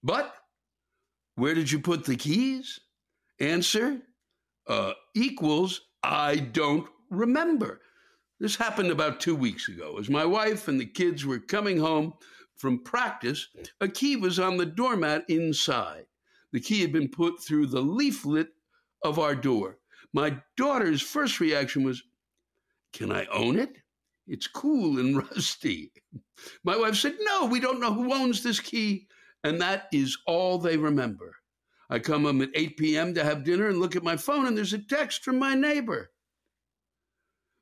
But 0.02 0.34
where 1.36 1.54
did 1.54 1.70
you 1.70 1.78
put 1.80 2.04
the 2.04 2.16
keys? 2.16 2.80
Answer 3.40 4.00
uh, 4.66 4.92
equals 5.14 5.80
I 6.02 6.36
don't 6.36 6.86
remember. 7.10 7.80
This 8.40 8.56
happened 8.56 8.90
about 8.90 9.20
two 9.20 9.36
weeks 9.36 9.68
ago. 9.68 9.96
As 9.98 10.10
my 10.10 10.24
wife 10.24 10.66
and 10.66 10.80
the 10.80 10.86
kids 10.86 11.24
were 11.24 11.38
coming 11.38 11.78
home 11.78 12.14
from 12.56 12.82
practice, 12.82 13.48
a 13.80 13.88
key 13.88 14.16
was 14.16 14.38
on 14.38 14.56
the 14.56 14.66
doormat 14.66 15.24
inside. 15.28 16.06
The 16.52 16.60
key 16.60 16.80
had 16.80 16.92
been 16.92 17.08
put 17.08 17.42
through 17.42 17.66
the 17.66 17.82
leaflet 17.82 18.48
of 19.02 19.18
our 19.18 19.34
door. 19.34 19.78
My 20.12 20.40
daughter's 20.56 21.02
first 21.02 21.40
reaction 21.40 21.84
was, 21.84 22.02
Can 22.92 23.12
I 23.12 23.26
own 23.26 23.58
it? 23.58 23.78
It's 24.26 24.46
cool 24.46 24.98
and 24.98 25.16
rusty. 25.30 25.92
My 26.64 26.76
wife 26.76 26.96
said, 26.96 27.16
No, 27.20 27.46
we 27.46 27.60
don't 27.60 27.80
know 27.80 27.92
who 27.92 28.12
owns 28.12 28.42
this 28.42 28.60
key. 28.60 29.08
And 29.42 29.60
that 29.60 29.88
is 29.92 30.16
all 30.26 30.58
they 30.58 30.76
remember. 30.76 31.36
I 31.90 31.98
come 31.98 32.24
home 32.24 32.40
at 32.40 32.50
8 32.54 32.76
p.m. 32.78 33.14
to 33.14 33.22
have 33.22 33.44
dinner 33.44 33.68
and 33.68 33.78
look 33.78 33.94
at 33.94 34.02
my 34.02 34.16
phone, 34.16 34.46
and 34.46 34.56
there's 34.56 34.72
a 34.72 34.78
text 34.78 35.22
from 35.22 35.38
my 35.38 35.54
neighbor. 35.54 36.10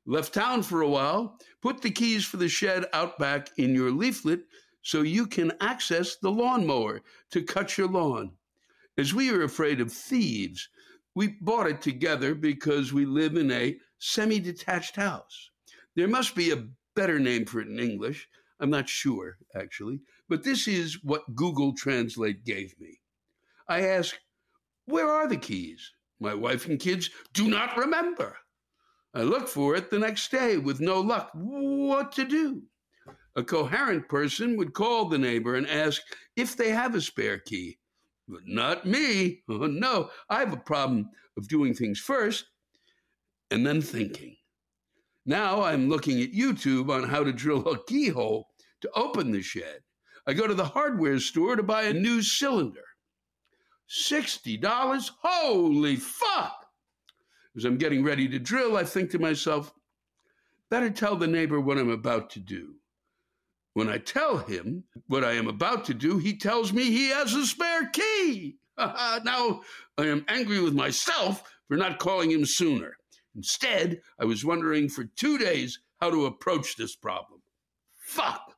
Left 0.05 0.33
town 0.33 0.63
for 0.63 0.81
a 0.81 0.89
while, 0.89 1.39
put 1.61 1.81
the 1.81 1.89
keys 1.89 2.25
for 2.25 2.37
the 2.37 2.49
shed 2.49 2.85
out 2.91 3.17
back 3.17 3.49
in 3.57 3.73
your 3.73 3.89
leaflet 3.89 4.41
so 4.81 5.01
you 5.01 5.25
can 5.25 5.53
access 5.61 6.17
the 6.17 6.31
lawnmower 6.31 7.01
to 7.31 7.41
cut 7.41 7.77
your 7.77 7.87
lawn. 7.87 8.33
As 8.97 9.13
we 9.13 9.31
are 9.31 9.43
afraid 9.43 9.79
of 9.79 9.93
thieves, 9.93 10.67
we 11.15 11.37
bought 11.39 11.67
it 11.67 11.81
together 11.81 12.35
because 12.35 12.91
we 12.91 13.05
live 13.05 13.37
in 13.37 13.49
a 13.49 13.77
semi 13.97 14.39
detached 14.39 14.97
house. 14.97 15.49
There 15.95 16.09
must 16.09 16.35
be 16.35 16.51
a 16.51 16.67
better 16.95 17.17
name 17.17 17.45
for 17.45 17.61
it 17.61 17.69
in 17.69 17.79
English. 17.79 18.27
I'm 18.59 18.69
not 18.69 18.89
sure, 18.89 19.37
actually, 19.55 20.01
but 20.27 20.43
this 20.43 20.67
is 20.67 21.01
what 21.03 21.35
Google 21.35 21.73
Translate 21.73 22.43
gave 22.43 22.77
me. 22.79 22.99
I 23.69 23.81
ask, 23.81 24.19
Where 24.85 25.09
are 25.09 25.27
the 25.27 25.37
keys? 25.37 25.93
My 26.19 26.33
wife 26.33 26.67
and 26.67 26.79
kids 26.79 27.09
do 27.33 27.47
not 27.47 27.77
remember. 27.77 28.37
I 29.13 29.21
look 29.21 29.47
for 29.47 29.75
it 29.75 29.89
the 29.89 29.99
next 29.99 30.31
day 30.31 30.57
with 30.57 30.79
no 30.79 30.99
luck. 30.99 31.29
What 31.33 32.11
to 32.13 32.25
do? 32.25 32.63
A 33.35 33.43
coherent 33.43 34.09
person 34.09 34.57
would 34.57 34.73
call 34.73 35.05
the 35.05 35.17
neighbor 35.17 35.55
and 35.55 35.67
ask 35.67 36.01
if 36.35 36.55
they 36.55 36.69
have 36.69 36.95
a 36.95 37.01
spare 37.01 37.39
key. 37.39 37.77
But 38.27 38.41
not 38.45 38.85
me. 38.85 39.43
Oh, 39.49 39.67
no, 39.67 40.09
I 40.29 40.39
have 40.39 40.53
a 40.53 40.57
problem 40.57 41.09
of 41.37 41.47
doing 41.47 41.73
things 41.73 41.99
first 41.99 42.45
and 43.51 43.65
then 43.65 43.81
thinking. 43.81 44.35
Now 45.25 45.61
I'm 45.61 45.89
looking 45.89 46.21
at 46.21 46.33
YouTube 46.33 46.89
on 46.89 47.07
how 47.07 47.23
to 47.23 47.31
drill 47.31 47.67
a 47.67 47.83
keyhole 47.85 48.47
to 48.81 48.89
open 48.95 49.31
the 49.31 49.41
shed. 49.41 49.79
I 50.25 50.33
go 50.33 50.47
to 50.47 50.53
the 50.53 50.65
hardware 50.65 51.19
store 51.19 51.55
to 51.55 51.63
buy 51.63 51.83
a 51.83 51.93
new 51.93 52.21
cylinder. 52.21 52.83
$60? 53.89 55.11
Holy 55.21 55.97
fuck! 55.97 56.62
As 57.55 57.65
I'm 57.65 57.77
getting 57.77 58.03
ready 58.03 58.27
to 58.29 58.39
drill, 58.39 58.77
I 58.77 58.83
think 58.83 59.11
to 59.11 59.19
myself, 59.19 59.73
better 60.69 60.89
tell 60.89 61.15
the 61.15 61.27
neighbor 61.27 61.59
what 61.59 61.77
I'm 61.77 61.91
about 61.91 62.29
to 62.31 62.39
do. 62.39 62.75
When 63.73 63.89
I 63.89 63.97
tell 63.97 64.37
him 64.37 64.83
what 65.07 65.23
I 65.23 65.33
am 65.33 65.47
about 65.47 65.85
to 65.85 65.93
do, 65.93 66.17
he 66.17 66.37
tells 66.37 66.73
me 66.73 66.83
he 66.83 67.09
has 67.09 67.33
a 67.33 67.45
spare 67.45 67.87
key. 67.89 68.57
now 68.77 69.61
I 69.97 70.05
am 70.05 70.25
angry 70.27 70.61
with 70.61 70.73
myself 70.73 71.43
for 71.67 71.77
not 71.77 71.99
calling 71.99 72.31
him 72.31 72.45
sooner. 72.45 72.97
Instead, 73.35 74.01
I 74.19 74.25
was 74.25 74.45
wondering 74.45 74.89
for 74.89 75.05
two 75.05 75.37
days 75.37 75.79
how 75.99 76.11
to 76.11 76.25
approach 76.25 76.75
this 76.75 76.95
problem. 76.95 77.41
Fuck! 77.99 78.55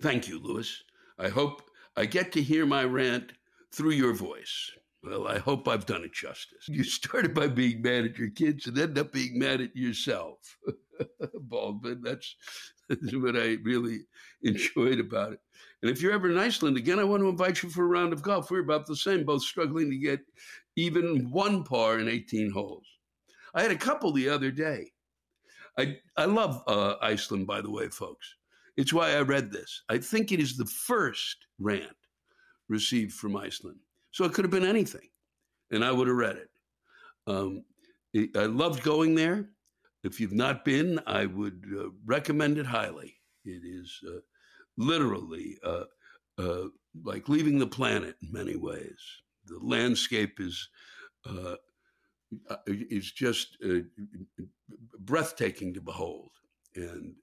Thank 0.00 0.28
you, 0.28 0.40
Lewis. 0.40 0.82
I 1.18 1.28
hope 1.28 1.62
I 1.96 2.06
get 2.06 2.32
to 2.32 2.42
hear 2.42 2.66
my 2.66 2.84
rant 2.84 3.32
through 3.72 3.92
your 3.92 4.12
voice. 4.12 4.70
Well, 5.02 5.26
I 5.26 5.38
hope 5.38 5.66
I've 5.66 5.86
done 5.86 6.04
it 6.04 6.12
justice. 6.12 6.68
You 6.68 6.84
started 6.84 7.34
by 7.34 7.48
being 7.48 7.82
mad 7.82 8.04
at 8.04 8.18
your 8.18 8.30
kids 8.30 8.68
and 8.68 8.78
end 8.78 8.98
up 8.98 9.12
being 9.12 9.38
mad 9.38 9.60
at 9.60 9.74
yourself. 9.74 10.58
Baldwin. 11.34 12.02
that's 12.02 12.36
is 12.88 13.16
what 13.16 13.36
I 13.36 13.56
really 13.64 14.00
enjoyed 14.42 15.00
about 15.00 15.32
it. 15.32 15.40
And 15.82 15.90
if 15.90 16.00
you're 16.00 16.12
ever 16.12 16.30
in 16.30 16.38
Iceland 16.38 16.76
again, 16.76 17.00
I 17.00 17.04
want 17.04 17.22
to 17.22 17.28
invite 17.28 17.62
you 17.62 17.70
for 17.70 17.82
a 17.82 17.88
round 17.88 18.12
of 18.12 18.22
golf. 18.22 18.50
We're 18.50 18.60
about 18.60 18.86
the 18.86 18.94
same, 18.94 19.24
both 19.24 19.42
struggling 19.42 19.90
to 19.90 19.98
get 19.98 20.20
even 20.76 21.30
one 21.30 21.64
par 21.64 21.98
in 21.98 22.08
18 22.08 22.52
holes. 22.52 22.86
I 23.54 23.62
had 23.62 23.72
a 23.72 23.76
couple 23.76 24.12
the 24.12 24.28
other 24.28 24.50
day. 24.50 24.92
I, 25.78 25.96
I 26.16 26.26
love 26.26 26.62
uh, 26.66 26.94
Iceland, 27.02 27.46
by 27.46 27.60
the 27.60 27.70
way, 27.70 27.88
folks. 27.88 28.36
It's 28.76 28.92
why 28.92 29.16
I 29.16 29.20
read 29.22 29.50
this. 29.50 29.82
I 29.88 29.98
think 29.98 30.30
it 30.30 30.40
is 30.40 30.56
the 30.56 30.66
first 30.66 31.36
rant 31.58 31.96
received 32.68 33.12
from 33.12 33.36
Iceland. 33.36 33.80
So 34.12 34.24
it 34.24 34.32
could 34.32 34.44
have 34.44 34.52
been 34.52 34.64
anything, 34.64 35.08
and 35.70 35.84
I 35.84 35.90
would 35.90 36.06
have 36.06 36.16
read 36.16 36.36
it. 36.36 36.50
Um, 37.26 37.64
I 38.36 38.44
loved 38.44 38.82
going 38.82 39.14
there. 39.14 39.48
If 40.04 40.20
you've 40.20 40.32
not 40.32 40.64
been, 40.64 41.00
I 41.06 41.26
would 41.26 41.64
uh, 41.78 41.88
recommend 42.04 42.58
it 42.58 42.66
highly. 42.66 43.14
It 43.44 43.62
is 43.64 44.00
uh, 44.06 44.20
literally 44.76 45.58
uh, 45.64 45.84
uh 46.38 46.64
like 47.04 47.28
leaving 47.28 47.58
the 47.58 47.66
planet 47.66 48.16
in 48.22 48.32
many 48.32 48.56
ways. 48.56 49.00
The 49.46 49.58
landscape 49.62 50.40
is 50.40 50.68
uh, 51.26 51.56
uh, 52.50 52.56
is 52.66 53.12
just 53.12 53.56
breathtaking 55.00 55.74
to 55.74 55.80
behold 55.80 56.30
and 56.74 57.14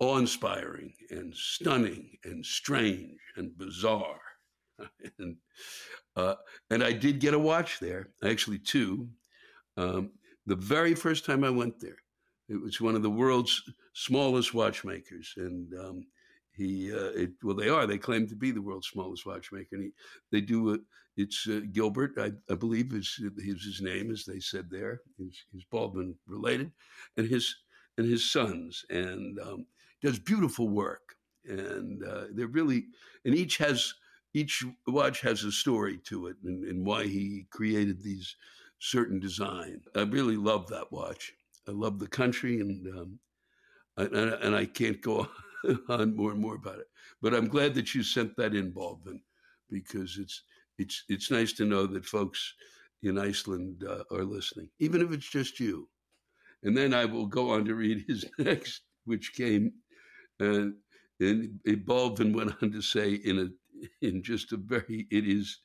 awe-inspiring 0.00 0.94
and 1.10 1.34
stunning 1.34 2.16
and 2.24 2.44
strange 2.44 3.18
and 3.36 3.56
bizarre. 3.56 4.20
and 5.18 5.36
and 6.70 6.84
I 6.84 6.92
did 6.92 7.20
get 7.20 7.34
a 7.34 7.38
watch 7.38 7.80
there, 7.80 8.08
actually 8.24 8.58
two. 8.58 9.08
Um, 9.76 10.10
the 10.46 10.56
very 10.56 10.94
first 10.94 11.24
time 11.24 11.44
I 11.44 11.50
went 11.50 11.80
there, 11.80 11.98
it 12.48 12.60
was 12.60 12.80
one 12.80 12.94
of 12.94 13.02
the 13.02 13.10
world's 13.10 13.62
smallest 13.92 14.54
watchmakers, 14.54 15.34
and 15.36 15.72
um, 15.74 16.06
he 16.52 16.92
uh, 16.92 17.10
it, 17.14 17.30
well 17.42 17.56
they 17.56 17.68
are 17.68 17.86
they 17.86 17.98
claim 17.98 18.26
to 18.28 18.36
be 18.36 18.50
the 18.50 18.62
world's 18.62 18.88
smallest 18.88 19.26
watchmaker. 19.26 19.68
And 19.72 19.84
he, 19.84 19.90
they 20.30 20.40
do 20.40 20.70
it. 20.70 20.80
It's 21.16 21.46
uh, 21.48 21.60
Gilbert, 21.72 22.12
I, 22.18 22.32
I, 22.50 22.54
believe 22.54 22.94
is, 22.94 23.20
is 23.36 23.64
his 23.64 23.80
name, 23.82 24.10
as 24.10 24.24
they 24.24 24.38
said 24.40 24.70
there. 24.70 25.00
He's, 25.18 25.44
he's 25.52 25.64
Baldwin 25.64 26.14
related, 26.26 26.72
and 27.16 27.28
his 27.28 27.54
and 27.98 28.08
his 28.08 28.30
sons, 28.30 28.84
and 28.88 29.38
um, 29.40 29.66
does 30.02 30.18
beautiful 30.18 30.68
work. 30.68 31.16
And 31.44 32.02
uh, 32.04 32.24
they're 32.32 32.46
really, 32.46 32.86
and 33.24 33.34
each 33.34 33.56
has 33.58 33.94
each 34.34 34.64
watch 34.86 35.20
has 35.22 35.44
a 35.44 35.52
story 35.52 35.98
to 36.04 36.28
it, 36.28 36.36
and, 36.44 36.64
and 36.64 36.84
why 36.84 37.04
he 37.04 37.46
created 37.50 38.02
these 38.02 38.36
certain 38.78 39.20
design. 39.20 39.80
I 39.94 40.02
really 40.02 40.36
love 40.36 40.68
that 40.68 40.90
watch. 40.92 41.32
I 41.68 41.72
love 41.72 41.98
the 41.98 42.08
country, 42.08 42.60
and 42.60 42.86
um, 42.88 43.18
I, 43.96 44.04
and 44.04 44.54
I 44.54 44.66
can't 44.66 45.00
go 45.02 45.28
on 45.88 46.16
more 46.16 46.32
and 46.32 46.40
more 46.40 46.54
about 46.54 46.78
it. 46.78 46.86
But 47.20 47.34
I'm 47.34 47.48
glad 47.48 47.74
that 47.74 47.94
you 47.94 48.02
sent 48.02 48.36
that 48.36 48.54
in, 48.54 48.70
Baldwin, 48.70 49.20
because 49.68 50.18
it's 50.18 50.42
it's 50.78 51.04
it's 51.08 51.30
nice 51.30 51.52
to 51.54 51.64
know 51.64 51.86
that 51.86 52.06
folks 52.06 52.54
in 53.02 53.18
Iceland 53.18 53.84
uh, 53.88 54.04
are 54.14 54.24
listening, 54.24 54.68
even 54.78 55.02
if 55.02 55.12
it's 55.12 55.28
just 55.28 55.60
you. 55.60 55.88
And 56.62 56.76
then 56.76 56.92
I 56.92 57.04
will 57.04 57.26
go 57.26 57.50
on 57.50 57.64
to 57.66 57.74
read 57.74 58.04
his 58.08 58.24
next, 58.38 58.82
which 59.04 59.34
came, 59.34 59.72
and, 60.38 60.74
and 61.20 61.60
Baldwin 61.84 62.32
went 62.32 62.54
on 62.62 62.72
to 62.72 62.82
say 62.82 63.14
in 63.14 63.38
a 63.38 63.48
in 64.02 64.22
just 64.22 64.52
a 64.52 64.56
very 64.56 65.06
it 65.10 65.26
is 65.26 65.60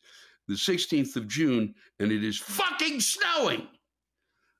the 0.47 0.55
16th 0.55 1.15
of 1.15 1.27
June 1.27 1.73
and 1.99 2.11
it 2.11 2.23
is 2.23 2.37
fucking 2.37 2.99
snowing. 2.99 3.67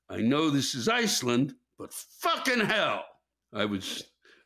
I 0.08 0.18
know 0.18 0.50
this 0.50 0.74
is 0.74 0.88
Iceland, 0.88 1.54
but 1.78 1.92
fucking 1.92 2.60
hell. 2.60 3.04
I 3.52 3.64
was 3.64 4.04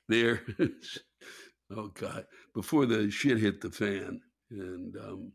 there. 0.09 0.43
oh 1.77 1.89
God, 1.89 2.27
before 2.55 2.87
the 2.87 3.11
shit 3.11 3.39
hit 3.39 3.61
the 3.61 3.71
fan, 3.71 4.21
and 4.51 4.97
um, 4.97 5.33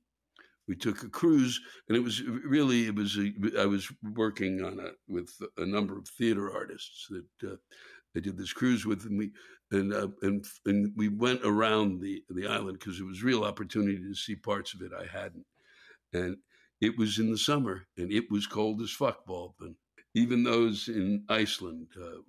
we 0.67 0.75
took 0.75 1.03
a 1.03 1.09
cruise, 1.09 1.59
and 1.87 1.97
it 1.97 2.03
was 2.03 2.23
really 2.23 2.87
it 2.87 2.95
was 2.95 3.17
a, 3.17 3.31
I 3.59 3.65
was 3.65 3.91
working 4.15 4.63
on 4.63 4.79
it 4.79 4.95
with 5.07 5.31
a 5.57 5.65
number 5.65 5.97
of 5.97 6.07
theater 6.07 6.51
artists 6.53 7.07
that 7.09 7.51
uh, 7.51 7.55
I 8.15 8.19
did 8.19 8.37
this 8.37 8.53
cruise 8.53 8.85
with, 8.85 9.05
and 9.05 9.17
we 9.17 9.31
and 9.75 9.93
uh, 9.93 10.07
and 10.21 10.45
and 10.65 10.93
we 10.95 11.09
went 11.09 11.41
around 11.43 12.01
the 12.01 12.23
the 12.29 12.47
island 12.47 12.79
because 12.79 12.99
it 12.99 13.05
was 13.05 13.23
real 13.23 13.43
opportunity 13.43 13.97
to 13.97 14.15
see 14.15 14.35
parts 14.35 14.73
of 14.73 14.81
it 14.81 14.91
I 14.97 15.05
hadn't, 15.05 15.45
and 16.13 16.37
it 16.81 16.97
was 16.97 17.19
in 17.19 17.31
the 17.31 17.37
summer, 17.37 17.87
and 17.97 18.11
it 18.11 18.25
was 18.29 18.47
cold 18.47 18.81
as 18.81 18.91
fuck, 18.91 19.25
Baldwin. 19.25 19.75
Even 20.13 20.43
those 20.43 20.87
in 20.87 21.23
Iceland 21.29 21.87
uh, 22.01 22.21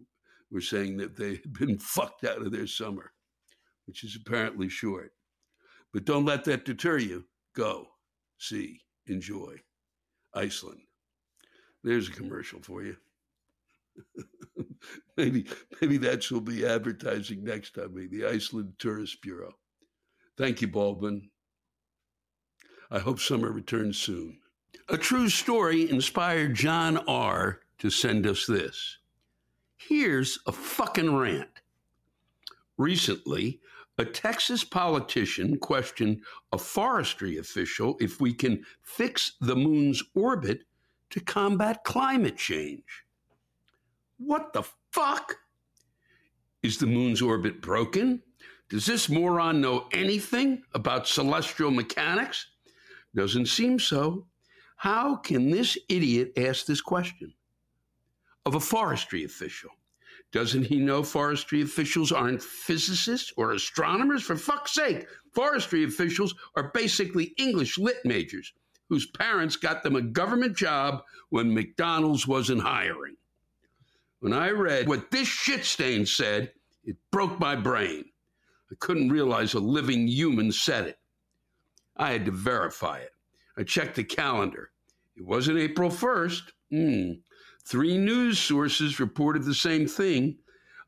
were 0.51 0.61
saying 0.61 0.97
that 0.99 1.17
they 1.17 1.37
had 1.37 1.53
been 1.53 1.79
fucked 1.95 2.25
out 2.25 2.43
of 2.43 2.53
their 2.53 2.67
summer, 2.67 3.13
which 3.87 4.05
is 4.05 4.17
apparently 4.17 4.69
short. 4.69 5.13
But 5.93 6.05
don't 6.05 6.25
let 6.25 6.45
that 6.45 6.65
deter 6.65 6.99
you. 6.99 7.25
Go, 7.55 7.87
see, 8.39 8.81
enjoy 9.07 9.57
Iceland. 10.35 10.81
There's 11.83 12.09
a 12.09 12.13
commercial 12.13 12.61
for 12.61 12.83
you. 12.83 12.97
maybe 15.17 15.47
maybe 15.81 15.97
that's 15.97 16.31
will 16.31 16.41
be 16.41 16.67
advertising 16.67 17.45
next 17.45 17.75
time. 17.75 17.95
Maybe 17.95 18.19
the 18.19 18.29
Iceland 18.29 18.75
Tourist 18.79 19.21
Bureau. 19.23 19.55
Thank 20.37 20.61
you, 20.61 20.69
Baldwin. 20.69 21.31
I 22.91 22.99
hope 22.99 23.21
summer 23.21 23.51
returns 23.51 23.99
soon. 23.99 24.39
A 24.89 24.97
true 24.97 25.29
story 25.29 25.91
inspired 25.91 26.55
John 26.55 26.99
R. 27.09 27.61
to 27.79 27.91
send 27.91 28.27
us 28.27 28.47
this. 28.47 28.99
Here's 29.77 30.39
a 30.47 30.53
fucking 30.53 31.15
rant. 31.15 31.49
Recently, 32.79 33.61
a 33.99 34.05
Texas 34.05 34.63
politician 34.63 35.59
questioned 35.59 36.21
a 36.53 36.59
forestry 36.59 37.39
official 37.39 37.97
if 37.99 38.21
we 38.21 38.35
can 38.35 38.65
fix 38.83 39.33
the 39.41 39.57
moon's 39.57 40.03
orbit 40.15 40.65
to 41.11 41.21
combat 41.21 41.83
climate 41.85 42.37
change. 42.37 43.06
What 44.19 44.53
the 44.53 44.65
fuck? 44.93 45.37
Is 46.63 46.79
the 46.79 46.87
moon's 46.87 47.23
orbit 47.23 47.61
broken? 47.61 48.23
Does 48.69 48.87
this 48.87 49.09
moron 49.09 49.61
know 49.61 49.87
anything 49.93 50.63
about 50.75 51.07
celestial 51.07 51.71
mechanics? 51.71 52.47
Doesn't 53.15 53.47
seem 53.47 53.79
so. 53.79 54.27
How 54.77 55.17
can 55.17 55.51
this 55.51 55.79
idiot 55.89 56.33
ask 56.37 56.67
this 56.67 56.81
question 56.81 57.35
of 58.45 58.55
a 58.55 58.61
forestry 58.61 59.25
official? 59.25 59.71
Doesn't 60.33 60.65
he 60.65 60.79
know 60.79 61.03
forestry 61.03 61.63
officials 61.63 62.11
aren't 62.11 62.43
physicists 62.43 63.33
or 63.37 63.53
astronomers? 63.53 64.23
For 64.23 64.37
fuck's 64.37 64.73
sake, 64.73 65.07
forestry 65.33 65.85
officials 65.85 66.35
are 66.57 66.71
basically 66.75 67.33
English 67.39 67.79
lit 67.79 67.99
majors 68.05 68.53
whose 68.89 69.07
parents 69.07 69.57
got 69.57 69.83
them 69.83 69.97
a 69.97 70.03
government 70.03 70.57
job 70.57 71.03
when 71.31 71.53
McDonald's 71.53 72.27
wasn't 72.27 72.63
hiring. 72.63 73.17
When 74.21 74.33
I 74.33 74.51
read 74.51 74.89
what 74.89 75.11
this 75.11 75.29
shit 75.29 75.65
stain 75.65 76.07
said, 76.07 76.53
it 76.85 76.97
broke 77.11 77.39
my 77.39 77.55
brain. 77.55 78.05
I 78.71 78.75
couldn't 78.81 79.11
realize 79.11 79.55
a 79.55 79.61
living 79.61 80.09
human 80.09 80.53
said 80.53 80.87
it. 80.87 80.99
I 81.97 82.13
had 82.13 82.25
to 82.27 82.33
verify 82.33 82.99
it. 82.99 83.13
I 83.57 83.63
checked 83.63 83.97
the 83.97 84.05
calendar. 84.05 84.71
It 85.17 85.25
wasn't 85.25 85.59
April 85.59 85.91
1st. 85.91 86.43
Hmm. 86.71 87.13
Three 87.65 87.99
news 87.99 88.39
sources 88.39 89.01
reported 89.01 89.45
the 89.45 89.55
same 89.55 89.87
thing. 89.87 90.39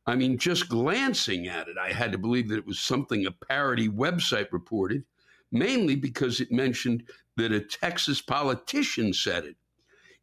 I 0.06 0.14
mean, 0.14 0.38
just 0.38 0.68
glancing 0.68 1.48
at 1.48 1.68
it, 1.68 1.76
I 1.76 1.92
had 1.92 2.12
to 2.12 2.18
believe 2.18 2.48
that 2.48 2.58
it 2.58 2.66
was 2.66 2.80
something 2.80 3.26
a 3.26 3.30
parody 3.30 3.88
website 3.88 4.48
reported, 4.52 5.04
mainly 5.52 5.96
because 5.96 6.40
it 6.40 6.50
mentioned 6.50 7.04
that 7.36 7.52
a 7.52 7.60
Texas 7.60 8.20
politician 8.20 9.12
said 9.12 9.44
it. 9.44 9.56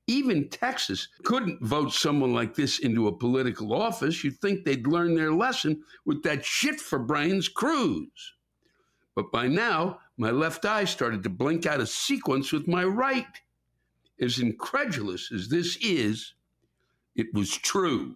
Even 0.08 0.50
Texas 0.50 1.08
couldn't 1.24 1.64
vote 1.64 1.92
someone 1.92 2.34
like 2.34 2.54
this 2.54 2.80
into 2.80 3.08
a 3.08 3.18
political 3.18 3.74
office. 3.74 4.24
You'd 4.24 4.40
think 4.40 4.64
they'd 4.64 4.86
learn 4.86 5.16
their 5.16 5.32
lesson 5.34 5.84
with 6.06 6.22
that 6.24 6.46
shit 6.46 6.80
for 6.80 7.00
brains 7.00 7.48
Cruz. 7.48 8.34
But 9.16 9.32
by 9.32 9.48
now, 9.48 10.00
my 10.18 10.30
left 10.30 10.66
eye 10.66 10.86
started 10.86 11.24
to 11.24 11.30
blink 11.30 11.66
out 11.66 11.80
a 11.80 11.88
sequence 11.88 12.52
with 12.52 12.68
my 12.68 12.84
right. 12.84 13.26
As 14.20 14.40
incredulous 14.40 15.32
as 15.32 15.50
this 15.50 15.78
is, 15.82 16.36
it 17.16 17.34
was 17.34 17.56
true. 17.56 18.16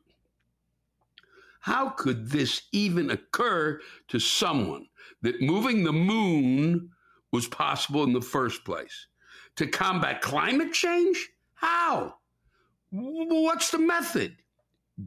How 1.62 1.90
could 1.90 2.30
this 2.30 2.64
even 2.72 3.10
occur 3.10 3.82
to 4.10 4.20
someone 4.20 4.88
that 5.22 5.42
moving 5.42 5.84
the 5.84 5.94
moon 5.94 6.92
was 7.32 7.48
possible 7.48 8.04
in 8.04 8.14
the 8.14 8.22
first 8.22 8.64
place? 8.64 9.08
To 9.56 9.68
combat 9.68 10.22
climate 10.22 10.72
change? 10.72 11.30
How? 11.60 12.16
What's 12.92 13.72
the 13.72 13.80
method? 13.80 14.38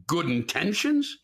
Good 0.07 0.27
intentions? 0.27 1.19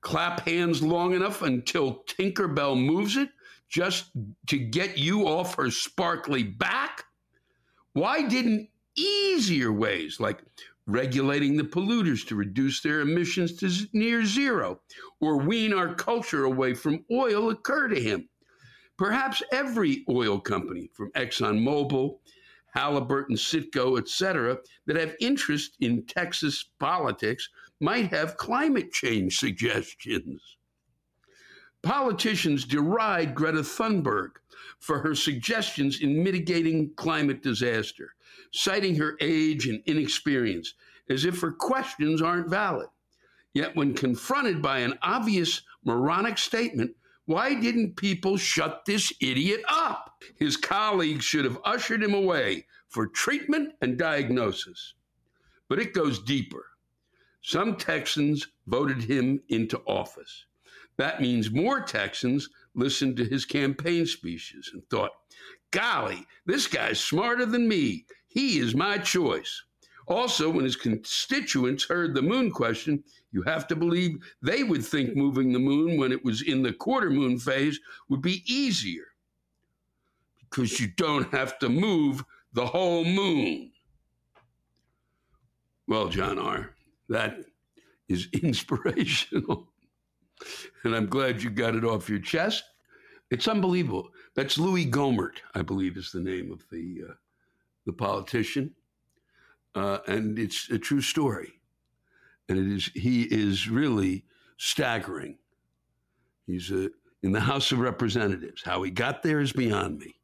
Clap 0.00 0.46
hands 0.46 0.82
long 0.82 1.14
enough 1.14 1.42
until 1.42 2.04
Tinkerbell 2.06 2.80
moves 2.80 3.16
it 3.16 3.28
just 3.68 4.10
to 4.46 4.58
get 4.58 4.98
you 4.98 5.26
off 5.26 5.56
her 5.56 5.70
sparkly 5.70 6.44
back? 6.44 7.04
Why 7.94 8.22
didn't 8.22 8.68
easier 8.94 9.72
ways 9.72 10.20
like 10.20 10.42
regulating 10.86 11.56
the 11.56 11.64
polluters 11.64 12.26
to 12.28 12.36
reduce 12.36 12.80
their 12.80 13.00
emissions 13.00 13.54
to 13.54 13.70
near 13.92 14.24
zero 14.24 14.80
or 15.20 15.38
wean 15.38 15.72
our 15.72 15.94
culture 15.94 16.44
away 16.44 16.74
from 16.74 17.04
oil 17.10 17.50
occur 17.50 17.88
to 17.88 18.00
him? 18.00 18.28
Perhaps 18.96 19.42
every 19.52 20.04
oil 20.08 20.38
company, 20.38 20.88
from 20.92 21.10
ExxonMobil 21.12 22.18
Halliburton, 22.72 23.36
Citgo, 23.36 23.98
etc., 23.98 24.58
that 24.86 24.96
have 24.96 25.14
interest 25.20 25.76
in 25.80 26.04
Texas 26.06 26.70
politics 26.78 27.48
might 27.80 28.12
have 28.12 28.36
climate 28.36 28.92
change 28.92 29.38
suggestions. 29.38 30.56
Politicians 31.82 32.64
deride 32.64 33.34
Greta 33.34 33.62
Thunberg 33.62 34.30
for 34.78 35.00
her 35.00 35.14
suggestions 35.14 36.00
in 36.00 36.22
mitigating 36.22 36.92
climate 36.94 37.42
disaster, 37.42 38.14
citing 38.52 38.96
her 38.96 39.16
age 39.20 39.66
and 39.66 39.82
inexperience 39.86 40.74
as 41.08 41.24
if 41.24 41.40
her 41.40 41.52
questions 41.52 42.22
aren't 42.22 42.48
valid. 42.48 42.88
Yet, 43.52 43.76
when 43.76 43.94
confronted 43.94 44.62
by 44.62 44.78
an 44.78 44.98
obvious 45.02 45.62
moronic 45.84 46.38
statement, 46.38 46.96
why 47.26 47.54
didn't 47.54 47.96
people 47.96 48.36
shut 48.36 48.84
this 48.84 49.12
idiot 49.20 49.62
up? 49.68 50.22
His 50.36 50.56
colleagues 50.56 51.24
should 51.24 51.44
have 51.44 51.58
ushered 51.64 52.02
him 52.02 52.14
away 52.14 52.66
for 52.88 53.06
treatment 53.06 53.74
and 53.80 53.96
diagnosis. 53.96 54.94
But 55.68 55.78
it 55.78 55.94
goes 55.94 56.22
deeper. 56.22 56.66
Some 57.40 57.76
Texans 57.76 58.48
voted 58.66 59.02
him 59.02 59.40
into 59.48 59.78
office. 59.86 60.46
That 60.96 61.20
means 61.20 61.50
more 61.50 61.80
Texans 61.80 62.48
listened 62.74 63.16
to 63.16 63.24
his 63.24 63.44
campaign 63.44 64.06
speeches 64.06 64.70
and 64.72 64.82
thought, 64.90 65.12
golly, 65.70 66.26
this 66.44 66.66
guy's 66.66 67.00
smarter 67.00 67.46
than 67.46 67.68
me. 67.68 68.06
He 68.28 68.58
is 68.58 68.74
my 68.74 68.98
choice. 68.98 69.62
Also, 70.08 70.50
when 70.50 70.64
his 70.64 70.76
constituents 70.76 71.84
heard 71.84 72.14
the 72.14 72.22
moon 72.22 72.50
question, 72.50 73.02
you 73.30 73.42
have 73.42 73.66
to 73.68 73.76
believe 73.76 74.18
they 74.42 74.62
would 74.62 74.84
think 74.84 75.16
moving 75.16 75.52
the 75.52 75.58
moon 75.58 75.96
when 75.96 76.12
it 76.12 76.24
was 76.24 76.42
in 76.42 76.62
the 76.62 76.72
quarter 76.72 77.10
moon 77.10 77.38
phase 77.38 77.78
would 78.08 78.20
be 78.20 78.42
easier 78.52 79.06
because 80.50 80.80
you 80.80 80.88
don't 80.96 81.30
have 81.32 81.58
to 81.60 81.68
move 81.68 82.24
the 82.52 82.66
whole 82.66 83.04
moon. 83.04 83.70
Well, 85.86 86.08
John 86.08 86.38
R., 86.38 86.74
that 87.08 87.38
is 88.08 88.28
inspirational. 88.42 89.68
and 90.84 90.94
I'm 90.94 91.06
glad 91.06 91.42
you 91.42 91.50
got 91.50 91.74
it 91.74 91.84
off 91.84 92.08
your 92.08 92.18
chest. 92.18 92.64
It's 93.30 93.48
unbelievable. 93.48 94.10
That's 94.34 94.58
Louis 94.58 94.90
Gohmert, 94.90 95.38
I 95.54 95.62
believe, 95.62 95.96
is 95.96 96.12
the 96.12 96.20
name 96.20 96.52
of 96.52 96.64
the 96.70 97.04
uh, 97.08 97.14
the 97.86 97.92
politician, 97.92 98.74
uh, 99.74 99.98
and 100.06 100.38
it's 100.38 100.70
a 100.70 100.78
true 100.78 101.00
story 101.00 101.54
and 102.48 102.58
it 102.58 102.76
is 102.76 102.90
he 102.94 103.22
is 103.22 103.68
really 103.68 104.24
staggering. 104.58 105.38
He's 106.46 106.70
a, 106.70 106.86
uh, 106.86 106.88
in 107.22 107.32
the 107.32 107.40
House 107.40 107.70
of 107.70 107.78
Representatives. 107.78 108.62
How 108.64 108.82
he 108.82 108.90
got 108.90 109.22
there 109.22 109.40
is 109.40 109.52
beyond 109.52 109.98
me. 109.98 110.16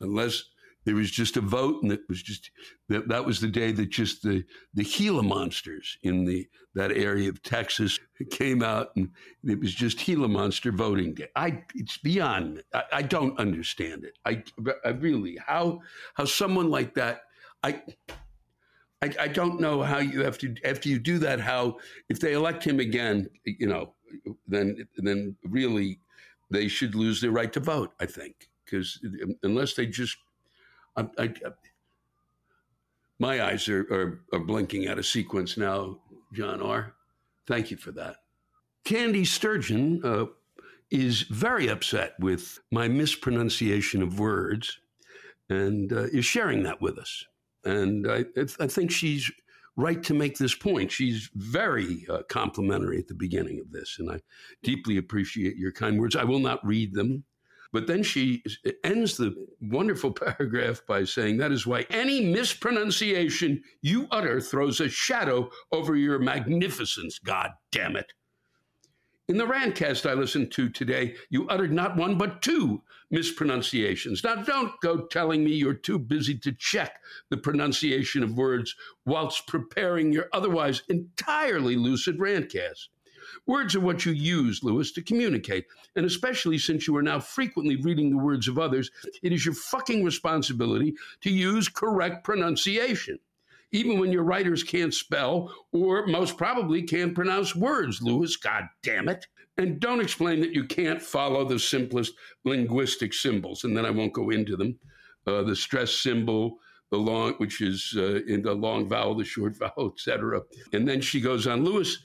Unless 0.00 0.44
there 0.84 0.94
was 0.94 1.10
just 1.10 1.36
a 1.36 1.40
vote, 1.40 1.82
and 1.82 1.92
it 1.92 2.00
was 2.08 2.22
just 2.22 2.50
that 2.88 3.08
that 3.08 3.24
was 3.24 3.40
the 3.40 3.48
day 3.48 3.72
that 3.72 3.90
just 3.90 4.22
the 4.22 4.44
the 4.72 4.84
Gila 4.84 5.22
monsters 5.22 5.98
in 6.02 6.24
the 6.24 6.46
that 6.74 6.90
area 6.90 7.28
of 7.28 7.42
Texas 7.42 8.00
came 8.30 8.62
out, 8.62 8.88
and 8.96 9.10
it 9.44 9.60
was 9.60 9.74
just 9.74 9.98
Gila 9.98 10.28
monster 10.28 10.72
voting 10.72 11.14
day. 11.14 11.28
I 11.36 11.62
it's 11.74 11.98
beyond. 11.98 12.62
I, 12.72 12.82
I 12.92 13.02
don't 13.02 13.38
understand 13.38 14.04
it. 14.04 14.18
I, 14.24 14.42
I 14.84 14.90
really 14.90 15.38
how 15.46 15.80
how 16.14 16.24
someone 16.24 16.70
like 16.70 16.94
that. 16.94 17.20
I, 17.62 17.82
I 19.04 19.24
I 19.24 19.28
don't 19.28 19.60
know 19.60 19.82
how 19.82 19.98
you 19.98 20.24
have 20.24 20.38
to 20.38 20.54
after 20.64 20.88
you 20.88 20.98
do 20.98 21.18
that. 21.18 21.40
How 21.40 21.78
if 22.08 22.20
they 22.20 22.32
elect 22.32 22.64
him 22.64 22.80
again, 22.80 23.28
you 23.44 23.66
know, 23.66 23.94
then 24.46 24.86
then 24.96 25.36
really 25.44 25.98
they 26.50 26.68
should 26.68 26.94
lose 26.94 27.20
their 27.20 27.30
right 27.30 27.52
to 27.52 27.60
vote. 27.60 27.92
I 28.00 28.06
think 28.06 28.48
because 28.64 29.00
unless 29.42 29.74
they 29.74 29.86
just 29.86 30.16
I, 30.96 31.08
I, 31.18 31.34
my 33.18 33.42
eyes 33.44 33.68
are, 33.68 33.82
are, 33.90 34.20
are 34.32 34.44
blinking 34.44 34.88
out 34.88 34.98
of 34.98 35.06
sequence 35.06 35.56
now, 35.56 35.98
John 36.32 36.62
R. 36.62 36.94
Thank 37.46 37.70
you 37.70 37.76
for 37.76 37.92
that. 37.92 38.16
Tandy 38.84 39.24
Sturgeon 39.24 40.00
uh, 40.04 40.26
is 40.90 41.22
very 41.22 41.68
upset 41.68 42.14
with 42.20 42.60
my 42.70 42.88
mispronunciation 42.88 44.02
of 44.02 44.18
words 44.18 44.78
and 45.48 45.92
uh, 45.92 46.04
is 46.04 46.24
sharing 46.24 46.62
that 46.62 46.80
with 46.80 46.98
us. 46.98 47.24
And 47.64 48.10
I, 48.10 48.24
I 48.60 48.66
think 48.66 48.90
she's 48.90 49.30
right 49.76 50.02
to 50.04 50.14
make 50.14 50.38
this 50.38 50.54
point. 50.54 50.92
She's 50.92 51.30
very 51.34 52.06
uh, 52.08 52.22
complimentary 52.28 52.98
at 52.98 53.08
the 53.08 53.14
beginning 53.14 53.60
of 53.60 53.72
this, 53.72 53.96
and 53.98 54.10
I 54.10 54.20
deeply 54.62 54.98
appreciate 54.98 55.56
your 55.56 55.72
kind 55.72 55.98
words. 55.98 56.14
I 56.14 56.24
will 56.24 56.38
not 56.38 56.64
read 56.64 56.94
them 56.94 57.24
but 57.74 57.88
then 57.88 58.04
she 58.04 58.44
ends 58.84 59.16
the 59.16 59.34
wonderful 59.60 60.12
paragraph 60.12 60.82
by 60.86 61.02
saying, 61.02 61.38
That 61.38 61.50
is 61.50 61.66
why 61.66 61.84
any 61.90 62.24
mispronunciation 62.32 63.64
you 63.82 64.06
utter 64.12 64.40
throws 64.40 64.80
a 64.80 64.88
shadow 64.88 65.50
over 65.72 65.96
your 65.96 66.20
magnificence. 66.20 67.18
God 67.18 67.50
damn 67.72 67.96
it. 67.96 68.12
In 69.26 69.38
the 69.38 69.46
Rantcast 69.46 70.08
I 70.08 70.14
listened 70.14 70.52
to 70.52 70.68
today, 70.68 71.16
you 71.30 71.48
uttered 71.48 71.72
not 71.72 71.96
one 71.96 72.16
but 72.16 72.42
two 72.42 72.80
mispronunciations. 73.14 74.24
Now, 74.24 74.34
don't 74.34 74.72
go 74.80 75.06
telling 75.06 75.44
me 75.44 75.52
you're 75.52 75.72
too 75.72 75.98
busy 75.98 76.36
to 76.38 76.52
check 76.52 77.00
the 77.30 77.36
pronunciation 77.36 78.22
of 78.22 78.36
words 78.36 78.74
whilst 79.06 79.46
preparing 79.46 80.12
your 80.12 80.28
otherwise 80.32 80.82
entirely 80.88 81.76
lucid 81.76 82.18
Rantcast. 82.18 82.88
Words 83.46 83.74
are 83.76 83.80
what 83.80 84.04
you 84.04 84.12
use, 84.12 84.62
Lewis, 84.62 84.92
to 84.92 85.02
communicate. 85.02 85.66
And 85.96 86.04
especially 86.04 86.58
since 86.58 86.86
you 86.86 86.96
are 86.96 87.02
now 87.02 87.20
frequently 87.20 87.76
reading 87.76 88.10
the 88.10 88.18
words 88.18 88.48
of 88.48 88.58
others, 88.58 88.90
it 89.22 89.32
is 89.32 89.44
your 89.44 89.54
fucking 89.54 90.04
responsibility 90.04 90.94
to 91.22 91.30
use 91.30 91.68
correct 91.68 92.24
pronunciation. 92.24 93.18
Even 93.72 93.98
when 93.98 94.12
your 94.12 94.22
writers 94.22 94.62
can't 94.62 94.94
spell 94.94 95.52
or 95.72 96.06
most 96.06 96.36
probably 96.36 96.82
can't 96.82 97.14
pronounce 97.14 97.56
words, 97.56 98.00
Lewis, 98.00 98.36
god 98.36 98.68
damn 98.82 99.08
it. 99.08 99.26
And 99.56 99.78
don't 99.78 100.00
explain 100.00 100.40
that 100.40 100.52
you 100.52 100.64
can't 100.64 101.00
follow 101.00 101.44
the 101.44 101.58
simplest 101.58 102.14
linguistic 102.44 103.14
symbols, 103.14 103.64
and 103.64 103.76
then 103.76 103.86
I 103.86 103.90
won't 103.90 104.12
go 104.12 104.30
into 104.30 104.56
them. 104.56 104.78
Uh, 105.26 105.42
the 105.42 105.54
stress 105.54 105.92
symbol, 105.92 106.58
the 106.90 106.98
long, 106.98 107.34
which 107.34 107.60
is 107.60 107.94
uh, 107.96 108.20
in 108.26 108.42
the 108.42 108.52
long 108.52 108.88
vowel, 108.88 109.14
the 109.14 109.24
short 109.24 109.56
vowel, 109.58 109.92
etc. 109.94 110.42
And 110.72 110.86
then 110.86 111.00
she 111.00 111.20
goes 111.20 111.46
on, 111.46 111.64
Lewis, 111.64 111.98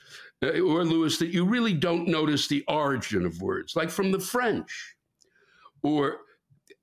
uh, 0.43 0.59
or 0.59 0.85
Lewis, 0.85 1.17
that 1.17 1.33
you 1.33 1.45
really 1.45 1.73
don't 1.73 2.07
notice 2.07 2.47
the 2.47 2.63
origin 2.67 3.25
of 3.25 3.41
words, 3.41 3.75
like 3.75 3.89
from 3.89 4.11
the 4.11 4.19
French 4.19 4.95
or 5.81 6.19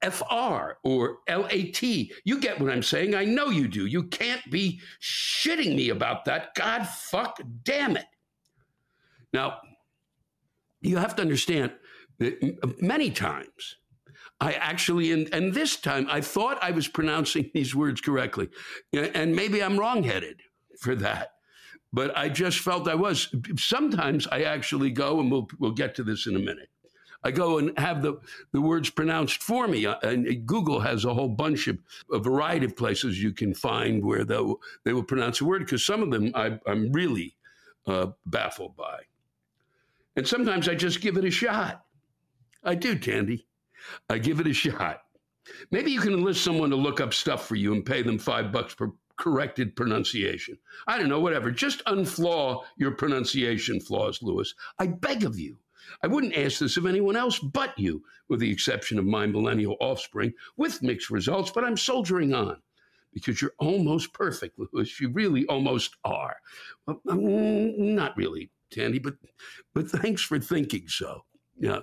FR 0.02 0.78
or 0.84 1.18
LAT. 1.28 1.82
You 1.82 2.40
get 2.40 2.60
what 2.60 2.70
I'm 2.70 2.82
saying. 2.82 3.14
I 3.14 3.24
know 3.24 3.46
you 3.46 3.68
do. 3.68 3.86
You 3.86 4.04
can't 4.04 4.42
be 4.50 4.80
shitting 5.00 5.74
me 5.74 5.90
about 5.90 6.24
that. 6.26 6.54
God 6.54 6.86
fuck 6.86 7.40
damn 7.64 7.96
it. 7.96 8.06
Now, 9.32 9.58
you 10.80 10.96
have 10.96 11.16
to 11.16 11.22
understand 11.22 11.72
that 12.18 12.80
many 12.80 13.10
times 13.10 13.76
I 14.40 14.52
actually, 14.52 15.12
and, 15.12 15.32
and 15.32 15.54
this 15.54 15.76
time 15.76 16.06
I 16.10 16.20
thought 16.20 16.58
I 16.62 16.70
was 16.70 16.88
pronouncing 16.88 17.50
these 17.54 17.74
words 17.74 18.00
correctly. 18.00 18.48
And 18.92 19.34
maybe 19.34 19.62
I'm 19.62 19.78
wrongheaded 19.78 20.40
for 20.80 20.94
that 20.96 21.32
but 21.92 22.16
I 22.16 22.28
just 22.28 22.58
felt 22.58 22.88
I 22.88 22.94
was. 22.94 23.34
Sometimes 23.56 24.26
I 24.30 24.42
actually 24.42 24.90
go, 24.90 25.18
and 25.18 25.30
we'll 25.30 25.48
we'll 25.58 25.72
get 25.72 25.94
to 25.94 26.04
this 26.04 26.26
in 26.26 26.36
a 26.36 26.38
minute. 26.38 26.68
I 27.24 27.30
go 27.30 27.58
and 27.58 27.76
have 27.78 28.02
the, 28.02 28.20
the 28.52 28.60
words 28.60 28.90
pronounced 28.90 29.42
for 29.42 29.66
me. 29.66 29.86
Uh, 29.86 29.96
and 30.02 30.46
Google 30.46 30.78
has 30.80 31.04
a 31.04 31.14
whole 31.14 31.30
bunch 31.30 31.66
of 31.66 31.78
a 32.12 32.18
variety 32.18 32.66
of 32.66 32.76
places 32.76 33.20
you 33.20 33.32
can 33.32 33.52
find 33.52 34.04
where 34.04 34.24
they 34.24 34.36
will, 34.36 34.60
they 34.84 34.92
will 34.92 35.02
pronounce 35.02 35.40
a 35.40 35.44
word 35.44 35.60
because 35.60 35.84
some 35.84 36.02
of 36.02 36.10
them 36.10 36.30
I, 36.34 36.60
am 36.68 36.92
really 36.92 37.34
uh, 37.86 38.08
baffled 38.26 38.76
by. 38.76 39.00
And 40.16 40.26
sometimes 40.26 40.68
I 40.68 40.74
just 40.74 41.00
give 41.00 41.16
it 41.16 41.24
a 41.24 41.30
shot. 41.30 41.84
I 42.64 42.74
do, 42.74 42.98
Tandy. 42.98 43.46
I 44.08 44.18
give 44.18 44.40
it 44.40 44.46
a 44.46 44.52
shot. 44.54 45.02
Maybe 45.70 45.92
you 45.92 46.00
can 46.00 46.14
enlist 46.14 46.42
someone 46.42 46.70
to 46.70 46.76
look 46.76 47.00
up 47.00 47.14
stuff 47.14 47.46
for 47.46 47.54
you 47.54 47.72
and 47.72 47.84
pay 47.84 48.02
them 48.02 48.18
five 48.18 48.50
bucks 48.50 48.74
per, 48.74 48.90
corrected 49.16 49.76
pronunciation. 49.76 50.58
I 50.86 50.98
don't 50.98 51.08
know, 51.08 51.20
whatever. 51.20 51.50
Just 51.50 51.84
unflaw 51.84 52.62
your 52.76 52.92
pronunciation 52.92 53.80
flaws, 53.80 54.22
Lewis. 54.22 54.54
I 54.78 54.88
beg 54.88 55.24
of 55.24 55.38
you. 55.38 55.58
I 56.02 56.08
wouldn't 56.08 56.36
ask 56.36 56.58
this 56.58 56.76
of 56.76 56.86
anyone 56.86 57.14
else 57.14 57.38
but 57.38 57.78
you, 57.78 58.02
with 58.28 58.40
the 58.40 58.50
exception 58.50 58.98
of 58.98 59.04
my 59.04 59.26
millennial 59.26 59.76
offspring, 59.80 60.32
with 60.56 60.82
mixed 60.82 61.10
results, 61.10 61.50
but 61.50 61.64
I'm 61.64 61.76
soldiering 61.76 62.34
on 62.34 62.60
because 63.12 63.40
you're 63.40 63.54
almost 63.58 64.12
perfect, 64.12 64.58
Lewis. 64.58 65.00
You 65.00 65.10
really 65.10 65.46
almost 65.46 65.96
are. 66.04 66.36
Well, 66.86 67.00
mm, 67.06 67.78
not 67.78 68.16
really, 68.16 68.50
Tandy, 68.70 68.98
but 68.98 69.14
but 69.74 69.88
thanks 69.90 70.22
for 70.22 70.38
thinking 70.38 70.88
so. 70.88 71.22
Yeah, 71.58 71.80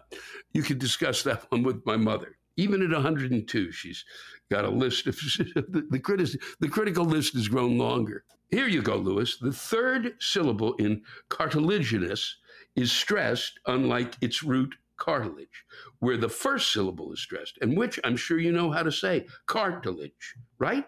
you 0.53 0.61
could 0.61 0.79
discuss 0.79 1.23
that 1.23 1.49
one 1.51 1.63
with 1.63 1.85
my 1.85 1.97
mother. 1.97 2.37
Even 2.55 2.83
at 2.83 2.91
102, 2.91 3.71
she's 3.71 4.05
got 4.51 4.65
a 4.65 4.69
list 4.69 5.07
of 5.07 5.15
the, 5.37 5.87
the, 5.89 6.39
the 6.59 6.69
critical 6.69 7.05
list 7.05 7.33
has 7.33 7.47
grown 7.47 7.77
longer. 7.79 8.23
Here 8.51 8.67
you 8.67 8.83
go, 8.83 8.97
Lewis. 8.97 9.37
The 9.37 9.51
third 9.51 10.13
syllable 10.19 10.75
in 10.75 11.01
cartilaginous 11.29 12.37
is 12.75 12.91
stressed, 12.91 13.59
unlike 13.65 14.15
its 14.21 14.43
root 14.43 14.75
cartilage, 14.97 15.65
where 15.99 16.17
the 16.17 16.29
first 16.29 16.71
syllable 16.71 17.11
is 17.11 17.19
stressed, 17.19 17.57
and 17.61 17.75
which 17.75 17.99
I'm 18.03 18.15
sure 18.15 18.37
you 18.37 18.51
know 18.51 18.69
how 18.69 18.83
to 18.83 18.91
say 18.91 19.25
cartilage, 19.47 20.35
right? 20.59 20.85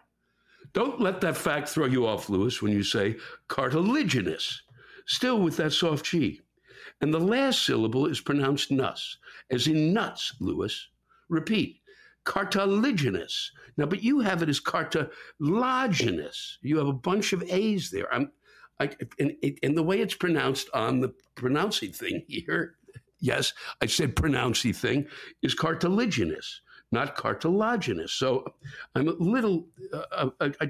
Don't 0.73 1.01
let 1.01 1.21
that 1.21 1.37
fact 1.37 1.69
throw 1.69 1.85
you 1.85 2.05
off, 2.05 2.29
Lewis, 2.29 2.61
when 2.61 2.71
you 2.71 2.83
say 2.83 3.15
cartilaginous, 3.47 4.61
still 5.05 5.41
with 5.41 5.57
that 5.57 5.73
soft 5.73 6.05
G. 6.05 6.41
And 7.01 7.13
the 7.13 7.19
last 7.19 7.65
syllable 7.65 8.05
is 8.05 8.21
pronounced 8.21 8.71
nus, 8.71 9.17
as 9.49 9.67
in 9.67 9.93
nuts, 9.93 10.33
Lewis. 10.39 10.89
Repeat, 11.29 11.81
cartilaginous. 12.23 13.51
Now, 13.77 13.85
but 13.85 14.03
you 14.03 14.19
have 14.19 14.41
it 14.41 14.49
as 14.49 14.59
cartilaginous. 14.59 16.57
You 16.61 16.77
have 16.77 16.87
a 16.87 16.93
bunch 16.93 17.33
of 17.33 17.43
A's 17.43 17.89
there. 17.91 18.13
I'm, 18.13 18.31
I, 18.79 18.89
and, 19.19 19.33
and 19.63 19.77
the 19.77 19.83
way 19.83 19.99
it's 19.99 20.15
pronounced 20.15 20.69
on 20.73 21.01
the 21.01 21.13
pronouncing 21.35 21.91
thing 21.91 22.23
here, 22.27 22.75
yes, 23.19 23.53
I 23.81 23.87
said 23.87 24.15
pronouncing 24.15 24.73
thing, 24.73 25.07
is 25.41 25.53
cartilaginous 25.53 26.61
not 26.91 27.15
cartilaginous. 27.15 28.13
So 28.13 28.45
I'm 28.95 29.07
a 29.07 29.11
little, 29.11 29.67
uh, 29.93 30.29
I, 30.39 30.51
I, 30.61 30.69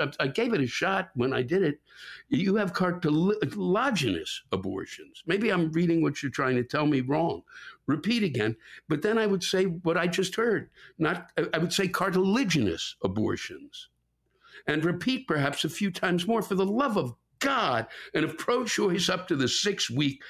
I, 0.00 0.10
I, 0.20 0.26
gave 0.26 0.52
it 0.52 0.60
a 0.60 0.66
shot 0.66 1.10
when 1.14 1.32
I 1.32 1.42
did 1.42 1.62
it. 1.62 1.80
You 2.28 2.56
have 2.56 2.72
cartilaginous 2.72 4.42
abortions. 4.50 5.22
Maybe 5.26 5.50
I'm 5.50 5.72
reading 5.72 6.02
what 6.02 6.22
you're 6.22 6.32
trying 6.32 6.56
to 6.56 6.64
tell 6.64 6.86
me 6.86 7.00
wrong. 7.00 7.42
Repeat 7.86 8.22
again. 8.22 8.56
But 8.88 9.02
then 9.02 9.18
I 9.18 9.26
would 9.26 9.42
say 9.42 9.64
what 9.64 9.96
I 9.96 10.06
just 10.06 10.36
heard. 10.36 10.70
Not, 10.98 11.30
I 11.54 11.58
would 11.58 11.72
say 11.72 11.88
cartilaginous 11.88 12.96
abortions. 13.02 13.88
And 14.66 14.84
repeat 14.84 15.26
perhaps 15.26 15.64
a 15.64 15.70
few 15.70 15.90
times 15.90 16.26
more 16.26 16.42
for 16.42 16.54
the 16.54 16.66
love 16.66 16.96
of 16.96 17.14
God 17.40 17.88
and 18.14 18.24
if 18.24 18.38
pro 18.38 18.64
choice 18.64 19.08
up 19.08 19.26
to 19.28 19.36
the 19.36 19.48
six 19.48 19.90
week 19.90 20.22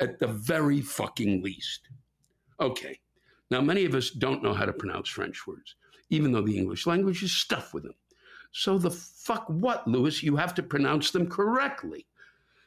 at 0.00 0.18
the 0.18 0.28
very 0.28 0.80
fucking 0.80 1.42
least. 1.42 1.88
Okay. 2.60 3.00
Now, 3.50 3.60
many 3.60 3.84
of 3.84 3.94
us 3.94 4.10
don't 4.10 4.42
know 4.42 4.54
how 4.54 4.64
to 4.64 4.72
pronounce 4.72 5.08
French 5.08 5.46
words, 5.46 5.74
even 6.08 6.32
though 6.32 6.42
the 6.42 6.56
English 6.56 6.86
language 6.86 7.22
is 7.22 7.32
stuffed 7.32 7.74
with 7.74 7.82
them. 7.82 7.94
So 8.52 8.78
the 8.78 8.90
fuck 8.90 9.46
what, 9.48 9.86
Lewis? 9.86 10.22
You 10.22 10.36
have 10.36 10.54
to 10.54 10.62
pronounce 10.62 11.10
them 11.10 11.28
correctly. 11.28 12.06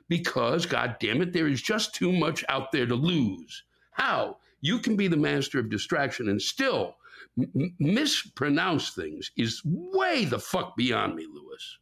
Because, 0.10 0.66
God 0.66 0.98
damn 1.00 1.22
it, 1.22 1.34
there 1.34 1.48
is 1.48 1.62
just 1.62 1.96
too 1.96 2.12
much 2.12 2.44
out 2.50 2.72
there 2.72 2.86
to 2.86 2.96
lose. 2.96 3.64
How? 3.92 4.38
You 4.62 4.80
can 4.80 4.96
be 4.96 5.08
the 5.08 5.18
master 5.18 5.60
of 5.60 5.70
distraction 5.70 6.30
and 6.30 6.42
still 6.42 6.96
m- 7.38 7.76
mispronounce 7.80 8.92
things 8.92 9.32
is 9.38 9.62
way 9.66 10.26
the 10.26 10.40
fuck 10.40 10.76
beyond 10.76 11.16
me, 11.16 11.26
Lewis. 11.26 11.78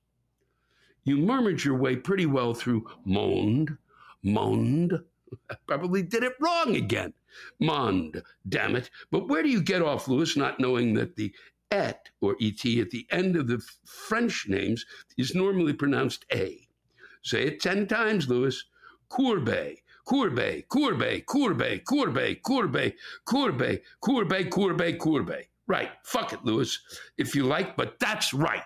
You 1.03 1.17
murmured 1.17 1.63
your 1.63 1.75
way 1.77 1.95
pretty 1.95 2.27
well 2.27 2.53
through 2.53 2.87
moaned, 3.05 3.75
moaned. 4.23 4.93
I 5.49 5.55
probably 5.65 6.03
did 6.03 6.23
it 6.23 6.33
wrong 6.39 6.75
again. 6.75 7.13
Mond, 7.59 8.21
damn 8.47 8.75
it. 8.75 8.89
But 9.11 9.27
where 9.27 9.43
do 9.43 9.49
you 9.49 9.61
get 9.61 9.81
off, 9.81 10.07
Lewis, 10.07 10.37
not 10.37 10.59
knowing 10.59 10.93
that 10.95 11.15
the 11.15 11.33
et 11.71 12.09
or 12.19 12.35
et 12.41 12.65
at 12.65 12.89
the 12.89 13.07
end 13.11 13.35
of 13.35 13.47
the 13.47 13.61
French 13.85 14.47
names 14.47 14.85
is 15.17 15.35
normally 15.35 15.73
pronounced 15.73 16.25
a. 16.33 16.67
Say 17.23 17.43
it 17.43 17.61
10 17.61 17.87
times, 17.87 18.27
Lewis. 18.27 18.65
Courbet, 19.09 19.77
Courbet, 20.05 20.67
Courbet, 20.69 21.25
Courbet, 21.25 21.83
Courbet, 21.85 22.41
Courbet, 22.43 22.95
Courbet, 23.25 23.83
Courbet, 24.01 24.49
Courbet, 24.49 24.99
Courbet. 24.99 25.47
Right. 25.67 25.91
Fuck 26.03 26.33
it, 26.33 26.43
Lewis, 26.43 26.79
if 27.17 27.35
you 27.35 27.45
like, 27.45 27.75
but 27.77 27.99
that's 27.99 28.33
right. 28.33 28.63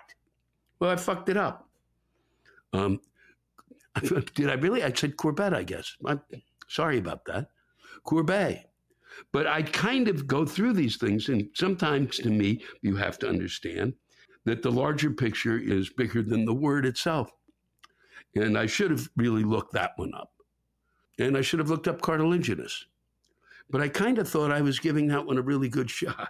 Well, 0.78 0.90
I 0.90 0.96
fucked 0.96 1.28
it 1.28 1.36
up. 1.36 1.68
Um, 2.72 3.00
did 4.34 4.50
I 4.50 4.54
really? 4.54 4.82
I 4.82 4.92
said 4.92 5.16
Courbet, 5.16 5.54
I 5.54 5.62
guess. 5.62 5.96
I'm 6.04 6.20
sorry 6.68 6.98
about 6.98 7.24
that. 7.26 7.50
Courbet. 8.06 8.64
But 9.32 9.46
I 9.46 9.62
kind 9.62 10.08
of 10.08 10.26
go 10.26 10.44
through 10.44 10.74
these 10.74 10.96
things, 10.96 11.28
and 11.28 11.48
sometimes 11.54 12.16
to 12.18 12.30
me, 12.30 12.62
you 12.82 12.96
have 12.96 13.18
to 13.20 13.28
understand 13.28 13.94
that 14.44 14.62
the 14.62 14.70
larger 14.70 15.10
picture 15.10 15.58
is 15.58 15.90
bigger 15.90 16.22
than 16.22 16.44
the 16.44 16.54
word 16.54 16.86
itself. 16.86 17.30
And 18.34 18.56
I 18.56 18.66
should 18.66 18.90
have 18.90 19.08
really 19.16 19.42
looked 19.42 19.72
that 19.72 19.92
one 19.96 20.12
up. 20.14 20.32
And 21.18 21.36
I 21.36 21.40
should 21.40 21.58
have 21.58 21.70
looked 21.70 21.88
up 21.88 22.02
cartilaginous. 22.02 22.86
But 23.70 23.80
I 23.80 23.88
kind 23.88 24.18
of 24.18 24.28
thought 24.28 24.52
I 24.52 24.60
was 24.60 24.78
giving 24.78 25.08
that 25.08 25.26
one 25.26 25.38
a 25.38 25.42
really 25.42 25.68
good 25.68 25.90
shot. 25.98 26.28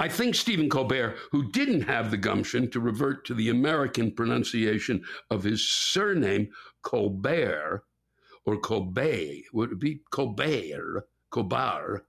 I 0.00 0.08
think 0.08 0.36
Stephen 0.36 0.70
Colbert, 0.70 1.16
who 1.32 1.50
didn't 1.50 1.82
have 1.82 2.10
the 2.10 2.16
gumption 2.16 2.70
to 2.70 2.78
revert 2.78 3.24
to 3.26 3.34
the 3.34 3.50
American 3.50 4.12
pronunciation 4.12 5.02
of 5.28 5.42
his 5.42 5.68
surname, 5.68 6.50
Colbert, 6.82 7.82
or 8.48 8.56
Colbert, 8.56 9.42
would 9.52 9.72
it 9.72 9.78
be 9.78 10.00
Colbert, 10.10 11.06
Colbert, 11.28 12.06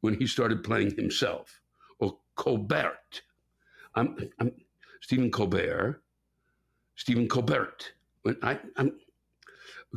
when 0.00 0.14
he 0.14 0.26
started 0.26 0.64
playing 0.64 0.96
himself, 0.96 1.60
or 1.98 2.16
Colbert. 2.34 3.20
I'm, 3.94 4.16
I'm 4.38 4.52
Stephen 5.02 5.30
Colbert, 5.30 6.02
Stephen 6.94 7.28
Colbert. 7.28 7.92
When 8.22 8.38
I, 8.42 8.58
I'm 8.78 8.98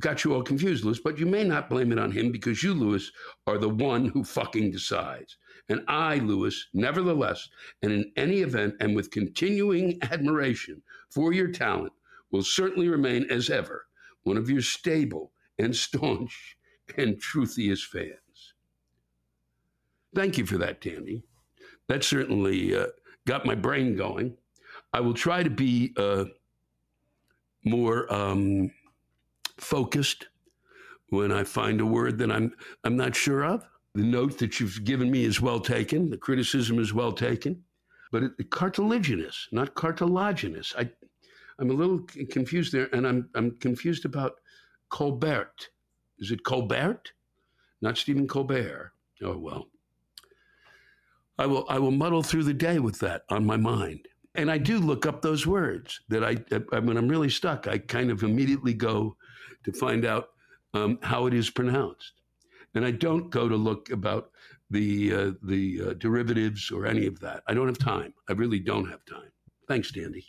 got 0.02 0.26
you 0.26 0.34
all 0.34 0.44
confused, 0.44 0.84
Lewis, 0.84 1.00
but 1.00 1.18
you 1.18 1.26
may 1.26 1.46
not 1.46 1.70
blame 1.70 1.94
it 1.94 2.00
on 2.00 2.12
him 2.12 2.30
because 2.30 2.62
you, 2.62 2.74
Lewis, 2.74 3.10
are 3.48 3.58
the 3.58 3.70
one 3.70 4.04
who 4.06 4.26
fucking 4.26 4.72
decides. 4.72 5.38
And 5.70 5.86
I, 5.88 6.16
Lewis, 6.18 6.68
nevertheless, 6.74 7.48
and 7.84 7.94
in 7.94 8.12
any 8.18 8.42
event, 8.42 8.76
and 8.82 8.98
with 8.98 9.12
continuing 9.12 9.98
admiration 10.02 10.82
for 11.10 11.32
your 11.32 11.52
talent, 11.54 11.94
will 12.32 12.44
certainly 12.44 12.90
remain 12.90 13.26
as 13.30 13.50
ever 13.50 13.86
one 14.24 14.36
of 14.36 14.50
your 14.50 14.62
stable 14.62 15.32
and 15.60 15.76
staunch 15.76 16.58
and 16.98 17.20
truthiest 17.22 17.86
fans. 17.86 18.54
Thank 20.16 20.38
you 20.38 20.46
for 20.46 20.58
that, 20.58 20.82
Tandy. 20.82 21.24
That 21.88 22.04
certainly 22.04 22.76
uh, 22.76 22.88
got 23.28 23.46
my 23.46 23.56
brain 23.56 23.96
going. 23.96 24.38
I 24.94 25.02
will 25.02 25.14
try 25.14 25.44
to 25.44 25.50
be 25.50 25.94
uh, 25.98 26.26
more 27.64 28.12
um, 28.12 28.72
focused 29.58 30.28
when 31.10 31.32
I 31.32 31.44
find 31.44 31.82
a 31.82 31.86
word 31.86 32.18
that 32.20 32.32
I'm 32.32 32.54
I'm 32.84 32.96
not 32.96 33.16
sure 33.16 33.44
of. 33.44 33.68
The 33.96 34.04
note 34.04 34.38
that 34.40 34.60
you've 34.60 34.84
given 34.84 35.12
me 35.12 35.26
is 35.26 35.42
well 35.42 35.60
taken. 35.60 36.10
The 36.10 36.18
criticism 36.18 36.80
is 36.80 36.94
well 36.94 37.12
taken, 37.12 37.64
but 38.12 38.24
it, 38.24 38.50
cartilaginous, 38.50 39.48
not 39.52 39.76
cartilaginous. 39.76 40.74
I 40.78 40.90
I'm 41.60 41.70
a 41.70 41.74
little 41.74 42.00
confused 42.32 42.72
there, 42.72 42.90
and 42.94 43.06
I'm 43.06 43.30
I'm 43.36 43.52
confused 43.60 44.06
about 44.06 44.39
Colbert. 44.90 45.70
Is 46.20 46.32
it 46.32 46.44
Colbert? 46.44 47.12
Not 47.82 47.98
Stephen 47.98 48.28
Colbert. 48.28 48.94
Oh 49.24 49.38
well. 49.38 49.68
I 51.38 51.46
will 51.46 51.66
I 51.70 51.80
will 51.80 51.92
muddle 51.92 52.24
through 52.24 52.44
the 52.44 52.54
day 52.54 52.80
with 52.80 53.00
that 53.00 53.24
on 53.30 53.46
my 53.46 53.58
mind. 53.58 54.08
And 54.36 54.52
I 54.52 54.58
do 54.58 54.78
look 54.80 55.06
up 55.06 55.22
those 55.22 55.48
words 55.48 56.02
that 56.10 56.24
I, 56.24 56.38
I 56.72 56.80
when 56.80 56.98
I'm 56.98 57.08
really 57.08 57.30
stuck, 57.30 57.68
I 57.68 57.78
kind 57.78 58.12
of 58.12 58.24
immediately 58.24 58.74
go 58.74 59.16
to 59.64 59.74
find 59.74 60.06
out 60.06 60.30
um, 60.74 61.00
how 61.02 61.26
it 61.26 61.34
is 61.34 61.50
pronounced. 61.50 62.14
And 62.76 62.86
I 62.86 62.92
don't 62.92 63.30
go 63.30 63.50
to 63.50 63.56
look 63.56 63.90
about 63.90 64.32
the 64.70 65.14
uh, 65.14 65.32
the 65.44 65.82
uh, 65.82 65.94
derivatives 65.94 66.72
or 66.72 66.86
any 66.86 67.08
of 67.08 67.20
that. 67.22 67.44
I 67.48 67.54
don't 67.54 67.68
have 67.68 67.80
time. 67.80 68.14
I 68.30 68.34
really 68.34 68.60
don't 68.60 68.90
have 68.90 69.04
time. 69.06 69.32
Thanks, 69.68 69.92
Dandy. 69.92 70.26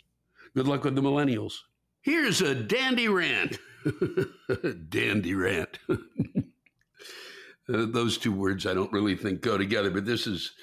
Good 0.55 0.67
luck 0.67 0.83
with 0.83 0.95
the 0.95 1.01
millennials. 1.01 1.53
Here's 2.01 2.41
a 2.41 2.55
dandy 2.55 3.07
rant. 3.07 3.57
dandy 4.89 5.33
rant. 5.33 5.79
uh, 5.89 5.95
those 7.67 8.17
two 8.17 8.31
words 8.31 8.65
I 8.65 8.73
don't 8.73 8.91
really 8.91 9.15
think 9.15 9.41
go 9.41 9.57
together, 9.57 9.89
but 9.89 10.05
this 10.05 10.27
is 10.27 10.53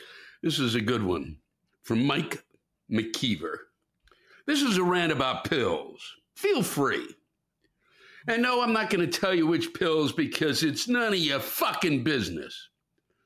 this 0.43 0.59
is 0.59 0.75
a 0.75 0.81
good 0.81 1.03
one 1.03 1.39
from 1.83 2.07
Mike 2.07 2.45
McKeever. 2.91 3.57
This 4.47 4.63
is 4.63 4.77
a 4.77 4.83
rant 4.83 5.13
about 5.13 5.45
pills. 5.45 6.01
Feel 6.37 6.63
free. 6.63 7.07
And 8.29 8.43
no, 8.43 8.63
I'm 8.63 8.73
not 8.73 8.91
going 8.91 9.09
to 9.09 9.21
tell 9.21 9.35
you 9.35 9.47
which 9.47 9.75
pills 9.75 10.13
because 10.13 10.63
it's 10.63 10.87
none 10.87 11.13
of 11.13 11.19
your 11.19 11.41
fucking 11.41 12.05
business. 12.05 12.69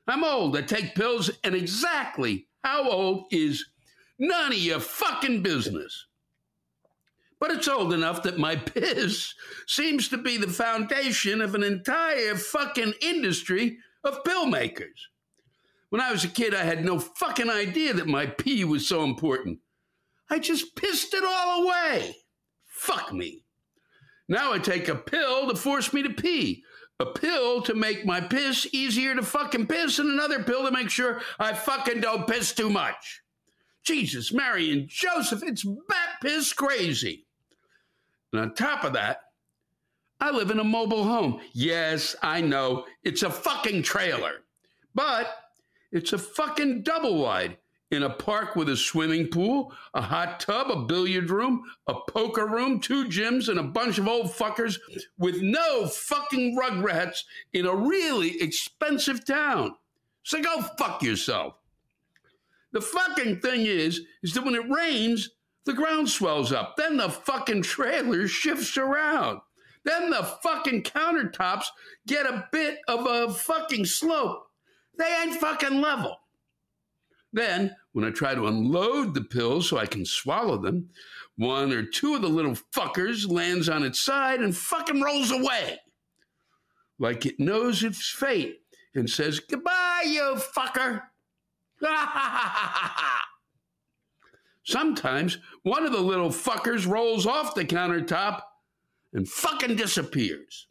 I'm 0.07 0.23
old. 0.23 0.57
I 0.57 0.61
take 0.61 0.95
pills, 0.95 1.29
and 1.43 1.55
exactly 1.55 2.47
how 2.63 2.89
old 2.89 3.25
is 3.31 3.65
none 4.19 4.51
of 4.51 4.57
your 4.57 4.79
fucking 4.79 5.43
business. 5.43 6.07
But 7.43 7.51
it's 7.51 7.67
old 7.67 7.91
enough 7.91 8.23
that 8.23 8.37
my 8.37 8.55
piss 8.73 9.33
seems 9.67 10.07
to 10.07 10.17
be 10.17 10.37
the 10.37 10.47
foundation 10.47 11.41
of 11.41 11.55
an 11.55 11.63
entire 11.63 12.35
fucking 12.35 12.93
industry 13.01 13.79
of 14.01 14.23
pill 14.23 14.45
makers. 14.45 15.09
When 15.89 15.99
I 15.99 16.13
was 16.13 16.23
a 16.23 16.29
kid, 16.29 16.55
I 16.55 16.63
had 16.63 16.85
no 16.85 16.99
fucking 16.99 17.49
idea 17.49 17.95
that 17.95 18.07
my 18.07 18.27
pee 18.27 18.63
was 18.63 18.87
so 18.87 19.03
important. 19.03 19.59
I 20.29 20.39
just 20.39 20.77
pissed 20.77 21.13
it 21.13 21.25
all 21.25 21.65
away. 21.65 22.15
Fuck 22.65 23.11
me. 23.11 23.43
Now 24.29 24.53
I 24.53 24.59
take 24.59 24.87
a 24.87 24.95
pill 24.95 25.49
to 25.49 25.55
force 25.57 25.91
me 25.91 26.01
to 26.01 26.11
pee. 26.11 26.63
A 27.01 27.07
pill 27.07 27.61
to 27.63 27.75
make 27.75 28.05
my 28.05 28.21
piss 28.21 28.67
easier 28.71 29.15
to 29.15 29.21
fucking 29.21 29.67
piss, 29.67 29.99
and 29.99 30.09
another 30.09 30.43
pill 30.43 30.63
to 30.63 30.71
make 30.71 30.89
sure 30.89 31.19
I 31.37 31.51
fucking 31.51 31.99
don't 31.99 32.25
piss 32.25 32.53
too 32.53 32.69
much. 32.69 33.21
Jesus, 33.83 34.31
Mary, 34.31 34.71
and 34.71 34.87
Joseph, 34.87 35.43
it's 35.43 35.65
bat 35.65 36.21
piss 36.21 36.53
crazy. 36.53 37.25
And 38.33 38.41
on 38.41 38.55
top 38.55 38.83
of 38.83 38.93
that, 38.93 39.21
I 40.19 40.31
live 40.31 40.51
in 40.51 40.59
a 40.59 40.63
mobile 40.63 41.03
home. 41.03 41.39
Yes, 41.53 42.15
I 42.21 42.41
know, 42.41 42.85
it's 43.03 43.23
a 43.23 43.29
fucking 43.29 43.83
trailer, 43.83 44.43
but 44.95 45.27
it's 45.91 46.13
a 46.13 46.17
fucking 46.17 46.81
double 46.81 47.19
wide 47.19 47.57
in 47.91 48.03
a 48.03 48.09
park 48.09 48.55
with 48.55 48.69
a 48.69 48.75
swimming 48.75 49.27
pool, 49.27 49.71
a 49.93 50.01
hot 50.01 50.39
tub, 50.39 50.71
a 50.71 50.83
billiard 50.85 51.29
room, 51.29 51.63
a 51.85 51.93
poker 52.09 52.47
room, 52.47 52.79
two 52.79 53.05
gyms, 53.05 53.49
and 53.49 53.59
a 53.59 53.63
bunch 53.63 53.99
of 53.99 54.07
old 54.07 54.27
fuckers 54.27 54.79
with 55.19 55.41
no 55.41 55.85
fucking 55.85 56.57
rugrats 56.57 57.23
in 57.53 57.67
a 57.67 57.75
really 57.75 58.41
expensive 58.41 59.23
town. 59.25 59.75
So 60.23 60.41
go 60.41 60.63
fuck 60.79 61.03
yourself. 61.03 61.59
The 62.71 62.81
fucking 62.81 63.41
thing 63.41 63.67
is, 63.67 64.01
is 64.23 64.33
that 64.33 64.43
when 64.43 64.55
it 64.55 64.67
rains, 64.67 65.29
the 65.65 65.73
ground 65.73 66.09
swells 66.09 66.51
up. 66.51 66.75
Then 66.77 66.97
the 66.97 67.09
fucking 67.09 67.63
trailer 67.63 68.27
shifts 68.27 68.77
around. 68.77 69.41
Then 69.85 70.09
the 70.09 70.23
fucking 70.23 70.83
countertops 70.83 71.65
get 72.07 72.25
a 72.25 72.47
bit 72.51 72.79
of 72.87 73.05
a 73.05 73.33
fucking 73.33 73.85
slope. 73.85 74.47
They 74.97 75.13
ain't 75.21 75.35
fucking 75.35 75.81
level. 75.81 76.17
Then, 77.31 77.75
when 77.93 78.05
I 78.05 78.11
try 78.11 78.35
to 78.35 78.47
unload 78.47 79.13
the 79.13 79.23
pills 79.23 79.67
so 79.69 79.77
I 79.77 79.87
can 79.87 80.05
swallow 80.05 80.57
them, 80.57 80.89
one 81.35 81.71
or 81.71 81.83
two 81.83 82.13
of 82.15 82.21
the 82.21 82.29
little 82.29 82.55
fuckers 82.71 83.29
lands 83.29 83.67
on 83.67 83.83
its 83.83 83.99
side 83.99 84.39
and 84.39 84.55
fucking 84.55 85.01
rolls 85.01 85.31
away. 85.31 85.79
Like 86.99 87.25
it 87.25 87.39
knows 87.39 87.83
its 87.83 88.07
fate 88.07 88.59
and 88.93 89.09
says, 89.09 89.39
Goodbye, 89.39 90.03
you 90.05 90.35
fucker. 90.55 91.01
Sometimes 94.63 95.39
one 95.63 95.85
of 95.85 95.91
the 95.91 96.01
little 96.01 96.29
fuckers 96.29 96.87
rolls 96.87 97.25
off 97.25 97.55
the 97.55 97.65
countertop 97.65 98.41
and 99.13 99.27
fucking 99.27 99.75
disappears. 99.75 100.67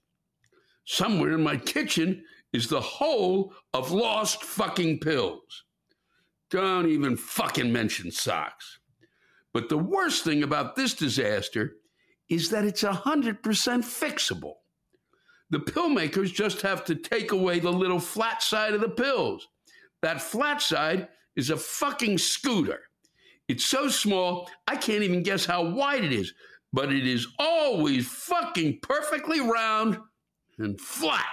Somewhere 0.84 1.32
in 1.32 1.42
my 1.42 1.56
kitchen 1.56 2.24
is 2.52 2.68
the 2.68 2.80
whole 2.80 3.54
of 3.72 3.90
lost 3.90 4.42
fucking 4.44 5.00
pills. 5.00 5.64
Don't 6.50 6.88
even 6.88 7.16
fucking 7.16 7.72
mention 7.72 8.10
socks. 8.10 8.78
But 9.54 9.68
the 9.68 9.78
worst 9.78 10.24
thing 10.24 10.42
about 10.42 10.76
this 10.76 10.94
disaster 10.94 11.76
is 12.28 12.50
that 12.50 12.64
it's 12.64 12.82
100% 12.82 13.40
fixable. 13.42 14.54
The 15.50 15.60
pill 15.60 15.88
makers 15.88 16.32
just 16.32 16.62
have 16.62 16.84
to 16.86 16.94
take 16.94 17.32
away 17.32 17.58
the 17.58 17.72
little 17.72 18.00
flat 18.00 18.42
side 18.42 18.74
of 18.74 18.80
the 18.80 18.88
pills. 18.88 19.48
That 20.00 20.20
flat 20.20 20.60
side 20.62 21.08
is 21.36 21.50
a 21.50 21.56
fucking 21.56 22.18
scooter. 22.18 22.80
It's 23.48 23.64
so 23.64 23.88
small, 23.88 24.48
I 24.66 24.76
can't 24.76 25.02
even 25.02 25.22
guess 25.22 25.44
how 25.44 25.64
wide 25.64 26.04
it 26.04 26.12
is, 26.12 26.32
but 26.72 26.92
it 26.92 27.06
is 27.06 27.26
always 27.38 28.06
fucking 28.06 28.78
perfectly 28.82 29.40
round 29.40 29.98
and 30.58 30.80
flat. 30.80 31.26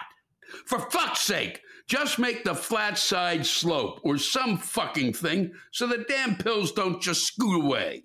For 0.65 0.79
fuck's 0.79 1.21
sake, 1.21 1.61
Just 1.89 2.19
make 2.19 2.43
the 2.43 2.53
flat 2.53 2.99
side 2.99 3.47
slope 3.47 3.99
or 4.03 4.19
some 4.19 4.57
fucking 4.59 5.13
thing 5.13 5.51
so 5.71 5.87
the 5.87 6.05
damn 6.07 6.35
pills 6.35 6.71
don't 6.71 7.01
just 7.01 7.23
scoot 7.23 7.65
away. 7.65 8.03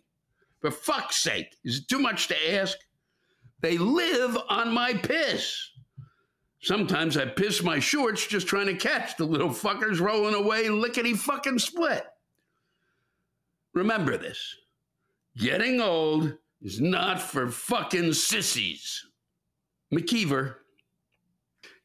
For 0.61 0.70
fuck's 0.70 1.22
sake, 1.22 1.55
is 1.64 1.80
it 1.80 1.88
too 1.88 1.98
much 1.98 2.28
to 2.28 2.55
ask? 2.55 2.78
They 3.61 3.76
live 3.76 4.38
on 4.48 4.72
my 4.72 4.94
piss. 4.94 5.55
Sometimes 6.62 7.18
I 7.18 7.26
piss 7.26 7.62
my 7.62 7.78
shorts 7.78 8.26
just 8.26 8.46
trying 8.46 8.68
to 8.68 8.74
catch 8.74 9.18
the 9.18 9.26
little 9.26 9.50
fuckers 9.50 10.00
rolling 10.00 10.34
away 10.34 10.70
lickety 10.70 11.12
fucking 11.12 11.59
split. 11.59 12.07
Remember 13.75 14.16
this 14.16 14.57
getting 15.37 15.81
old 15.81 16.35
is 16.62 16.81
not 16.81 17.20
for 17.20 17.49
fucking 17.51 18.12
sissies. 18.12 19.05
McKeever. 19.93 20.57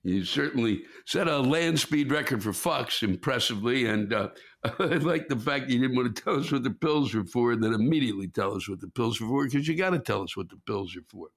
You 0.04 0.24
certainly 0.24 0.84
set 1.06 1.28
a 1.28 1.40
land 1.40 1.80
speed 1.80 2.12
record 2.12 2.42
for 2.42 2.52
fucks 2.52 3.04
impressively, 3.04 3.86
and 3.88 4.14
uh, 4.14 4.30
I 4.80 4.84
like 4.86 5.28
the 5.28 5.36
fact 5.36 5.68
that 5.68 5.74
you 5.74 5.82
didn't 5.82 5.98
want 5.98 6.16
to 6.16 6.24
tell 6.24 6.40
us 6.40 6.52
what 6.52 6.64
the 6.64 6.72
pills 6.72 7.14
were 7.14 7.26
for, 7.26 7.52
and 7.52 7.62
then 7.62 7.74
immediately 7.74 8.28
tell 8.28 8.56
us 8.56 8.70
what 8.70 8.80
the 8.80 8.88
pills 8.88 9.20
were 9.20 9.28
for, 9.28 9.46
because 9.46 9.68
you 9.68 9.76
got 9.76 9.90
to 9.90 10.00
tell 10.00 10.24
us 10.24 10.38
what 10.38 10.50
the 10.50 10.60
pills 10.66 10.96
are 10.96 11.04
for. 11.10 11.28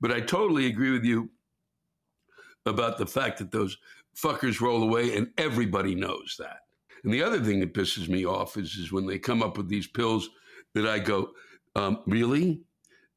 But 0.00 0.12
I 0.12 0.20
totally 0.20 0.66
agree 0.66 0.92
with 0.92 1.04
you 1.04 1.30
about 2.64 2.96
the 2.96 3.06
fact 3.06 3.38
that 3.38 3.50
those 3.50 3.76
fuckers 4.16 4.60
roll 4.60 4.82
away, 4.82 5.16
and 5.16 5.30
everybody 5.36 5.94
knows 5.94 6.36
that. 6.38 6.60
And 7.04 7.12
the 7.12 7.22
other 7.22 7.40
thing 7.40 7.60
that 7.60 7.74
pisses 7.74 8.08
me 8.08 8.26
off 8.26 8.56
is, 8.56 8.74
is 8.74 8.92
when 8.92 9.06
they 9.06 9.18
come 9.18 9.42
up 9.42 9.56
with 9.56 9.68
these 9.68 9.86
pills 9.86 10.28
that 10.74 10.86
I 10.86 10.98
go, 10.98 11.30
um, 11.76 12.02
really? 12.06 12.62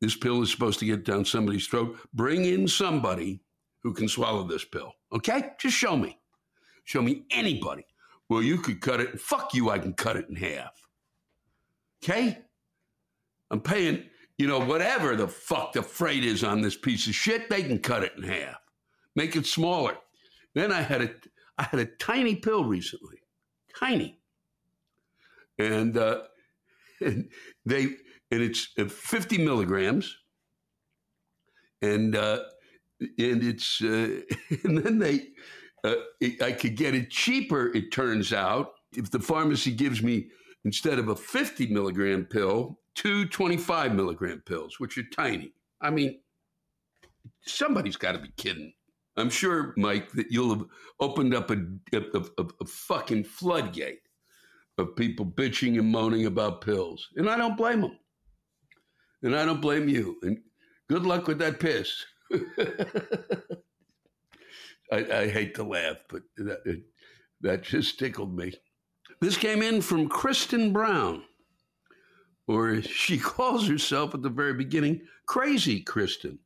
This 0.02 0.16
pill 0.16 0.42
is 0.42 0.52
supposed 0.52 0.80
to 0.80 0.86
get 0.86 1.06
down 1.06 1.26
somebody's 1.26 1.68
throat. 1.68 1.98
Bring 2.14 2.46
in 2.46 2.68
somebody 2.68 3.42
who 3.84 3.94
can 3.94 4.08
swallow 4.08 4.44
this 4.44 4.66
pill. 4.66 4.94
Okay? 5.14 5.52
Just 5.60 5.78
show 5.78 5.96
me. 5.96 6.18
Show 6.86 7.02
me 7.02 7.24
anybody. 7.32 7.86
Well, 8.30 8.42
you 8.42 8.58
could 8.58 8.82
cut 8.82 9.00
it. 9.00 9.20
Fuck 9.20 9.54
you, 9.54 9.70
I 9.70 9.80
can 9.80 9.94
cut 9.94 10.18
it 10.18 10.28
in 10.30 10.36
half. 10.36 10.72
Okay? 12.04 12.38
I'm 13.52 13.62
paying, 13.62 14.04
you 14.38 14.48
know, 14.48 14.60
whatever 14.60 15.16
the 15.16 15.28
fuck 15.28 15.74
the 15.74 15.84
freight 15.84 16.24
is 16.24 16.44
on 16.44 16.62
this 16.62 16.76
piece 16.76 17.08
of 17.08 17.16
shit, 17.16 17.50
they 17.50 17.64
can 17.64 17.80
cut 17.80 18.04
it 18.04 18.14
in 18.18 18.24
half. 18.24 18.58
Make 19.16 19.36
it 19.36 19.46
smaller. 19.46 19.98
Then 20.56 20.72
I 20.72 20.82
had 20.82 21.02
a 21.02 21.12
I 21.58 21.64
had 21.64 21.80
a 21.80 21.86
tiny 21.86 22.36
pill 22.36 22.66
recently 22.66 23.23
tiny. 23.78 24.20
And, 25.60 25.98
uh, 25.98 26.22
and 27.02 27.30
they 27.66 27.96
and 28.34 28.42
it's 28.42 28.70
uh, 28.80 28.86
50 28.86 29.38
milligrams, 29.40 30.18
and 31.82 32.16
uh, 32.16 32.40
and 33.00 33.44
it's 33.44 33.82
uh, 33.82 34.22
and 34.64 34.78
then 34.80 34.98
they 34.98 35.28
uh, 35.84 35.96
I 36.42 36.52
could 36.54 36.76
get 36.76 36.96
it 36.96 37.12
cheaper. 37.12 37.68
It 37.76 37.92
turns 37.92 38.34
out 38.34 38.72
if 38.96 39.12
the 39.12 39.20
pharmacy 39.20 39.72
gives 39.72 40.02
me 40.02 40.30
instead 40.66 40.98
of 40.98 41.10
a 41.10 41.16
50 41.16 41.68
milligram 41.68 42.26
pill, 42.26 42.80
two 42.96 43.28
25 43.28 43.94
milligram 43.94 44.42
pills, 44.46 44.80
which 44.80 44.98
are 44.98 45.04
tiny. 45.16 45.54
I 45.82 45.92
mean, 45.92 46.20
somebody's 47.46 47.98
got 47.98 48.14
to 48.14 48.20
be 48.20 48.32
kidding. 48.38 48.74
I'm 49.16 49.30
sure, 49.30 49.74
Mike, 49.78 50.12
that 50.14 50.32
you'll 50.32 50.56
have 50.56 50.66
opened 51.00 51.36
up 51.36 51.52
a, 51.52 51.58
a, 51.94 52.02
a, 52.16 52.48
a, 52.62 52.66
fucking 52.66 53.26
floodgate 53.26 54.02
of 54.78 54.96
people 54.96 55.26
bitching 55.26 55.78
and 55.78 55.92
moaning 55.92 56.26
about 56.26 56.62
pills. 56.62 57.10
And 57.16 57.30
I 57.30 57.38
don't 57.38 57.56
blame 57.56 57.82
them. 57.82 57.98
And 59.22 59.36
I 59.36 59.46
don't 59.46 59.62
blame 59.62 59.88
you. 59.88 60.18
And 60.24 60.40
good 60.90 61.06
luck 61.06 61.28
with 61.28 61.38
that 61.40 61.60
piss. 61.60 62.06
I, 64.92 64.98
I, 65.22 65.28
hate 65.30 65.54
to 65.56 65.64
laugh, 65.64 65.98
but 66.10 66.24
that, 66.38 66.62
it, 66.66 66.82
that 67.42 67.62
just 67.62 68.00
tickled 68.00 68.36
me. 68.36 68.54
This 69.22 69.38
came 69.38 69.62
in 69.62 69.82
from 69.82 70.10
Kristen 70.10 70.74
Brown, 70.74 71.24
or 72.48 72.82
she 72.82 73.18
calls 73.20 73.68
herself 73.68 74.16
at 74.16 74.24
the 74.24 74.30
very 74.30 74.54
beginning 74.54 75.02
Crazy 75.28 75.82
Kristen 75.82 76.40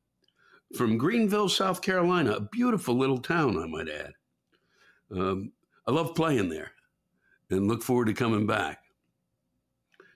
from 0.76 0.98
Greenville, 0.98 1.50
South 1.50 1.82
Carolina, 1.82 2.34
a 2.34 2.42
beautiful 2.42 2.96
little 2.96 3.20
town, 3.20 3.58
I 3.58 3.68
might 3.68 3.90
add. 3.90 4.14
Um, 5.12 5.52
I 5.88 5.92
love 5.92 6.16
playing 6.16 6.50
there 6.50 6.72
and 7.50 7.68
look 7.68 7.82
forward 7.82 8.08
to 8.08 8.14
coming 8.14 8.46
back. 8.46 8.80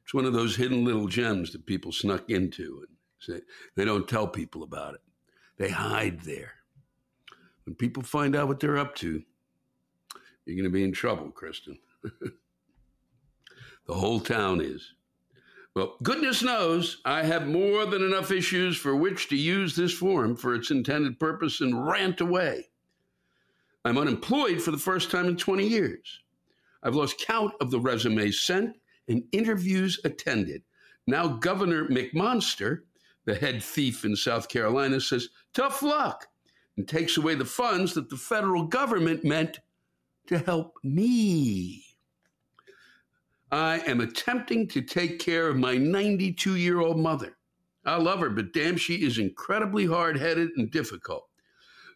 It's 0.04 0.14
one 0.14 0.26
of 0.26 0.34
those 0.34 0.56
hidden 0.56 0.84
little 0.84 1.08
gems 1.08 1.52
that 1.54 1.66
people 1.66 1.92
snuck 1.92 2.30
into 2.30 2.84
and 2.88 2.98
say 3.20 3.42
they 3.76 3.86
don't 3.86 4.08
tell 4.08 4.28
people 4.28 4.64
about 4.64 4.96
it. 4.96 5.02
They 5.58 5.70
hide 5.70 6.20
there. 6.22 6.54
When 7.66 7.76
people 7.76 8.04
find 8.04 8.36
out 8.36 8.48
what 8.48 8.60
they're 8.60 8.78
up 8.78 8.96
to, 8.96 9.24
you're 10.46 10.56
going 10.56 10.64
to 10.64 10.70
be 10.70 10.84
in 10.84 10.92
trouble, 10.92 11.32
Kristen. 11.32 11.78
the 12.04 13.94
whole 13.94 14.20
town 14.20 14.60
is. 14.60 14.94
Well, 15.74 15.96
goodness 16.04 16.44
knows 16.44 17.02
I 17.06 17.24
have 17.24 17.48
more 17.48 17.86
than 17.86 18.04
enough 18.04 18.30
issues 18.30 18.76
for 18.76 18.94
which 18.96 19.30
to 19.30 19.38
use 19.38 19.74
this 19.74 19.94
forum 19.94 20.36
for 20.36 20.54
its 20.54 20.70
intended 20.70 21.18
purpose 21.18 21.62
and 21.62 21.88
rant 21.88 22.20
away. 22.20 22.70
I'm 23.86 23.98
unemployed 23.98 24.62
for 24.62 24.72
the 24.72 24.78
first 24.78 25.10
time 25.10 25.28
in 25.28 25.38
20 25.38 25.66
years. 25.66 26.20
I've 26.84 26.96
lost 26.96 27.26
count 27.26 27.54
of 27.62 27.72
the 27.72 27.80
resumes 27.80 28.42
sent 28.42 28.76
and 29.08 29.24
interviews 29.32 30.00
attended. 30.04 30.64
Now, 31.08 31.28
Governor 31.28 31.88
McMonster, 31.88 32.82
the 33.26 33.36
head 33.36 33.64
thief 33.64 34.04
in 34.04 34.16
South 34.16 34.50
Carolina, 34.50 35.00
says, 35.00 35.30
tough 35.54 35.82
luck, 35.82 36.28
and 36.76 36.88
takes 36.88 37.16
away 37.18 37.36
the 37.36 37.46
funds 37.46 37.94
that 37.94 38.10
the 38.10 38.18
federal 38.18 38.66
government 38.66 39.24
meant 39.24 39.60
to 40.28 40.38
help 40.38 40.76
me. 40.84 41.91
I 43.52 43.80
am 43.80 44.00
attempting 44.00 44.68
to 44.70 44.82
take 44.82 45.20
care 45.20 45.50
of 45.50 45.58
my 45.58 45.76
92 45.78 46.56
year 46.56 46.80
old 46.80 46.98
mother. 46.98 47.38
I 47.86 47.98
love 47.98 48.20
her, 48.20 48.30
but 48.30 48.54
damn, 48.54 48.78
she 48.78 49.06
is 49.06 49.18
incredibly 49.18 49.86
hard 49.86 50.18
headed 50.18 50.52
and 50.56 50.72
difficult. 50.72 51.28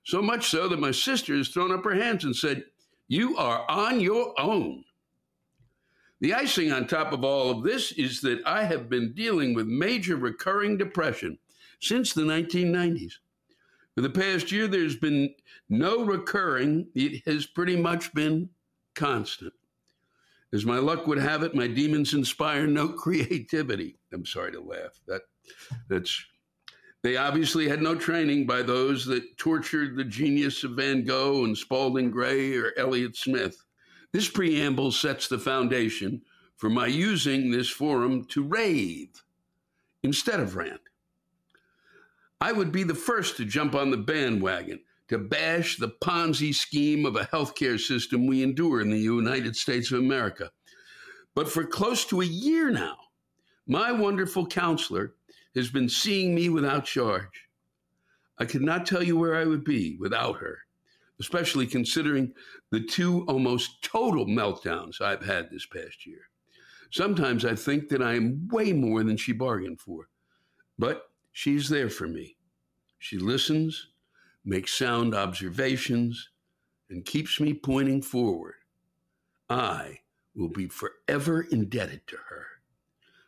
So 0.04 0.22
much 0.22 0.50
so 0.50 0.68
that 0.68 0.80
my 0.80 0.92
sister 0.92 1.36
has 1.36 1.48
thrown 1.48 1.72
up 1.72 1.84
her 1.86 1.96
hands 1.96 2.26
and 2.26 2.36
said, 2.36 2.66
You 3.08 3.38
are 3.38 3.66
on 3.70 4.02
your 4.02 4.34
own. 4.40 4.84
The 6.20 6.34
icing 6.34 6.72
on 6.72 6.88
top 6.88 7.14
of 7.14 7.24
all 7.24 7.50
of 7.50 7.64
this 7.64 7.92
is 7.94 8.22
that 8.22 8.42
I 8.46 8.64
have 8.64 8.90
been 8.90 9.14
dealing 9.14 9.54
with 9.54 9.68
major 9.68 10.16
recurring 10.16 10.78
depression 10.78 11.38
since 11.80 12.14
the 12.14 12.24
1990s. 12.24 13.14
For 13.96 14.02
the 14.02 14.10
past 14.10 14.52
year, 14.52 14.68
there's 14.68 14.96
been 14.98 15.34
no 15.70 16.04
recurring, 16.04 16.88
it 16.96 17.24
has 17.26 17.46
pretty 17.46 17.76
much 17.76 18.14
been 18.14 18.50
constant. 18.94 19.54
As 20.56 20.66
my 20.66 20.80
luck 20.80 21.06
would 21.06 21.18
have 21.18 21.44
it, 21.44 21.54
my 21.54 21.68
demons 21.68 22.14
inspire 22.14 22.66
no 22.66 22.88
creativity. 23.04 23.98
I'm 24.14 24.26
sorry 24.26 24.54
to 24.54 24.62
laugh. 24.62 24.98
That 25.06 25.24
that's 25.90 26.26
they 27.04 27.18
obviously 27.18 27.68
had 27.68 27.82
no 27.82 27.94
training 27.94 28.48
by 28.48 28.62
those 28.62 29.06
that 29.08 29.38
tortured 29.38 29.98
the 29.98 30.06
genius 30.06 30.64
of 30.64 30.72
Van 30.72 31.04
Gogh 31.04 31.44
and 31.44 31.58
Spalding 31.58 32.10
Gray 32.10 32.56
or 32.56 32.72
Elliott 32.78 33.18
Smith. 33.18 33.66
This 34.14 34.30
preamble 34.30 34.94
sets 34.94 35.28
the 35.28 35.38
foundation 35.38 36.22
for 36.56 36.70
my 36.70 36.88
using 36.88 37.52
this 37.52 37.70
forum 37.70 38.24
to 38.30 38.42
rave 38.42 39.10
instead 40.04 40.40
of 40.40 40.56
rant. 40.56 40.80
I 42.40 42.54
would 42.54 42.72
be 42.72 42.84
the 42.84 42.96
first 42.96 43.36
to 43.38 43.46
jump 43.46 43.76
on 43.76 43.92
the 43.92 43.98
bandwagon 43.98 44.80
to 45.08 45.18
bash 45.18 45.78
the 45.78 45.90
Ponzi 46.04 46.54
scheme 46.54 47.06
of 47.06 47.16
a 47.16 47.26
healthcare 47.26 47.80
system 47.80 48.26
we 48.26 48.42
endure 48.42 48.82
in 48.82 48.90
the 48.90 49.00
United 49.00 49.56
States 49.56 49.92
of 49.92 50.00
America. 50.00 50.52
But 51.36 51.50
for 51.50 51.64
close 51.66 52.06
to 52.06 52.22
a 52.22 52.26
year 52.26 52.72
now, 52.72 52.96
my 53.68 53.92
wonderful 53.92 54.48
counselor 54.48 55.16
has 55.56 55.70
been 55.70 55.90
seeing 55.90 56.34
me 56.34 56.50
without 56.50 56.86
charge. 56.86 57.48
I 58.38 58.46
could 58.46 58.62
not 58.62 58.86
tell 58.86 59.04
you 59.04 59.18
where 59.18 59.36
I 59.36 59.46
would 59.46 59.64
be 59.64 59.96
without 60.00 60.38
her, 60.38 60.60
especially 61.20 61.68
considering 61.68 62.34
the 62.72 62.82
two 62.82 63.26
almost 63.28 63.82
total 63.82 64.26
meltdowns 64.26 65.02
I've 65.02 65.26
had 65.26 65.50
this 65.50 65.66
past 65.66 66.06
year. 66.06 66.30
Sometimes 66.92 67.46
I 67.46 67.56
think 67.56 67.90
that 67.90 68.02
I 68.02 68.16
am 68.16 68.48
way 68.52 68.74
more 68.74 69.04
than 69.04 69.18
she 69.18 69.32
bargained 69.32 69.80
for, 69.80 70.10
but 70.78 71.04
she's 71.32 71.70
there 71.70 71.90
for 71.90 72.08
me. 72.08 72.38
She 73.00 73.18
listens 73.18 73.88
makes 74.46 74.74
sound 74.74 75.16
observations, 75.16 76.30
and 76.90 77.06
keeps 77.06 77.40
me 77.40 77.54
pointing 77.54 78.02
forward. 78.02 78.54
I 79.50 80.00
will 80.36 80.50
be 80.50 80.68
forever 80.68 81.42
indebted 81.42 82.06
to 82.08 82.18
her. 82.30 82.46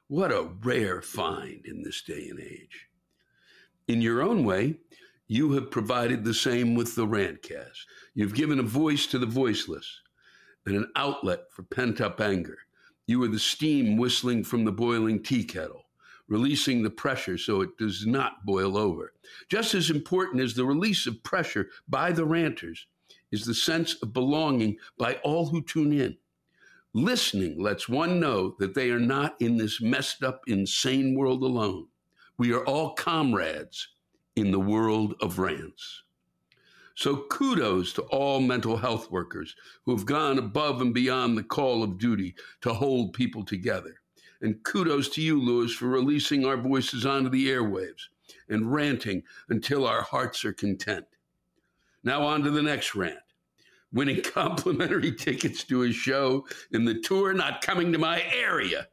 What 0.07 0.31
a 0.31 0.49
rare 0.63 1.01
find 1.01 1.65
in 1.65 1.81
this 1.83 2.01
day 2.03 2.27
and 2.29 2.39
age. 2.39 2.87
In 3.87 4.01
your 4.01 4.21
own 4.21 4.45
way, 4.45 4.75
you 5.27 5.53
have 5.53 5.71
provided 5.71 6.23
the 6.23 6.33
same 6.33 6.75
with 6.75 6.95
the 6.95 7.07
Rantcast. 7.07 7.79
You've 8.13 8.35
given 8.35 8.59
a 8.59 8.63
voice 8.63 9.07
to 9.07 9.19
the 9.19 9.25
voiceless 9.25 10.01
and 10.65 10.75
an 10.75 10.91
outlet 10.95 11.51
for 11.51 11.63
pent 11.63 11.99
up 11.99 12.21
anger. 12.21 12.59
You 13.07 13.23
are 13.23 13.27
the 13.27 13.39
steam 13.39 13.97
whistling 13.97 14.43
from 14.43 14.65
the 14.65 14.71
boiling 14.71 15.23
tea 15.23 15.43
kettle 15.43 15.86
releasing 16.27 16.83
the 16.83 16.89
pressure 16.89 17.37
so 17.37 17.61
it 17.61 17.77
does 17.77 18.05
not 18.05 18.45
boil 18.45 18.77
over. 18.77 19.13
Just 19.49 19.73
as 19.73 19.89
important 19.89 20.41
as 20.41 20.53
the 20.53 20.65
release 20.65 21.07
of 21.07 21.23
pressure 21.23 21.69
by 21.87 22.11
the 22.11 22.25
ranters 22.25 22.87
is 23.31 23.45
the 23.45 23.53
sense 23.53 23.95
of 24.01 24.13
belonging 24.13 24.77
by 24.97 25.15
all 25.23 25.47
who 25.47 25.61
tune 25.61 25.93
in. 25.93 26.17
Listening 26.93 27.61
lets 27.61 27.87
one 27.87 28.19
know 28.19 28.55
that 28.59 28.73
they 28.73 28.89
are 28.89 28.99
not 28.99 29.35
in 29.39 29.57
this 29.57 29.81
messed 29.81 30.23
up, 30.23 30.41
insane 30.47 31.15
world 31.15 31.43
alone. 31.43 31.87
We 32.37 32.53
are 32.53 32.65
all 32.65 32.93
comrades 32.93 33.89
in 34.35 34.51
the 34.51 34.59
world 34.59 35.15
of 35.21 35.39
rants. 35.39 36.03
So 36.95 37.25
kudos 37.29 37.93
to 37.93 38.01
all 38.03 38.39
mental 38.39 38.77
health 38.77 39.11
workers 39.11 39.55
who 39.85 39.95
have 39.95 40.05
gone 40.05 40.39
above 40.39 40.81
and 40.81 40.93
beyond 40.93 41.37
the 41.37 41.43
call 41.43 41.83
of 41.83 41.99
duty 41.99 42.33
to 42.61 42.73
hold 42.73 43.13
people 43.13 43.45
together. 43.45 44.01
And 44.41 44.63
kudos 44.63 45.09
to 45.09 45.21
you, 45.21 45.41
Lewis, 45.41 45.73
for 45.73 45.87
releasing 45.87 46.45
our 46.45 46.57
voices 46.57 47.05
onto 47.05 47.29
the 47.29 47.49
airwaves 47.49 48.09
and 48.49 48.71
ranting 48.71 49.23
until 49.49 49.85
our 49.85 50.01
hearts 50.01 50.45
are 50.45 50.53
content. 50.53 51.05
Now 52.03 52.23
on 52.23 52.43
to 52.43 52.51
the 52.51 52.61
next 52.61 52.95
rant. 52.95 53.17
Winning 53.91 54.21
complimentary 54.33 55.13
tickets 55.13 55.63
to 55.65 55.83
a 55.83 55.91
show 55.91 56.45
in 56.71 56.85
the 56.85 56.99
tour 57.01 57.33
not 57.33 57.61
coming 57.61 57.91
to 57.91 57.97
my 57.97 58.23
area. 58.33 58.87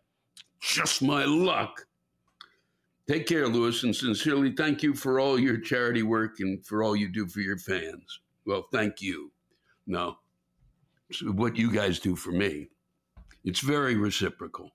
Just 0.61 1.03
my 1.03 1.25
luck. 1.25 1.87
Take 3.07 3.27
care, 3.27 3.47
Lewis, 3.47 3.83
and 3.83 3.95
sincerely 3.95 4.53
thank 4.53 4.83
you 4.83 4.95
for 4.95 5.21
all 5.21 5.39
your 5.39 5.59
charity 5.59 6.03
work 6.03 6.41
and 6.41 6.65
for 6.65 6.83
all 6.83 6.97
you 6.97 7.09
do 7.09 7.27
for 7.27 7.41
your 7.41 7.59
fans. 7.59 8.21
Well, 8.47 8.67
thank 8.73 9.03
you. 9.03 9.31
No, 9.87 10.17
what 11.23 11.57
you 11.57 11.71
guys 11.71 11.99
do 11.99 12.17
for 12.17 12.33
me. 12.33 12.69
It's 13.45 13.61
very 13.61 13.97
reciprocal 13.97 14.71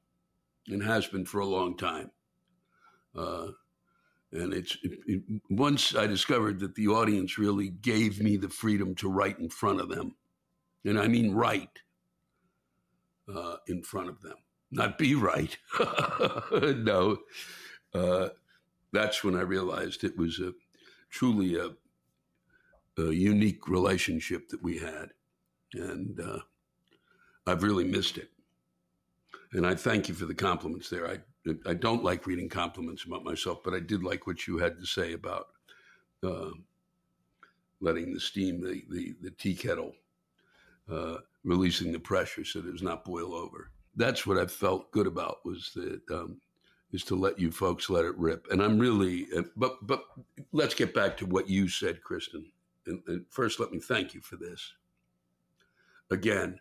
and 0.71 0.83
has 0.83 1.07
been 1.07 1.25
for 1.25 1.39
a 1.39 1.45
long 1.45 1.77
time. 1.77 2.11
Uh, 3.15 3.47
and 4.31 4.53
it's 4.53 4.77
it, 4.83 4.99
it, 5.07 5.41
once 5.49 5.95
I 5.95 6.05
discovered 6.05 6.59
that 6.59 6.75
the 6.75 6.87
audience 6.87 7.37
really 7.37 7.69
gave 7.69 8.21
me 8.21 8.37
the 8.37 8.49
freedom 8.49 8.93
to 8.95 9.09
write 9.09 9.39
in 9.39 9.49
front 9.49 9.81
of 9.81 9.89
them, 9.89 10.15
and 10.85 10.99
I 10.99 11.07
mean 11.07 11.33
write 11.33 11.79
uh, 13.33 13.57
in 13.67 13.81
front 13.81 14.09
of 14.09 14.21
them, 14.21 14.35
not 14.71 14.97
be 14.97 15.15
right. 15.15 15.57
no, 16.51 17.17
uh, 17.93 18.29
that's 18.91 19.23
when 19.23 19.35
I 19.35 19.41
realized 19.41 20.03
it 20.03 20.17
was 20.17 20.39
a 20.39 20.53
truly 21.09 21.55
a, 21.55 21.71
a 23.01 23.11
unique 23.11 23.67
relationship 23.67 24.49
that 24.49 24.61
we 24.61 24.77
had, 24.77 25.09
and 25.73 26.19
uh, 26.19 26.39
I've 27.47 27.63
really 27.63 27.85
missed 27.85 28.17
it. 28.19 28.29
And 29.53 29.65
I 29.65 29.75
thank 29.75 30.07
you 30.07 30.15
for 30.15 30.25
the 30.25 30.35
compliments 30.35 30.89
there. 30.89 31.07
I 31.09 31.19
I 31.65 31.73
don't 31.73 32.03
like 32.03 32.27
reading 32.27 32.49
compliments 32.49 33.05
about 33.05 33.23
myself, 33.23 33.59
but 33.63 33.73
I 33.73 33.79
did 33.79 34.03
like 34.03 34.27
what 34.27 34.45
you 34.45 34.57
had 34.57 34.77
to 34.79 34.85
say 34.85 35.13
about 35.13 35.47
uh, 36.21 36.51
letting 37.81 38.13
the 38.13 38.19
steam, 38.19 38.61
the 38.61 38.83
the, 38.89 39.15
the 39.21 39.31
tea 39.31 39.55
kettle, 39.55 39.93
uh, 40.91 41.17
releasing 41.43 41.91
the 41.91 41.99
pressure 41.99 42.43
so 42.43 42.59
it 42.59 42.71
does 42.71 42.83
not 42.83 43.05
boil 43.05 43.33
over. 43.33 43.71
That's 43.95 44.27
what 44.27 44.37
I 44.37 44.45
felt 44.45 44.91
good 44.91 45.07
about 45.07 45.37
was 45.45 45.71
that 45.75 46.01
um, 46.11 46.39
is 46.91 47.03
to 47.05 47.15
let 47.15 47.39
you 47.39 47.51
folks 47.51 47.89
let 47.89 48.05
it 48.05 48.17
rip. 48.17 48.47
And 48.51 48.61
I'm 48.61 48.77
really, 48.77 49.27
uh, 49.35 49.43
but 49.55 49.85
but 49.87 50.03
let's 50.51 50.75
get 50.75 50.93
back 50.93 51.17
to 51.17 51.25
what 51.25 51.49
you 51.49 51.67
said, 51.67 52.03
Kristen. 52.03 52.45
And, 52.85 53.01
and 53.07 53.25
first, 53.29 53.59
let 53.59 53.71
me 53.71 53.79
thank 53.79 54.13
you 54.13 54.21
for 54.21 54.35
this 54.35 54.73
again, 56.11 56.59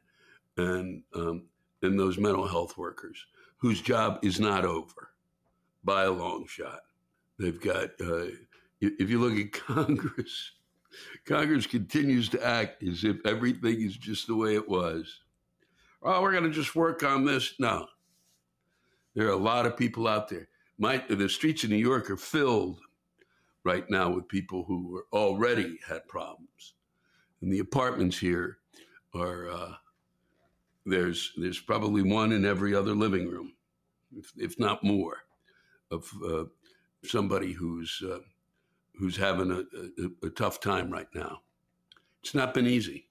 and 0.57 1.03
um, 1.15 1.45
and 1.83 1.99
those 1.99 2.19
mental 2.19 2.47
health 2.47 2.77
workers 2.77 3.27
whose 3.59 3.81
job 3.81 4.19
is 4.23 4.41
not 4.41 4.65
over 4.65 5.11
by 5.85 6.05
a 6.05 6.11
long 6.11 6.47
shot. 6.47 6.81
They've 7.39 7.61
got. 7.61 7.91
Uh, 8.01 8.27
if 8.81 9.11
you 9.11 9.21
look 9.21 9.39
at 9.39 9.53
Congress, 9.67 10.53
Congress 11.25 11.67
continues 11.67 12.29
to 12.31 12.47
act 12.47 12.83
as 12.83 13.05
if 13.05 13.17
everything 13.25 13.81
is 13.81 13.97
just 13.97 14.27
the 14.27 14.37
way 14.37 14.55
it 14.55 14.69
was. 14.69 15.21
Oh, 16.03 16.23
we're 16.23 16.33
going 16.33 16.45
to 16.45 16.51
just 16.51 16.77
work 16.77 17.03
on 17.03 17.25
this. 17.25 17.55
No, 17.59 17.87
there 19.15 19.27
are 19.27 19.33
a 19.33 19.37
lot 19.37 19.67
of 19.67 19.77
people 19.77 20.07
out 20.07 20.29
there. 20.29 20.49
My, 20.79 21.03
the 21.09 21.29
streets 21.29 21.65
of 21.65 21.71
New 21.71 21.77
York 21.77 22.09
are 22.09 22.17
filled 22.17 22.79
right 23.65 23.85
now 23.91 24.11
with 24.11 24.29
people 24.29 24.65
who 24.65 25.03
already 25.13 25.77
had 25.87 26.07
problems, 26.07 26.75
and 27.43 27.53
the 27.53 27.59
apartments 27.59 28.19
here 28.19 28.59
are. 29.15 29.51
Uh, 29.51 29.73
there's 30.89 31.33
there's 31.37 31.61
probably 31.61 32.03
one 32.03 32.33
in 32.33 32.45
every 32.45 32.75
other 32.75 32.95
living 32.95 33.29
room, 33.29 33.53
if, 34.17 34.33
if 34.37 34.59
not 34.59 34.83
more, 34.85 35.19
of 35.91 36.11
uh, 36.27 36.45
somebody 37.05 37.53
who's 37.53 38.03
uh, 38.05 38.19
who's 38.99 39.17
having 39.17 39.51
a, 39.51 39.61
a, 40.03 40.27
a, 40.27 40.31
tough 40.31 40.61
time 40.61 40.91
right 40.91 41.09
now. 41.15 41.43
It's 42.23 42.35
not 42.35 42.53
been 42.53 42.67
easy. 42.67 43.09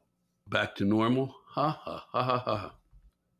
Back 0.47 0.75
to 0.75 0.85
normal. 0.85 1.35
Ha 1.51 1.69
ha 1.83 2.05
ha 2.11 2.23
ha 2.23 2.39
ha. 2.39 2.73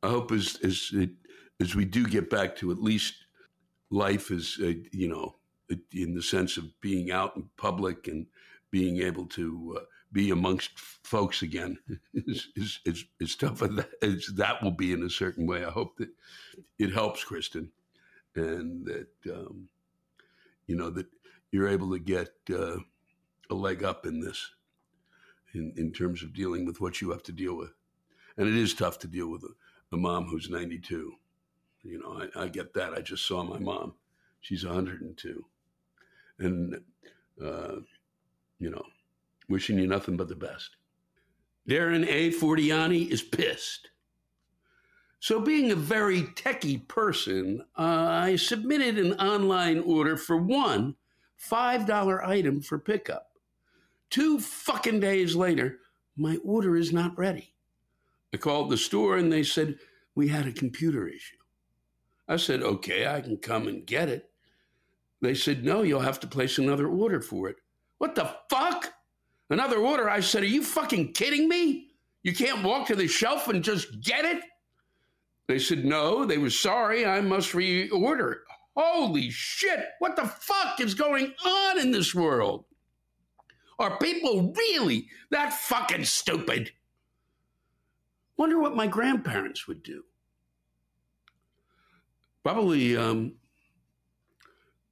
I 0.03 0.09
hope 0.09 0.31
as 0.31 0.57
as 0.63 0.89
it 0.93 1.11
as 1.59 1.75
we 1.75 1.85
do 1.85 2.05
get 2.05 2.29
back 2.29 2.55
to 2.57 2.71
at 2.71 2.81
least 2.81 3.13
life 3.89 4.31
is, 4.31 4.57
uh, 4.61 4.73
you 4.91 5.07
know, 5.07 5.35
in 5.91 6.13
the 6.13 6.21
sense 6.21 6.57
of 6.57 6.79
being 6.81 7.11
out 7.11 7.35
in 7.35 7.49
public 7.57 8.07
and 8.07 8.27
being 8.71 9.01
able 9.01 9.25
to 9.25 9.77
uh, 9.79 9.83
be 10.11 10.31
amongst 10.31 10.79
folks 10.79 11.41
again 11.41 11.77
is, 12.13 12.49
is, 12.85 13.05
is, 13.19 13.35
tough 13.35 13.61
as 14.01 14.27
that 14.35 14.61
will 14.63 14.71
be 14.71 14.93
in 14.93 15.03
a 15.03 15.09
certain 15.09 15.45
way. 15.45 15.65
I 15.65 15.69
hope 15.69 15.97
that 15.97 16.09
it 16.79 16.93
helps, 16.93 17.23
Kristen, 17.23 17.71
and 18.35 18.85
that, 18.85 19.33
um, 19.33 19.67
you 20.65 20.75
know, 20.75 20.89
that 20.91 21.07
you're 21.51 21.69
able 21.69 21.91
to 21.91 21.99
get 21.99 22.29
uh, 22.51 22.77
a 23.49 23.53
leg 23.53 23.83
up 23.83 24.05
in 24.05 24.19
this 24.19 24.51
in, 25.53 25.73
in 25.77 25.91
terms 25.91 26.23
of 26.23 26.33
dealing 26.33 26.65
with 26.65 26.81
what 26.81 27.01
you 27.01 27.11
have 27.11 27.23
to 27.23 27.31
deal 27.31 27.55
with. 27.55 27.73
And 28.37 28.47
it 28.47 28.55
is 28.55 28.73
tough 28.73 28.99
to 28.99 29.07
deal 29.07 29.27
with 29.27 29.43
a, 29.43 29.95
a 29.95 29.97
mom 29.97 30.25
who's 30.25 30.49
92 30.49 31.13
you 31.87 31.99
know, 31.99 32.21
I, 32.35 32.43
I 32.43 32.47
get 32.49 32.73
that. 32.73 32.93
I 32.93 33.01
just 33.01 33.25
saw 33.25 33.43
my 33.43 33.59
mom. 33.59 33.93
She's 34.41 34.65
102. 34.65 35.45
And, 36.39 36.81
uh, 37.43 37.75
you 38.59 38.69
know, 38.69 38.83
wishing 39.49 39.77
you 39.77 39.87
nothing 39.87 40.17
but 40.17 40.27
the 40.27 40.35
best. 40.35 40.77
Darren 41.69 42.07
A. 42.07 42.31
Fortiani 42.31 43.09
is 43.09 43.21
pissed. 43.21 43.89
So, 45.19 45.41
being 45.41 45.71
a 45.71 45.75
very 45.75 46.23
techie 46.23 46.87
person, 46.87 47.61
uh, 47.77 47.81
I 47.81 48.35
submitted 48.35 48.99
an 48.99 49.13
online 49.13 49.79
order 49.79 50.15
for 50.15 50.37
one 50.37 50.95
$5 51.39 52.27
item 52.27 52.61
for 52.61 52.79
pickup. 52.79 53.31
Two 54.09 54.39
fucking 54.39 54.99
days 54.99 55.35
later, 55.35 55.79
my 56.15 56.37
order 56.43 56.75
is 56.75 56.93
not 56.93 57.17
ready. 57.17 57.53
I 58.33 58.37
called 58.37 58.69
the 58.69 58.77
store 58.77 59.17
and 59.17 59.31
they 59.31 59.43
said 59.43 59.77
we 60.15 60.27
had 60.27 60.47
a 60.47 60.51
computer 60.51 61.07
issue. 61.07 61.37
I 62.27 62.37
said, 62.37 62.61
okay, 62.61 63.07
I 63.07 63.21
can 63.21 63.37
come 63.37 63.67
and 63.67 63.85
get 63.85 64.09
it. 64.09 64.29
They 65.21 65.33
said, 65.33 65.63
no, 65.63 65.81
you'll 65.81 66.01
have 66.01 66.19
to 66.21 66.27
place 66.27 66.57
another 66.57 66.87
order 66.87 67.21
for 67.21 67.49
it. 67.49 67.57
What 67.97 68.15
the 68.15 68.35
fuck? 68.49 68.76
Another 69.49 69.77
order? 69.77 70.09
I 70.09 70.19
said, 70.19 70.43
are 70.43 70.47
you 70.47 70.61
fucking 70.61 71.13
kidding 71.13 71.47
me? 71.47 71.87
You 72.23 72.33
can't 72.33 72.63
walk 72.63 72.87
to 72.87 72.95
the 72.95 73.07
shelf 73.07 73.47
and 73.47 73.63
just 73.63 74.01
get 74.01 74.25
it? 74.25 74.43
They 75.47 75.59
said, 75.59 75.85
no, 75.85 76.25
they 76.25 76.37
were 76.37 76.49
sorry. 76.49 77.05
I 77.05 77.21
must 77.21 77.53
reorder. 77.53 78.39
Holy 78.75 79.29
shit. 79.29 79.85
What 79.99 80.15
the 80.15 80.27
fuck 80.27 80.81
is 80.81 80.93
going 80.93 81.33
on 81.45 81.79
in 81.79 81.91
this 81.91 82.13
world? 82.13 82.65
Are 83.79 83.97
people 83.99 84.53
really 84.55 85.07
that 85.31 85.53
fucking 85.53 86.03
stupid? 86.03 86.71
Wonder 88.35 88.59
what 88.59 88.75
my 88.75 88.87
grandparents 88.87 89.67
would 89.67 89.81
do. 89.81 90.03
Probably, 92.43 92.97
um, 92.97 93.33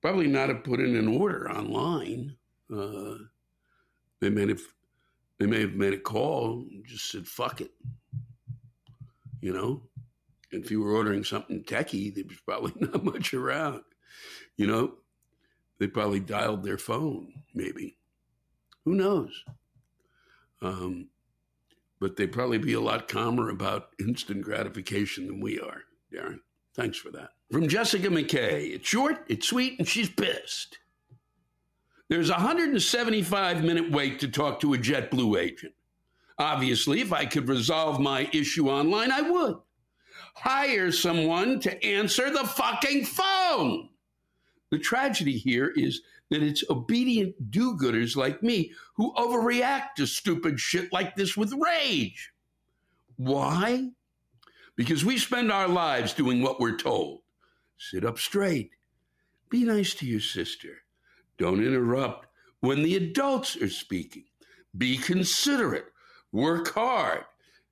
probably 0.02 0.28
not 0.28 0.50
have 0.50 0.64
put 0.64 0.80
in 0.80 0.96
an 0.96 1.08
order 1.08 1.52
online. 1.52 2.36
Uh, 2.74 3.16
they 4.22 4.30
may 4.30 4.48
have, 4.48 4.62
they 5.40 5.46
may 5.46 5.62
have 5.62 5.76
made 5.76 5.94
a 5.94 6.00
call, 6.00 6.66
and 6.70 6.86
just 6.86 7.12
said 7.12 7.28
"fuck 7.28 7.62
it," 7.62 7.72
you 9.42 9.54
know. 9.54 9.82
And 10.52 10.64
if 10.64 10.72
you 10.72 10.82
were 10.82 10.94
ordering 10.94 11.24
something 11.24 11.64
techie, 11.64 12.14
there 12.14 12.24
was 12.28 12.40
probably 12.46 12.74
not 12.80 13.04
much 13.04 13.34
around. 13.34 13.82
You 14.58 14.68
know, 14.68 14.94
they 15.80 15.88
probably 15.88 16.20
dialed 16.20 16.64
their 16.64 16.78
phone, 16.78 17.34
maybe. 17.54 17.98
Who 18.86 18.96
knows? 18.96 19.44
Um, 20.62 21.10
but 22.00 22.16
they'd 22.16 22.32
probably 22.32 22.58
be 22.58 22.74
a 22.74 22.80
lot 22.80 23.08
calmer 23.08 23.50
about 23.50 23.90
instant 24.00 24.44
gratification 24.44 25.28
than 25.28 25.42
we 25.42 25.60
are, 25.60 25.84
Darren. 26.14 26.40
Thanks 26.76 26.98
for 26.98 27.10
that. 27.12 27.30
From 27.52 27.68
Jessica 27.68 28.08
McKay. 28.08 28.76
It's 28.76 28.88
short, 28.88 29.26
it's 29.28 29.48
sweet, 29.48 29.80
and 29.80 29.88
she's 29.88 30.10
pissed. 30.10 30.78
There's 32.08 32.30
a 32.30 32.34
175 32.34 33.64
minute 33.64 33.92
wait 33.92 34.20
to 34.20 34.28
talk 34.28 34.60
to 34.60 34.74
a 34.74 34.78
JetBlue 34.78 35.42
agent. 35.42 35.74
Obviously, 36.38 37.02
if 37.02 37.12
I 37.12 37.26
could 37.26 37.48
resolve 37.48 38.00
my 38.00 38.30
issue 38.32 38.70
online, 38.70 39.12
I 39.12 39.22
would. 39.22 39.58
Hire 40.36 40.92
someone 40.92 41.60
to 41.62 41.84
answer 41.84 42.30
the 42.30 42.46
fucking 42.46 43.06
phone. 43.06 43.90
The 44.70 44.78
tragedy 44.78 45.38
here 45.38 45.72
is 45.76 46.02
that 46.30 46.44
it's 46.44 46.64
obedient 46.70 47.52
do 47.52 47.78
gooders 47.78 48.16
like 48.16 48.44
me 48.44 48.72
who 48.96 49.14
overreact 49.14 49.96
to 49.98 50.06
stupid 50.06 50.60
shit 50.60 50.92
like 50.92 51.16
this 51.16 51.38
with 51.38 51.54
rage. 51.54 52.34
Why? 53.16 53.90
Because 54.76 55.06
we 55.06 55.18
spend 55.18 55.52
our 55.52 55.68
lives 55.68 56.14
doing 56.14 56.42
what 56.42 56.60
we're 56.60 56.78
told. 56.78 57.22
Sit 57.78 58.04
up 58.04 58.20
straight. 58.20 58.72
Be 59.50 59.64
nice 59.64 59.94
to 59.96 60.06
your 60.06 60.20
sister. 60.20 60.85
Don't 61.38 61.64
interrupt 61.64 62.28
when 62.62 62.84
the 62.84 62.96
adults 62.96 63.56
are 63.58 63.70
speaking. 63.70 64.26
Be 64.78 64.98
considerate. 64.98 65.86
Work 66.32 66.74
hard. 66.74 67.24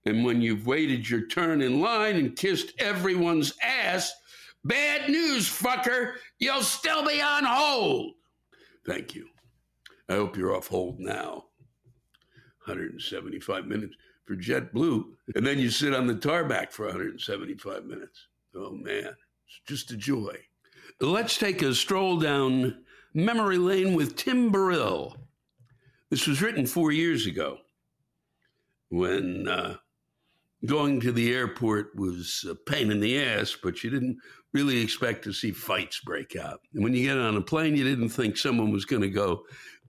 And 0.05 0.25
when 0.25 0.41
you've 0.41 0.67
waited 0.67 1.09
your 1.09 1.27
turn 1.27 1.61
in 1.61 1.79
line 1.79 2.17
and 2.17 2.35
kissed 2.35 2.73
everyone's 2.77 3.53
ass, 3.61 4.13
bad 4.63 5.09
news, 5.09 5.47
fucker, 5.47 6.13
you'll 6.39 6.61
still 6.61 7.05
be 7.07 7.21
on 7.21 7.45
hold. 7.45 8.13
Thank 8.85 9.15
you. 9.15 9.27
I 10.09 10.15
hope 10.15 10.35
you're 10.35 10.55
off 10.55 10.67
hold 10.67 10.99
now. 10.99 11.45
175 12.65 13.65
minutes 13.65 13.95
for 14.25 14.35
JetBlue. 14.35 15.05
And 15.35 15.45
then 15.45 15.59
you 15.59 15.69
sit 15.69 15.93
on 15.93 16.07
the 16.07 16.15
tarmac 16.15 16.71
for 16.71 16.85
175 16.85 17.85
minutes. 17.85 18.27
Oh, 18.55 18.71
man, 18.71 19.15
it's 19.47 19.61
just 19.67 19.91
a 19.91 19.97
joy. 19.97 20.35
Let's 20.99 21.37
take 21.37 21.61
a 21.61 21.73
stroll 21.73 22.17
down 22.17 22.82
memory 23.13 23.57
lane 23.57 23.93
with 23.93 24.15
Tim 24.15 24.51
Burrill. 24.51 25.17
This 26.09 26.27
was 26.27 26.41
written 26.41 26.65
four 26.65 26.91
years 26.91 27.25
ago 27.25 27.59
when 28.89 29.47
uh, 29.47 29.77
going 30.65 30.99
to 31.01 31.11
the 31.11 31.33
airport 31.33 31.95
was 31.95 32.45
a 32.49 32.55
pain 32.55 32.91
in 32.91 32.99
the 32.99 33.21
ass, 33.21 33.57
but 33.61 33.83
you 33.83 33.89
didn't 33.89 34.17
really 34.53 34.81
expect 34.81 35.23
to 35.23 35.33
see 35.33 35.51
fights 35.51 35.99
break 36.01 36.35
out. 36.35 36.61
And 36.73 36.83
when 36.83 36.93
you 36.93 37.03
get 37.03 37.17
on 37.17 37.35
a 37.35 37.41
plane, 37.41 37.75
you 37.75 37.83
didn't 37.83 38.09
think 38.09 38.37
someone 38.37 38.71
was 38.71 38.85
going 38.85 39.01
to 39.01 39.09
go 39.09 39.43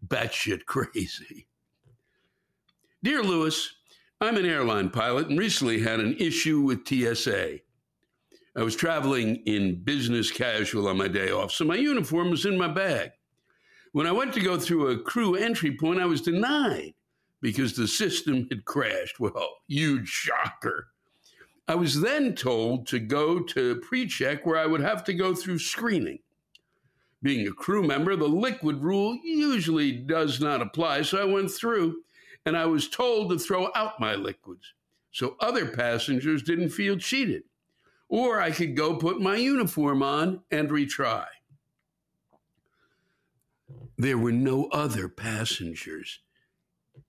batshit 0.06 0.64
crazy. 0.66 1.46
Dear 3.02 3.22
Lewis, 3.22 3.74
I'm 4.20 4.36
an 4.38 4.46
airline 4.46 4.88
pilot 4.88 5.28
and 5.28 5.38
recently 5.38 5.80
had 5.80 6.00
an 6.00 6.16
issue 6.18 6.60
with 6.60 6.88
TSA. 6.88 7.58
I 8.56 8.62
was 8.62 8.76
traveling 8.76 9.36
in 9.46 9.82
business 9.82 10.30
casual 10.30 10.86
on 10.88 10.96
my 10.96 11.08
day 11.08 11.30
off, 11.30 11.50
so 11.52 11.64
my 11.64 11.74
uniform 11.74 12.30
was 12.30 12.46
in 12.46 12.56
my 12.56 12.68
bag. 12.68 13.10
When 13.92 14.06
I 14.06 14.12
went 14.12 14.32
to 14.34 14.40
go 14.40 14.58
through 14.58 14.90
a 14.90 15.02
crew 15.02 15.34
entry 15.34 15.76
point, 15.76 16.00
I 16.00 16.06
was 16.06 16.20
denied 16.20 16.94
because 17.40 17.74
the 17.74 17.88
system 17.88 18.46
had 18.50 18.64
crashed. 18.64 19.18
Well, 19.18 19.58
huge 19.66 20.08
shocker. 20.08 20.88
I 21.66 21.74
was 21.74 22.00
then 22.00 22.34
told 22.34 22.86
to 22.88 22.98
go 22.98 23.40
to 23.40 23.76
pre 23.76 24.06
check 24.06 24.46
where 24.46 24.58
I 24.58 24.66
would 24.66 24.80
have 24.80 25.02
to 25.04 25.14
go 25.14 25.34
through 25.34 25.58
screening. 25.58 26.18
Being 27.22 27.48
a 27.48 27.52
crew 27.52 27.82
member, 27.82 28.16
the 28.16 28.28
liquid 28.28 28.82
rule 28.82 29.18
usually 29.24 29.92
does 29.92 30.40
not 30.40 30.60
apply, 30.60 31.02
so 31.02 31.20
I 31.20 31.24
went 31.24 31.50
through 31.50 32.02
and 32.46 32.56
I 32.56 32.66
was 32.66 32.88
told 32.88 33.30
to 33.30 33.38
throw 33.38 33.70
out 33.74 33.98
my 33.98 34.14
liquids 34.14 34.74
so 35.14 35.36
other 35.40 35.66
passengers 35.66 36.42
didn't 36.42 36.70
feel 36.70 36.98
cheated. 36.98 37.44
Or 38.08 38.40
I 38.40 38.50
could 38.50 38.76
go 38.76 38.96
put 38.96 39.20
my 39.20 39.36
uniform 39.36 40.02
on 40.02 40.42
and 40.50 40.70
retry. 40.70 41.26
There 43.96 44.18
were 44.18 44.32
no 44.32 44.66
other 44.66 45.08
passengers 45.08 46.20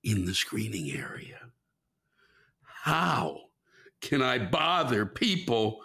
in 0.03 0.26
the 0.26 0.34
screening 0.34 0.91
area. 0.91 1.39
How 2.61 3.41
can 4.01 4.22
I 4.22 4.38
bother 4.38 5.05
people 5.05 5.81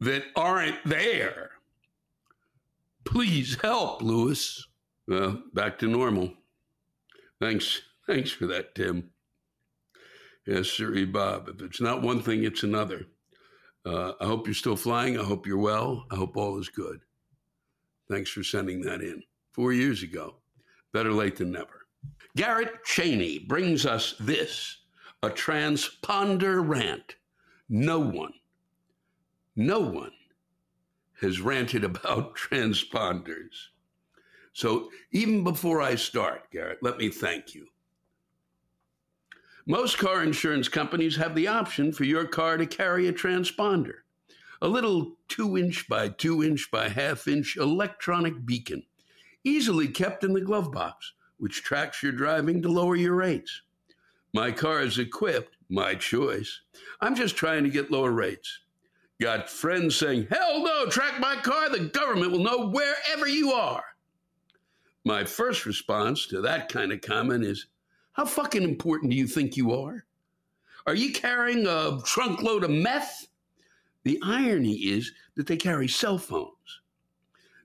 that 0.00 0.24
aren't 0.36 0.82
there? 0.84 1.50
Please 3.04 3.56
help, 3.60 4.00
Lewis. 4.00 4.66
Well, 5.06 5.42
back 5.52 5.78
to 5.80 5.88
normal. 5.88 6.32
Thanks. 7.40 7.82
Thanks 8.06 8.30
for 8.30 8.46
that, 8.46 8.74
Tim. 8.74 9.10
Yes, 10.46 10.68
sir, 10.68 11.04
Bob. 11.06 11.48
If 11.48 11.62
it's 11.62 11.80
not 11.80 12.02
one 12.02 12.22
thing, 12.22 12.44
it's 12.44 12.62
another. 12.62 13.06
Uh, 13.84 14.12
I 14.20 14.26
hope 14.26 14.46
you're 14.46 14.54
still 14.54 14.76
flying. 14.76 15.18
I 15.18 15.24
hope 15.24 15.46
you're 15.46 15.58
well. 15.58 16.06
I 16.10 16.16
hope 16.16 16.36
all 16.36 16.58
is 16.58 16.68
good. 16.68 17.00
Thanks 18.08 18.30
for 18.30 18.42
sending 18.42 18.80
that 18.82 19.00
in. 19.00 19.22
Four 19.52 19.72
years 19.72 20.02
ago. 20.02 20.36
Better 20.92 21.12
late 21.12 21.36
than 21.36 21.52
never. 21.52 21.86
Garrett 22.36 22.84
Cheney 22.84 23.38
brings 23.38 23.86
us 23.86 24.14
this 24.20 24.78
a 25.22 25.30
transponder 25.30 26.66
rant. 26.66 27.16
No 27.68 27.98
one, 27.98 28.34
no 29.56 29.80
one 29.80 30.12
has 31.20 31.40
ranted 31.40 31.84
about 31.84 32.36
transponders. 32.50 33.68
So 34.52 34.90
even 35.12 35.42
before 35.42 35.80
I 35.80 35.94
start, 35.94 36.50
Garrett, 36.50 36.78
let 36.82 36.98
me 36.98 37.08
thank 37.08 37.54
you. 37.54 37.66
Most 39.66 39.96
car 39.96 40.22
insurance 40.22 40.68
companies 40.68 41.16
have 41.16 41.34
the 41.34 41.48
option 41.48 41.90
for 41.90 42.04
your 42.04 42.26
car 42.26 42.58
to 42.58 42.66
carry 42.66 43.08
a 43.08 43.12
transponder, 43.14 44.00
a 44.60 44.68
little 44.68 45.16
two 45.28 45.56
inch 45.56 45.88
by 45.88 46.10
two 46.10 46.44
inch 46.44 46.70
by 46.70 46.90
half 46.90 47.26
inch 47.26 47.56
electronic 47.56 48.44
beacon, 48.44 48.82
easily 49.42 49.88
kept 49.88 50.22
in 50.22 50.34
the 50.34 50.40
glove 50.42 50.70
box 50.70 51.14
which 51.38 51.62
tracks 51.62 52.02
your 52.02 52.12
driving 52.12 52.60
to 52.60 52.68
lower 52.68 52.94
your 52.94 53.14
rates. 53.14 53.62
My 54.34 54.52
car 54.52 54.82
is 54.82 54.98
equipped, 54.98 55.56
my 55.70 55.94
choice. 55.94 56.60
I'm 57.00 57.14
just 57.14 57.36
trying 57.36 57.64
to 57.64 57.70
get 57.70 57.90
lower 57.90 58.12
rates. 58.12 58.60
Got 59.20 59.48
friends 59.48 59.96
saying, 59.96 60.26
hell 60.30 60.62
no, 60.62 60.86
track 60.86 61.18
my 61.20 61.36
car, 61.36 61.70
the 61.70 61.86
government 61.86 62.32
will 62.32 62.40
know 62.40 62.68
wherever 62.68 63.26
you 63.26 63.52
are. 63.52 63.84
My 65.04 65.24
first 65.24 65.64
response 65.64 66.26
to 66.26 66.42
that 66.42 66.68
kind 66.68 66.92
of 66.92 67.00
comment 67.00 67.44
is, 67.44 67.66
how 68.14 68.24
fucking 68.24 68.62
important 68.62 69.10
do 69.10 69.16
you 69.16 69.26
think 69.26 69.56
you 69.56 69.72
are? 69.72 70.04
Are 70.86 70.94
you 70.94 71.12
carrying 71.12 71.66
a 71.66 71.98
trunk 72.04 72.42
load 72.42 72.64
of 72.64 72.70
meth? 72.70 73.26
The 74.04 74.20
irony 74.22 74.74
is 74.74 75.12
that 75.34 75.46
they 75.46 75.56
carry 75.56 75.88
cell 75.88 76.18
phones, 76.18 76.80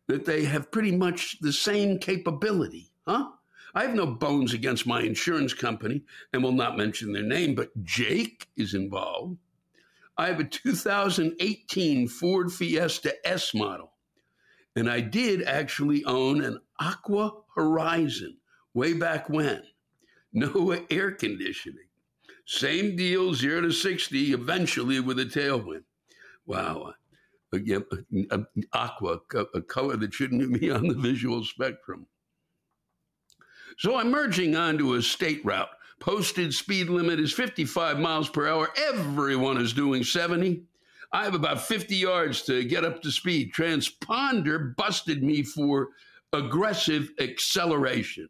that 0.08 0.26
they 0.26 0.46
have 0.46 0.72
pretty 0.72 0.92
much 0.92 1.40
the 1.40 1.54
same 1.54 2.00
capability, 2.00 2.92
huh? 3.08 3.30
I 3.76 3.84
have 3.84 3.94
no 3.94 4.08
bones 4.08 4.54
against 4.54 4.88
my 4.88 5.02
insurance 5.02 5.54
company 5.54 6.04
and 6.34 6.44
will 6.44 6.52
not 6.52 6.78
mention 6.78 7.14
their 7.14 7.22
name, 7.22 7.54
but 7.54 7.70
Jake 7.84 8.48
is 8.58 8.74
involved. 8.74 9.38
I 10.18 10.28
have 10.28 10.40
a 10.40 10.46
2018 10.46 12.08
Ford 12.08 12.52
Fiesta 12.52 13.16
S 13.24 13.54
model, 13.54 13.94
and 14.76 14.90
I 14.90 15.00
did 15.00 15.44
actually 15.44 16.04
own 16.06 16.42
an 16.44 16.60
Aqua 16.80 17.34
Horizon 17.54 18.38
way 18.74 18.94
back 18.94 19.30
when. 19.30 19.62
No 20.34 20.78
air 20.92 21.12
conditioning. 21.12 21.88
Same 22.46 22.96
deal, 22.96 23.34
zero 23.34 23.62
to 23.62 23.72
60, 23.72 24.34
eventually 24.34 25.00
with 25.00 25.20
a 25.20 25.26
tailwind. 25.26 25.84
Wow. 26.46 26.94
Again, 27.52 27.84
aqua, 28.74 29.20
a 29.56 29.62
color 29.62 29.98
that 29.98 30.14
shouldn't 30.14 30.60
be 30.60 30.70
on 30.70 30.88
the 30.88 30.94
visual 30.94 31.44
spectrum. 31.44 32.06
So 33.78 33.96
I'm 33.96 34.12
merging 34.12 34.56
onto 34.56 34.96
a 34.96 35.02
state 35.02 35.44
route. 35.44 35.70
Posted 36.00 36.54
speed 36.54 36.90
limit 36.90 37.20
is 37.20 37.34
55 37.34 38.00
miles 38.00 38.30
per 38.30 38.48
hour. 38.48 38.70
Everyone 38.78 39.58
is 39.58 39.74
doing 39.74 40.04
70. 40.04 40.64
I 41.12 41.24
have 41.24 41.34
about 41.34 41.62
50 41.62 41.96
yards 41.96 42.44
to 42.44 42.64
get 42.64 42.86
up 42.86 43.02
to 43.02 43.12
speed. 43.12 43.52
Transponder 43.54 44.76
busted 44.76 45.24
me 45.24 45.44
for 45.44 45.90
aggressive 46.34 47.12
acceleration. 47.20 48.30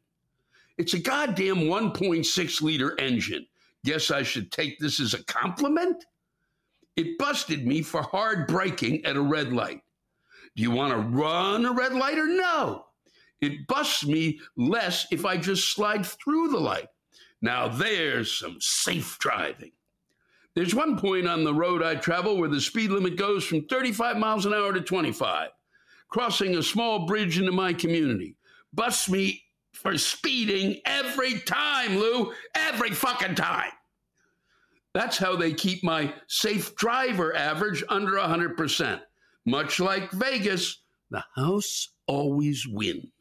It's 0.80 0.94
a 0.94 1.00
goddamn 1.00 1.58
1.6 1.58 2.62
liter 2.62 2.98
engine. 3.02 3.46
Guess 3.84 4.12
I 4.12 4.24
should 4.24 4.50
take 4.50 4.80
this 4.80 5.02
as 5.02 5.14
a 5.14 5.24
compliment? 5.26 6.06
It 6.96 7.18
busted 7.18 7.68
me 7.68 7.82
for 7.82 8.02
hard 8.02 8.48
braking 8.48 9.04
at 9.04 9.18
a 9.18 9.22
red 9.22 9.52
light. 9.52 9.82
Do 10.56 10.64
you 10.64 10.72
want 10.72 10.94
to 10.94 11.00
run 11.00 11.66
a 11.66 11.74
red 11.74 11.94
light 11.94 12.18
or 12.18 12.28
no? 12.28 12.86
It 13.42 13.68
busts 13.68 14.06
me 14.06 14.40
less 14.56 15.06
if 15.12 15.26
I 15.26 15.36
just 15.36 15.74
slide 15.74 16.06
through 16.06 16.48
the 16.48 16.58
light. 16.58 16.88
Now 17.42 17.68
there's 17.68 18.40
some 18.40 18.56
safe 18.62 19.20
driving. 19.20 19.74
There's 20.56 20.74
one 20.74 20.98
point 20.98 21.28
on 21.28 21.44
the 21.44 21.54
road 21.54 21.84
I 21.84 21.96
travel 21.96 22.38
where 22.38 22.50
the 22.50 22.62
speed 22.62 22.92
limit 22.92 23.18
goes 23.18 23.44
from 23.44 23.68
35 23.68 24.16
miles 24.16 24.46
an 24.46 24.54
hour 24.54 24.72
to 24.72 24.80
25, 24.80 25.50
crossing 26.08 26.56
a 26.56 26.64
small 26.64 27.06
bridge 27.06 27.38
into 27.38 27.52
my 27.52 27.74
community. 27.74 28.38
Busts 28.74 29.10
me 29.10 29.44
for 29.74 29.98
speeding 29.98 30.82
every 30.86 31.40
time, 31.40 31.98
Lou, 31.98 32.34
every 32.56 32.92
fucking 32.92 33.36
time. 33.36 33.72
That's 34.94 35.18
how 35.18 35.36
they 35.36 35.54
keep 35.54 35.84
my 35.84 36.14
safe 36.28 36.76
driver 36.76 37.36
average 37.36 37.84
under 37.90 38.14
100%. 38.14 39.02
Much 39.46 39.80
like 39.80 40.12
Vegas, 40.12 40.82
the 41.12 41.24
house 41.36 41.90
always 42.08 42.68
wins. 42.68 43.12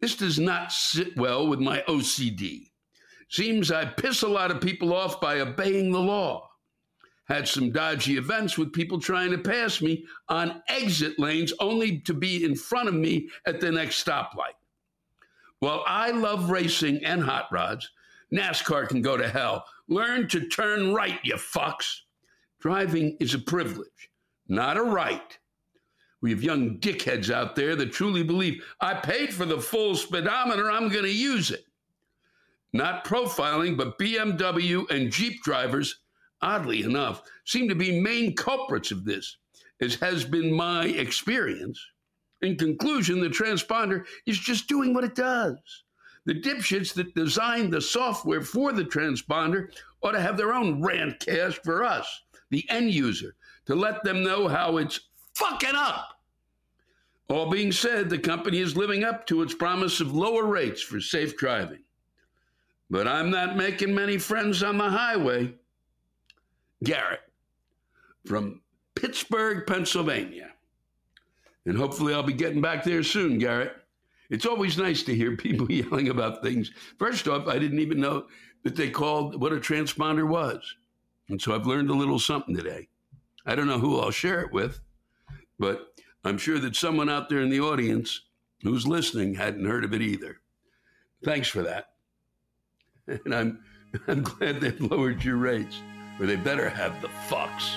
This 0.00 0.16
does 0.16 0.38
not 0.38 0.72
sit 0.72 1.16
well 1.16 1.46
with 1.46 1.60
my 1.60 1.82
OCD. 1.88 2.70
Seems 3.28 3.72
I 3.72 3.86
piss 3.86 4.22
a 4.22 4.28
lot 4.28 4.50
of 4.50 4.60
people 4.60 4.94
off 4.94 5.20
by 5.20 5.40
obeying 5.40 5.90
the 5.90 6.00
law. 6.00 6.48
Had 7.28 7.48
some 7.48 7.72
dodgy 7.72 8.16
events 8.16 8.56
with 8.56 8.72
people 8.72 9.00
trying 9.00 9.32
to 9.32 9.38
pass 9.38 9.82
me 9.82 10.06
on 10.28 10.62
exit 10.68 11.18
lanes 11.18 11.52
only 11.58 11.98
to 12.00 12.14
be 12.14 12.44
in 12.44 12.54
front 12.54 12.88
of 12.88 12.94
me 12.94 13.28
at 13.46 13.60
the 13.60 13.70
next 13.70 14.04
stoplight. 14.04 14.54
Well, 15.60 15.84
I 15.86 16.10
love 16.10 16.50
racing 16.50 17.04
and 17.04 17.22
hot 17.22 17.46
rods. 17.50 17.90
NASCAR 18.32 18.88
can 18.88 19.02
go 19.02 19.16
to 19.16 19.28
hell. 19.28 19.64
Learn 19.88 20.28
to 20.28 20.48
turn 20.48 20.92
right, 20.92 21.18
you 21.22 21.36
fucks. 21.36 22.00
Driving 22.60 23.16
is 23.20 23.34
a 23.34 23.38
privilege, 23.38 24.10
not 24.48 24.76
a 24.76 24.82
right. 24.82 25.38
We 26.20 26.30
have 26.30 26.42
young 26.42 26.78
dickheads 26.78 27.30
out 27.30 27.54
there 27.54 27.76
that 27.76 27.92
truly 27.92 28.22
believe 28.22 28.64
I 28.80 28.94
paid 28.94 29.32
for 29.32 29.44
the 29.44 29.60
full 29.60 29.94
speedometer, 29.94 30.70
I'm 30.70 30.88
going 30.88 31.04
to 31.04 31.12
use 31.12 31.50
it. 31.50 31.66
Not 32.72 33.04
profiling, 33.04 33.76
but 33.76 33.98
BMW 33.98 34.90
and 34.90 35.12
Jeep 35.12 35.42
drivers, 35.42 36.00
oddly 36.42 36.82
enough, 36.82 37.22
seem 37.44 37.68
to 37.68 37.74
be 37.74 38.00
main 38.00 38.34
culprits 38.34 38.90
of 38.90 39.04
this, 39.04 39.36
as 39.80 39.94
has 39.96 40.24
been 40.24 40.52
my 40.52 40.86
experience. 40.86 41.80
In 42.42 42.56
conclusion, 42.56 43.20
the 43.20 43.28
transponder 43.28 44.04
is 44.26 44.38
just 44.38 44.68
doing 44.68 44.92
what 44.92 45.04
it 45.04 45.14
does. 45.14 45.56
The 46.26 46.34
dipshits 46.34 46.92
that 46.94 47.14
designed 47.14 47.72
the 47.72 47.80
software 47.80 48.42
for 48.42 48.72
the 48.72 48.84
transponder 48.84 49.70
ought 50.02 50.12
to 50.12 50.20
have 50.20 50.36
their 50.36 50.52
own 50.52 50.82
rant 50.82 51.20
cast 51.20 51.62
for 51.64 51.84
us, 51.84 52.22
the 52.50 52.68
end 52.68 52.90
user, 52.90 53.36
to 53.66 53.74
let 53.74 54.02
them 54.02 54.22
know 54.22 54.48
how 54.48 54.76
it's 54.76 55.00
fucking 55.34 55.74
up. 55.74 56.20
All 57.28 57.50
being 57.50 57.72
said, 57.72 58.08
the 58.08 58.18
company 58.18 58.58
is 58.58 58.76
living 58.76 59.02
up 59.02 59.26
to 59.26 59.42
its 59.42 59.54
promise 59.54 60.00
of 60.00 60.14
lower 60.14 60.44
rates 60.44 60.82
for 60.82 61.00
safe 61.00 61.36
driving. 61.36 61.82
But 62.88 63.08
I'm 63.08 63.30
not 63.30 63.56
making 63.56 63.94
many 63.94 64.18
friends 64.18 64.62
on 64.62 64.78
the 64.78 64.88
highway. 64.88 65.54
Garrett 66.84 67.20
from 68.26 68.60
Pittsburgh, 68.94 69.66
Pennsylvania. 69.66 70.52
And 71.66 71.76
hopefully 71.76 72.14
I'll 72.14 72.22
be 72.22 72.32
getting 72.32 72.60
back 72.60 72.84
there 72.84 73.02
soon, 73.02 73.38
Garrett. 73.38 73.74
It's 74.30 74.46
always 74.46 74.78
nice 74.78 75.02
to 75.04 75.14
hear 75.14 75.36
people 75.36 75.70
yelling 75.70 76.08
about 76.08 76.42
things. 76.42 76.70
First 76.98 77.28
off, 77.28 77.46
I 77.48 77.58
didn't 77.58 77.80
even 77.80 78.00
know 78.00 78.26
that 78.64 78.76
they 78.76 78.90
called 78.90 79.40
what 79.40 79.52
a 79.52 79.56
transponder 79.56 80.26
was. 80.26 80.60
And 81.28 81.40
so 81.40 81.54
I've 81.54 81.66
learned 81.66 81.90
a 81.90 81.94
little 81.94 82.18
something 82.18 82.56
today. 82.56 82.88
I 83.44 83.54
don't 83.54 83.66
know 83.66 83.78
who 83.78 83.98
I'll 84.00 84.10
share 84.10 84.40
it 84.40 84.52
with, 84.52 84.80
but 85.58 85.88
I'm 86.24 86.38
sure 86.38 86.58
that 86.58 86.74
someone 86.74 87.08
out 87.08 87.28
there 87.28 87.40
in 87.40 87.50
the 87.50 87.60
audience 87.60 88.22
who's 88.62 88.86
listening 88.86 89.34
hadn't 89.34 89.64
heard 89.64 89.84
of 89.84 89.94
it 89.94 90.02
either. 90.02 90.40
Thanks 91.24 91.48
for 91.48 91.62
that. 91.62 91.86
And 93.24 93.32
I'm, 93.32 93.60
I'm 94.08 94.24
glad 94.24 94.60
they've 94.60 94.80
lowered 94.80 95.22
your 95.22 95.36
rates, 95.36 95.80
or 96.18 96.26
they 96.26 96.34
better 96.34 96.68
have 96.68 97.00
the 97.00 97.08
fucks. 97.28 97.76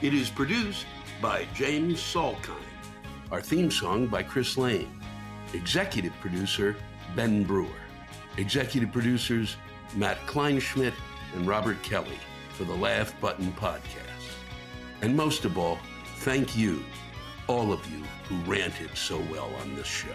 It 0.00 0.14
is 0.14 0.30
produced 0.30 0.86
by 1.20 1.48
James 1.54 1.98
Salkind. 1.98 2.54
Our 3.32 3.40
theme 3.40 3.68
song 3.68 4.06
by 4.06 4.22
Chris 4.22 4.56
Lane. 4.56 4.88
Executive 5.54 6.12
producer 6.20 6.76
Ben 7.16 7.42
Brewer. 7.42 7.66
Executive 8.36 8.92
producers 8.92 9.56
Matt 9.96 10.18
Kleinschmidt 10.26 10.94
and 11.34 11.48
Robert 11.48 11.82
Kelly 11.82 12.18
for 12.52 12.62
the 12.62 12.76
Laugh 12.76 13.12
Button 13.20 13.50
Podcast. 13.54 14.36
And 15.02 15.16
most 15.16 15.44
of 15.44 15.58
all, 15.58 15.80
thank 16.18 16.56
you, 16.56 16.84
all 17.48 17.72
of 17.72 17.84
you 17.90 18.04
who 18.28 18.36
ranted 18.48 18.96
so 18.96 19.18
well 19.32 19.50
on 19.62 19.74
this 19.74 19.88
show. 19.88 20.14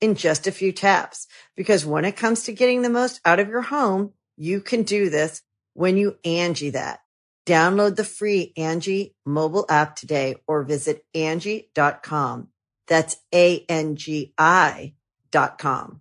in 0.00 0.14
just 0.14 0.46
a 0.46 0.52
few 0.52 0.72
taps. 0.72 1.26
Because 1.56 1.86
when 1.86 2.04
it 2.04 2.16
comes 2.16 2.44
to 2.44 2.52
getting 2.52 2.82
the 2.82 2.90
most 2.90 3.20
out 3.24 3.40
of 3.40 3.48
your 3.48 3.62
home, 3.62 4.12
you 4.36 4.60
can 4.60 4.82
do 4.82 5.10
this 5.10 5.42
when 5.74 5.96
you 5.96 6.16
Angi 6.24 6.72
that. 6.72 7.00
Download 7.46 7.94
the 7.94 8.04
free 8.04 8.52
Angi 8.58 9.14
mobile 9.24 9.66
app 9.68 9.94
today 9.94 10.36
or 10.46 10.64
visit 10.64 11.04
Angi.com. 11.14 12.48
That's 12.88 13.16
A-N-G-I 13.32 14.94
dot 15.30 15.58
com. 15.58 16.00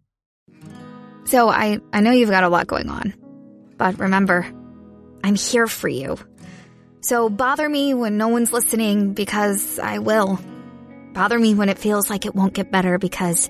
So 1.25 1.49
I, 1.49 1.79
I 1.91 2.01
know 2.01 2.11
you've 2.11 2.29
got 2.29 2.43
a 2.43 2.49
lot 2.49 2.67
going 2.67 2.89
on, 2.89 3.13
but 3.77 3.99
remember, 3.99 4.45
I'm 5.23 5.35
here 5.35 5.67
for 5.67 5.87
you. 5.87 6.17
So 7.01 7.29
bother 7.29 7.67
me 7.67 7.93
when 7.93 8.17
no 8.17 8.27
one's 8.27 8.53
listening 8.53 9.13
because 9.13 9.79
I 9.79 9.99
will. 9.99 10.39
Bother 11.13 11.37
me 11.39 11.55
when 11.55 11.69
it 11.69 11.79
feels 11.79 12.09
like 12.09 12.25
it 12.25 12.35
won't 12.35 12.53
get 12.53 12.71
better 12.71 12.97
because 12.97 13.49